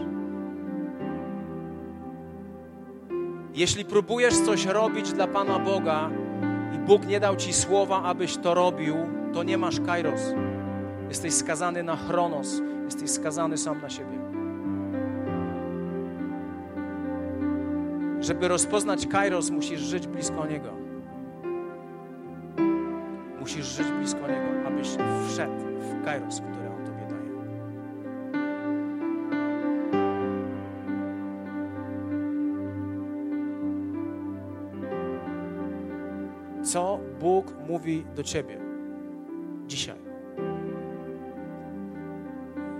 Jeśli 3.54 3.84
próbujesz 3.84 4.34
coś 4.34 4.66
robić 4.66 5.12
dla 5.12 5.26
Pana 5.26 5.58
Boga 5.58 6.10
i 6.74 6.78
Bóg 6.78 7.06
nie 7.06 7.20
dał 7.20 7.36
Ci 7.36 7.52
słowa, 7.52 8.02
abyś 8.02 8.36
to 8.36 8.54
robił, 8.54 8.96
to 9.32 9.42
nie 9.42 9.58
masz 9.58 9.80
kairos. 9.80 10.34
Jesteś 11.08 11.34
skazany 11.34 11.82
na 11.82 11.96
chronos, 11.96 12.60
jesteś 12.84 13.10
skazany 13.10 13.58
sam 13.58 13.80
na 13.80 13.90
siebie. 13.90 14.18
Żeby 18.20 18.48
rozpoznać 18.48 19.06
kairos, 19.06 19.50
musisz 19.50 19.80
żyć 19.80 20.06
blisko 20.06 20.46
Niego. 20.46 20.91
Musisz 23.42 23.66
żyć 23.66 23.86
blisko 23.98 24.20
Niego, 24.20 24.66
abyś 24.66 24.88
wszedł 25.28 25.52
w 25.78 26.04
kairos, 26.04 26.40
który 26.40 26.68
On 26.68 26.84
Tobie 26.86 27.06
daje. 27.10 27.30
Co 36.64 37.00
Bóg 37.20 37.54
mówi 37.68 38.04
do 38.16 38.22
Ciebie 38.22 38.58
dzisiaj? 39.66 39.98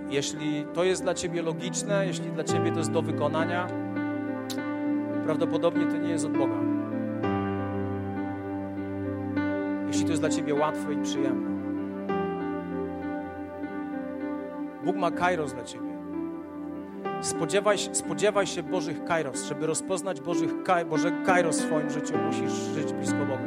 Jeśli 0.09 0.65
to 0.73 0.83
jest 0.83 1.03
dla 1.03 1.13
Ciebie 1.13 1.41
logiczne, 1.41 2.05
jeśli 2.07 2.31
dla 2.31 2.43
Ciebie 2.43 2.71
to 2.71 2.77
jest 2.77 2.91
do 2.91 3.01
wykonania, 3.01 3.67
prawdopodobnie 5.23 5.85
to 5.85 5.97
nie 5.97 6.09
jest 6.09 6.25
od 6.25 6.37
Boga. 6.37 6.72
Dla 10.23 10.29
ciebie 10.29 10.55
łatwe 10.55 10.93
i 10.93 10.97
przyjemne. 10.97 11.49
Bóg 14.85 14.95
ma 14.95 15.11
kairos 15.11 15.53
dla 15.53 15.63
ciebie. 15.63 15.93
Spodziewaj, 17.21 17.77
spodziewaj 17.77 18.47
się 18.47 18.63
Bożych 18.63 19.03
kairos. 19.03 19.45
Żeby 19.45 19.67
rozpoznać 19.67 20.21
Bożych, 20.21 20.51
Bożego 20.89 21.17
kairos 21.25 21.59
w 21.59 21.65
swoim 21.65 21.89
życiu, 21.89 22.13
musisz 22.25 22.51
żyć 22.51 22.93
blisko 22.93 23.17
Boga. 23.17 23.43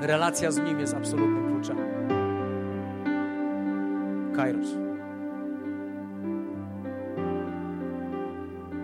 Relacja 0.00 0.50
z 0.50 0.58
Nim 0.58 0.80
jest 0.80 0.94
absolutnym 0.94 1.52
kluczem. 1.52 1.76
Kairos. 4.36 4.68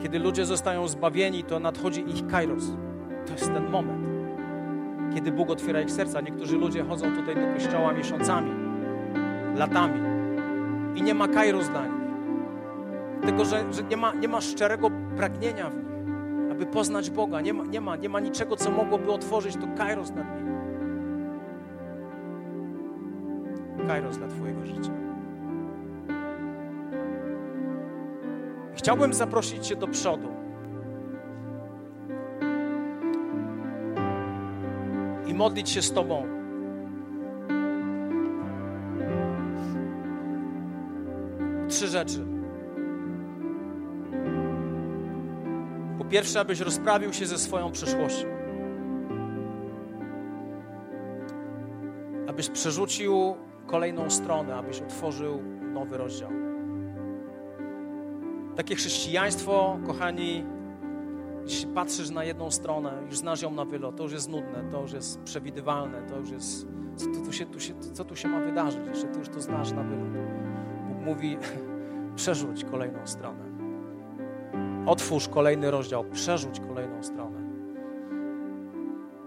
Kiedy 0.03 0.19
ludzie 0.19 0.47
zostają 0.47 0.89
zbawieni, 0.89 1.45
to 1.45 1.61
nadchodzi 1.61 2.11
ich 2.11 2.27
kairos. 2.27 2.65
To 3.27 3.33
jest 3.33 3.53
ten 3.53 3.71
moment, 3.71 4.00
kiedy 5.21 5.33
Bóg 5.33 5.51
otwiera 5.51 5.81
ich 5.81 5.91
serca. 5.91 6.21
Niektórzy 6.21 6.59
ludzie 6.59 6.85
chodzą 6.85 7.17
tutaj 7.17 7.35
do 7.35 7.55
kościoła 7.55 7.93
miesiącami, 7.93 8.51
latami 9.57 10.01
i 10.95 11.03
nie 11.03 11.15
ma 11.15 11.29
kairos 11.29 11.69
dla 11.69 11.87
nich. 11.87 12.01
Tylko, 13.23 13.45
że, 13.45 13.73
że 13.73 13.83
nie, 13.83 13.97
ma, 13.97 14.15
nie 14.15 14.29
ma 14.29 14.41
szczerego 14.41 14.91
pragnienia 15.17 15.71
w 15.71 15.77
nich, 15.77 15.87
aby 16.53 16.67
poznać 16.67 17.11
Boga. 17.11 17.41
Nie 17.41 17.55
ma, 17.55 17.65
nie 17.65 17.81
ma, 17.81 17.97
nie 17.97 18.09
ma 18.09 18.21
niczego, 18.21 18.57
co 18.57 18.71
mogłoby 18.71 19.13
otworzyć 19.13 19.57
to 19.57 19.67
kairos 19.77 20.11
nad 20.11 20.27
nimi. 20.37 20.51
Kairos 23.89 24.19
dla 24.19 24.29
Twojego 24.29 24.67
życia. 24.67 24.93
Chciałbym 28.75 29.15
zaprosić 29.15 29.67
Cię 29.67 29.77
do 29.77 29.89
przodu. 29.89 30.40
Modlić 35.41 35.71
się 35.71 35.83
z 35.83 35.93
Tobą. 35.93 36.27
Trzy 41.69 41.89
rzeczy. 41.89 42.27
Po 45.99 46.05
pierwsze, 46.05 46.41
abyś 46.41 46.61
rozprawił 46.61 47.13
się 47.13 47.27
ze 47.27 47.39
swoją 47.39 47.73
przeszłością. 47.73 48.29
Abyś 52.29 52.49
przerzucił 52.49 53.37
kolejną 53.67 54.11
stronę, 54.11 54.55
abyś 54.57 54.81
otworzył 54.81 55.43
nowy 55.73 55.97
rozdział. 55.97 56.31
Takie 58.57 58.75
chrześcijaństwo, 58.75 59.79
kochani, 59.87 60.45
jeśli 61.45 61.67
patrzysz 61.67 62.11
na 62.11 62.25
jedną 62.25 62.51
stronę, 62.51 63.03
już 63.07 63.19
znasz 63.19 63.43
ją 63.43 63.51
na 63.51 63.65
wylot, 63.65 63.97
to 63.97 64.03
już 64.03 64.13
jest 64.13 64.29
nudne, 64.29 64.65
to 64.71 64.81
już 64.81 64.93
jest 64.93 65.21
przewidywalne, 65.21 66.03
to 66.03 66.17
już 66.19 66.31
jest. 66.31 66.67
Co 66.97 67.07
tu, 67.07 67.33
się, 67.33 67.47
tu 67.47 67.61
się, 67.61 67.75
co 67.81 68.05
tu 68.05 68.17
się 68.17 68.29
ma 68.29 68.41
wydarzyć? 68.41 68.81
Jeszcze 68.87 69.07
ty 69.07 69.19
już 69.19 69.29
to 69.29 69.41
znasz 69.41 69.73
na 69.73 69.83
wylot. 69.83 70.09
Bóg 70.89 71.05
mówi: 71.05 71.39
przerzuć 72.17 72.65
kolejną 72.65 73.07
stronę. 73.07 73.51
Otwórz 74.87 75.29
kolejny 75.29 75.71
rozdział, 75.71 76.05
przerzuć 76.05 76.61
kolejną 76.61 77.03
stronę. 77.03 77.41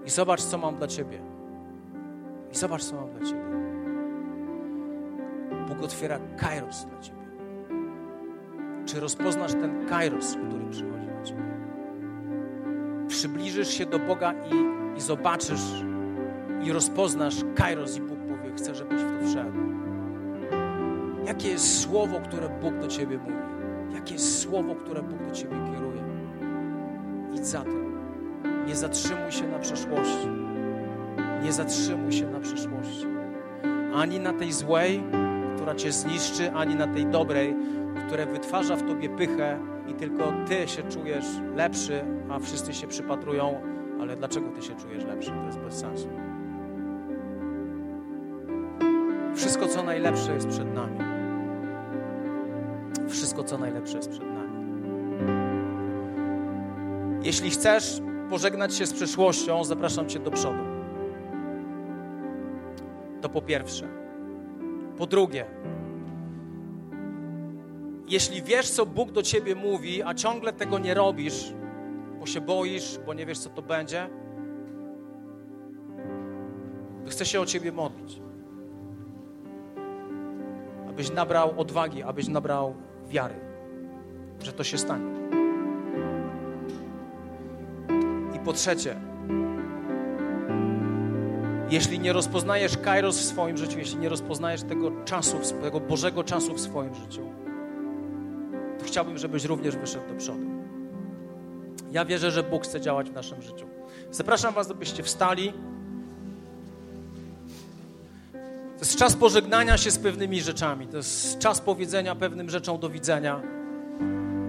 I 0.06 0.10
zobacz, 0.10 0.42
co 0.42 0.58
mam 0.58 0.76
dla 0.76 0.88
ciebie. 0.88 1.20
I 2.52 2.56
zobacz, 2.56 2.84
co 2.84 2.96
mam 2.96 3.10
dla 3.10 3.30
ciebie. 3.30 3.44
Bóg 5.68 5.84
otwiera 5.84 6.20
kairos 6.38 6.86
dla 6.86 7.00
ciebie. 7.00 7.24
Czy 8.86 9.00
rozpoznasz 9.00 9.52
ten 9.52 9.86
kairos, 9.86 10.36
który 10.36 10.70
przychodzi 10.70 11.08
na 11.08 11.24
ciebie? 11.24 11.63
Przybliżysz 13.24 13.70
się 13.70 13.86
do 13.86 14.00
Boga 14.00 14.34
i, 14.34 14.98
i 14.98 15.02
zobaczysz 15.02 15.84
i 16.64 16.72
rozpoznasz 16.72 17.36
kairos 17.56 17.98
i 17.98 18.02
Bóg 18.02 18.20
powie, 18.20 18.56
chcę, 18.58 18.76
żebyś 18.76 19.02
w 19.02 19.20
to 19.20 19.28
wszedł. 19.28 19.60
Jakie 21.26 21.48
jest 21.48 21.82
słowo, 21.82 22.20
które 22.20 22.50
Bóg 22.50 22.80
do 22.80 22.88
ciebie 22.88 23.18
mówi? 23.18 23.34
Jakie 23.94 24.14
jest 24.14 24.40
słowo, 24.40 24.76
które 24.76 25.04
Bóg 25.04 25.30
do 25.30 25.36
ciebie 25.36 25.56
kieruje? 25.72 26.04
Idź 27.34 27.48
za 27.48 27.62
tym. 27.62 27.98
Nie 28.68 28.76
zatrzymuj 28.76 29.32
się 29.32 29.48
na 29.48 29.60
przeszłości. 29.60 30.28
Nie 31.44 31.54
zatrzymuj 31.54 32.12
się 32.12 32.32
na 32.32 32.40
przeszłości. 32.40 33.08
Ani 33.94 34.20
na 34.20 34.34
tej 34.34 34.52
złej, 34.52 35.04
która 35.56 35.76
cię 35.76 35.92
zniszczy, 35.92 36.52
ani 36.52 36.76
na 36.76 36.88
tej 36.88 37.06
dobrej, 37.06 37.56
która 38.14 38.26
wytwarza 38.26 38.76
w 38.76 38.88
tobie 38.88 39.10
pychę 39.10 39.60
i 39.88 39.94
tylko 39.94 40.34
ty 40.48 40.68
się 40.68 40.84
czujesz 40.84 41.26
lepszy, 41.56 42.04
a 42.30 42.40
wszyscy 42.40 42.74
się 42.74 42.88
przypatrują, 42.88 43.62
ale 44.02 44.16
dlaczego 44.16 44.50
ty 44.50 44.62
się 44.62 44.76
czujesz 44.76 45.06
lepszy? 45.06 45.32
To 45.32 45.46
jest 45.46 45.60
bez 45.60 45.74
sensu. 45.74 46.10
Wszystko, 49.36 49.68
co 49.68 49.84
najlepsze 49.84 50.34
jest 50.34 50.48
przed 50.48 50.74
nami. 50.74 51.00
Wszystko, 53.10 53.44
co 53.44 53.58
najlepsze 53.58 53.98
jest 53.98 54.10
przed 54.10 54.26
nami. 54.26 54.66
Jeśli 57.24 57.50
chcesz 57.50 58.02
pożegnać 58.30 58.76
się 58.76 58.86
z 58.86 58.94
przeszłością, 58.94 59.64
zapraszam 59.64 60.10
Cię 60.10 60.20
do 60.20 60.32
przodu. 60.32 60.64
To 63.22 63.30
po 63.30 63.42
pierwsze. 63.42 63.88
Po 64.98 65.08
drugie, 65.08 65.46
jeśli 68.08 68.42
wiesz, 68.42 68.70
co 68.70 68.86
Bóg 68.86 69.12
do 69.12 69.24
ciebie 69.24 69.56
mówi, 69.56 70.04
a 70.04 70.14
ciągle 70.14 70.54
tego 70.54 70.80
nie 70.80 70.94
robisz, 70.94 71.54
bo 72.20 72.26
się 72.26 72.42
boisz, 72.42 73.00
bo 73.06 73.14
nie 73.14 73.26
wiesz, 73.26 73.40
co 73.40 73.50
to 73.50 73.62
będzie, 73.62 74.10
to 77.06 77.12
chcę 77.12 77.26
się 77.26 77.42
o 77.42 77.46
ciebie 77.46 77.72
modlić. 77.72 78.22
Abyś 80.90 81.12
nabrał 81.12 81.60
odwagi, 81.60 82.04
abyś 82.04 82.28
nabrał 82.28 82.76
wiary, 83.08 83.36
że 84.44 84.54
to 84.54 84.64
się 84.64 84.78
stanie. 84.78 85.14
I 88.36 88.40
po 88.40 88.54
trzecie, 88.54 88.96
jeśli 91.70 92.00
nie 92.00 92.14
rozpoznajesz 92.14 92.78
kairos 92.78 93.20
w 93.20 93.24
swoim 93.24 93.58
życiu, 93.58 93.80
jeśli 93.80 93.98
nie 93.98 94.10
rozpoznajesz 94.10 94.64
tego 94.64 94.92
czasu, 95.06 95.38
tego 95.62 95.80
Bożego 95.80 96.24
czasu 96.24 96.54
w 96.54 96.62
swoim 96.62 96.96
życiu, 96.96 97.43
chciałbym, 98.94 99.18
żebyś 99.18 99.46
również 99.46 99.76
wyszedł 99.76 100.08
do 100.08 100.16
przodu. 100.16 100.46
Ja 101.92 102.06
wierzę, 102.06 102.32
że 102.32 102.44
Bóg 102.44 102.64
chce 102.64 102.82
działać 102.82 103.10
w 103.10 103.14
naszym 103.14 103.42
życiu. 103.42 103.66
Zapraszam 104.12 104.54
Was, 104.54 104.72
abyście 104.72 105.04
wstali. 105.04 105.54
To 108.78 108.80
jest 108.80 108.96
czas 108.98 109.16
pożegnania 109.16 109.78
się 109.78 109.92
z 109.92 109.98
pewnymi 109.98 110.42
rzeczami. 110.42 110.88
To 110.88 110.98
jest 110.98 111.40
czas 111.40 111.62
powiedzenia 111.62 112.16
pewnym 112.16 112.50
rzeczom 112.50 112.80
do 112.80 112.90
widzenia. 112.90 113.42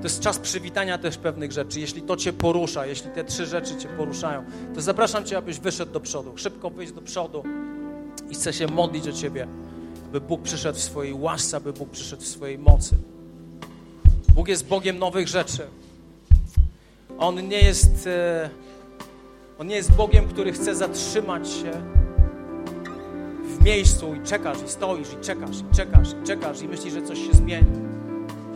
To 0.00 0.06
jest 0.06 0.20
czas 0.20 0.38
przywitania 0.38 0.98
też 0.98 1.16
pewnych 1.16 1.52
rzeczy. 1.52 1.80
Jeśli 1.80 2.02
to 2.02 2.16
Cię 2.16 2.32
porusza, 2.32 2.86
jeśli 2.86 3.10
te 3.10 3.24
trzy 3.24 3.46
rzeczy 3.46 3.76
Cię 3.76 3.88
poruszają, 3.88 4.44
to 4.74 4.80
zapraszam 4.80 5.24
Cię, 5.24 5.36
abyś 5.36 5.58
wyszedł 5.58 5.92
do 5.92 6.00
przodu. 6.00 6.32
Szybko 6.36 6.70
wyjść 6.70 6.92
do 6.92 7.02
przodu 7.02 7.42
i 8.30 8.34
chcę 8.34 8.52
się 8.52 8.66
modlić 8.66 9.08
o 9.08 9.12
Ciebie, 9.12 9.46
aby 10.06 10.20
Bóg 10.20 10.42
przyszedł 10.42 10.78
w 10.78 10.82
swojej 10.82 11.14
łasce, 11.14 11.56
aby 11.56 11.72
Bóg 11.72 11.90
przyszedł 11.90 12.22
w 12.22 12.26
swojej 12.26 12.58
mocy. 12.58 12.96
Bóg 14.44 14.48
jest 14.48 14.66
Bogiem 14.66 14.98
nowych 14.98 15.28
rzeczy. 15.28 15.66
On 17.18 17.48
nie 17.48 17.60
jest, 17.60 18.06
e, 18.06 18.50
on 19.58 19.66
nie 19.66 19.76
jest 19.76 19.92
Bogiem, 19.92 20.28
który 20.28 20.52
chce 20.52 20.74
zatrzymać 20.74 21.48
się 21.48 21.70
w 23.44 23.64
miejscu 23.64 24.14
i 24.14 24.26
czekasz, 24.26 24.62
i 24.66 24.68
stoisz, 24.68 25.08
i 25.12 25.24
czekasz, 25.24 25.56
i 25.72 25.76
czekasz, 25.76 26.08
i 26.22 26.26
czekasz, 26.26 26.62
i 26.62 26.68
myślisz, 26.68 26.94
że 26.94 27.02
coś 27.02 27.18
się 27.18 27.32
zmieni 27.32 27.70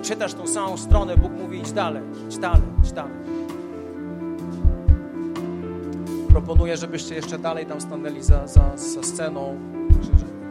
czytasz 0.03 0.35
tą 0.35 0.47
samą 0.47 0.77
stronę, 0.77 1.17
Bóg 1.17 1.33
mówi 1.33 1.59
idź 1.59 1.73
dalej, 1.73 2.03
idź 2.29 2.39
dalej, 2.39 2.63
idź 2.85 2.93
dalej. 2.93 3.17
Proponuję, 6.29 6.77
żebyście 6.77 7.15
jeszcze 7.15 7.39
dalej 7.39 7.67
tam 7.67 7.81
stanęli 7.81 8.23
za, 8.23 8.47
za, 8.47 8.77
za 8.77 9.03
sceną. 9.03 9.61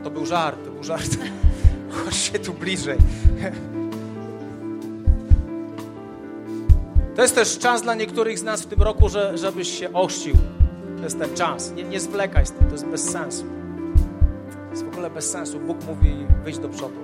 To 0.04 0.12
był 0.12 0.26
żart, 0.26 0.66
to 0.66 0.72
był 0.72 0.84
żart. 0.84 1.18
Chodźcie 2.06 2.40
tu 2.40 2.54
bliżej. 2.54 2.98
To 7.18 7.22
jest 7.22 7.36
też 7.36 7.58
czas 7.58 7.82
dla 7.82 7.96
niektórych 7.96 8.40
z 8.40 8.44
nas 8.44 8.62
w 8.62 8.66
tym 8.66 8.82
roku, 8.82 9.10
że, 9.10 9.38
żebyś 9.38 9.80
się 9.80 9.94
ościł. 9.94 10.36
To 10.98 11.04
jest 11.04 11.20
ten 11.20 11.36
czas. 11.36 11.72
Nie, 11.72 11.84
nie 11.84 12.00
zwlekaj 12.00 12.46
z 12.46 12.52
tym, 12.52 12.68
to 12.68 12.72
jest 12.72 12.86
bez 12.86 13.10
sensu. 13.10 13.46
To 14.66 14.72
jest 14.72 14.84
w 14.84 14.88
ogóle 14.88 15.10
bez 15.10 15.32
sensu. 15.32 15.60
Bóg 15.60 15.78
mówi, 15.88 16.26
wyjść 16.44 16.60
do 16.60 16.70
przodu. 16.70 16.96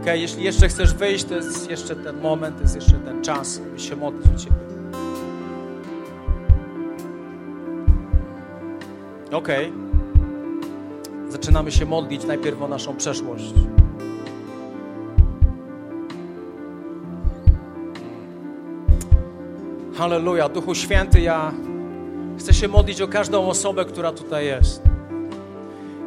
Ok, 0.00 0.06
jeśli 0.14 0.44
jeszcze 0.44 0.68
chcesz 0.68 0.94
wyjść, 0.94 1.24
to 1.24 1.34
jest 1.34 1.70
jeszcze 1.70 1.96
ten 1.96 2.20
moment, 2.20 2.56
to 2.56 2.62
jest 2.62 2.74
jeszcze 2.74 2.92
ten 2.92 3.22
czas, 3.22 3.58
by 3.58 3.80
się 3.80 3.96
modlić 3.96 4.26
u 4.26 4.38
Ciebie. 4.38 4.56
Okej. 9.32 9.72
Zaczynamy 11.28 11.72
się 11.72 11.86
modlić 11.86 12.24
najpierw 12.24 12.62
o 12.62 12.68
naszą 12.68 12.96
przeszłość. 12.96 13.54
Halleluja. 19.96 20.48
Duchu 20.48 20.74
Święty, 20.74 21.20
ja 21.20 21.52
chcę 22.38 22.54
się 22.54 22.68
modlić 22.68 23.02
o 23.02 23.08
każdą 23.08 23.48
osobę, 23.48 23.84
która 23.84 24.12
tutaj 24.12 24.46
jest. 24.46 24.82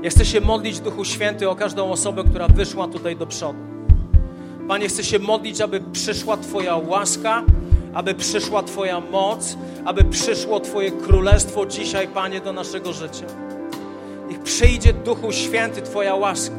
Ja 0.01 0.09
chcę 0.09 0.25
się 0.25 0.41
modlić, 0.41 0.79
Duchu 0.79 1.05
Święty, 1.05 1.49
o 1.49 1.55
każdą 1.55 1.91
osobę, 1.91 2.23
która 2.23 2.47
wyszła 2.47 2.87
tutaj 2.87 3.15
do 3.15 3.27
przodu. 3.27 3.59
Panie, 4.67 4.87
chcę 4.87 5.03
się 5.03 5.19
modlić, 5.19 5.61
aby 5.61 5.81
przyszła 5.91 6.37
Twoja 6.37 6.75
łaska, 6.75 7.43
aby 7.93 8.13
przyszła 8.13 8.63
Twoja 8.63 8.99
moc, 8.99 9.57
aby 9.85 10.03
przyszło 10.03 10.59
Twoje 10.59 10.91
królestwo 10.91 11.65
dzisiaj, 11.65 12.07
Panie, 12.07 12.41
do 12.41 12.53
naszego 12.53 12.93
życia. 12.93 13.25
Niech 14.29 14.39
przyjdzie 14.39 14.93
Duchu 14.93 15.31
Święty 15.31 15.81
Twoja 15.81 16.15
łaska. 16.15 16.55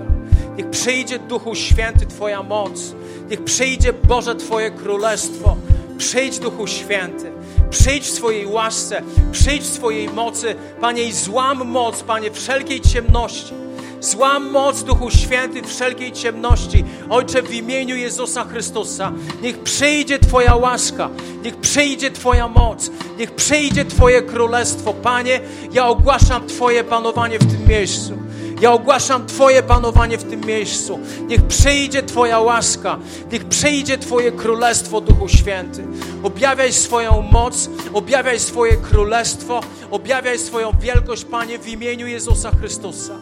Niech 0.57 0.70
przyjdzie 0.70 1.18
Duchu 1.18 1.55
Święty 1.55 2.07
Twoja 2.07 2.43
moc. 2.43 2.95
Niech 3.31 3.45
przyjdzie 3.45 3.93
Boże 3.93 4.35
Twoje 4.35 4.70
królestwo. 4.70 5.57
Przyjdź 5.99 6.38
Duchu 6.38 6.66
Święty. 6.66 7.32
Przyjdź 7.70 8.05
w 8.05 8.11
swojej 8.11 8.46
łasce, 8.46 9.03
przyjdź 9.32 9.62
w 9.62 9.74
swojej 9.74 10.09
mocy, 10.09 10.55
Panie, 10.80 11.03
i 11.03 11.12
złam 11.12 11.68
moc, 11.68 12.03
Panie, 12.03 12.30
wszelkiej 12.30 12.80
ciemności. 12.80 13.55
Złam 14.01 14.51
moc 14.51 14.82
Duchu 14.82 15.11
Święty 15.11 15.62
wszelkiej 15.62 16.12
ciemności. 16.12 16.84
Ojcze, 17.11 17.42
w 17.42 17.55
imieniu 17.55 17.96
Jezusa 17.96 18.44
Chrystusa, 18.44 19.12
niech 19.42 19.59
przyjdzie 19.59 20.18
Twoja 20.18 20.57
łaska, 20.57 21.11
niech 21.44 21.57
przyjdzie 21.57 22.11
Twoja 22.11 22.49
moc, 22.49 22.90
niech 23.18 23.30
przyjdzie 23.34 23.84
Twoje 23.84 24.22
królestwo. 24.22 24.94
Panie, 24.94 25.40
ja 25.72 25.86
ogłaszam 25.86 26.46
Twoje 26.46 26.84
panowanie 26.84 27.38
w 27.38 27.46
tym 27.51 27.68
miejscu. 27.68 28.28
Ja 28.61 28.72
ogłaszam 28.72 29.26
Twoje 29.26 29.62
panowanie 29.62 30.18
w 30.18 30.24
tym 30.24 30.40
miejscu. 30.40 30.98
Niech 31.26 31.42
przyjdzie 31.42 32.02
Twoja 32.02 32.40
łaska, 32.40 32.98
niech 33.32 33.44
przyjdzie 33.44 33.98
Twoje 33.98 34.32
królestwo, 34.32 35.00
Duchu 35.00 35.28
Święty. 35.28 35.84
Objawiaj 36.22 36.72
swoją 36.72 37.22
moc, 37.32 37.70
objawiaj 37.92 38.40
swoje 38.40 38.76
królestwo, 38.76 39.61
objawiaj 39.90 40.38
swoją 40.38 40.72
wielkość, 40.80 41.24
Panie, 41.24 41.59
w 41.59 41.68
imieniu 41.68 42.06
Jezusa 42.06 42.50
Chrystusa. 42.50 43.14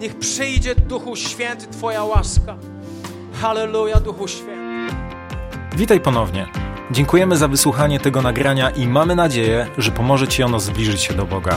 Niech 0.00 0.18
przyjdzie 0.18 0.74
Duchu 0.74 1.16
Święty 1.16 1.66
Twoja 1.66 2.04
łaska. 2.04 2.56
Halleluja, 3.40 4.00
Duchu 4.00 4.28
Święty. 4.28 4.96
Witaj 5.76 6.00
ponownie. 6.00 6.46
Dziękujemy 6.90 7.36
za 7.36 7.48
wysłuchanie 7.48 8.00
tego 8.00 8.22
nagrania 8.22 8.70
i 8.70 8.86
mamy 8.88 9.14
nadzieję, 9.16 9.66
że 9.78 9.90
pomoże 9.90 10.28
Ci 10.28 10.42
ono 10.42 10.60
zbliżyć 10.60 11.02
się 11.02 11.14
do 11.14 11.24
Boga. 11.26 11.56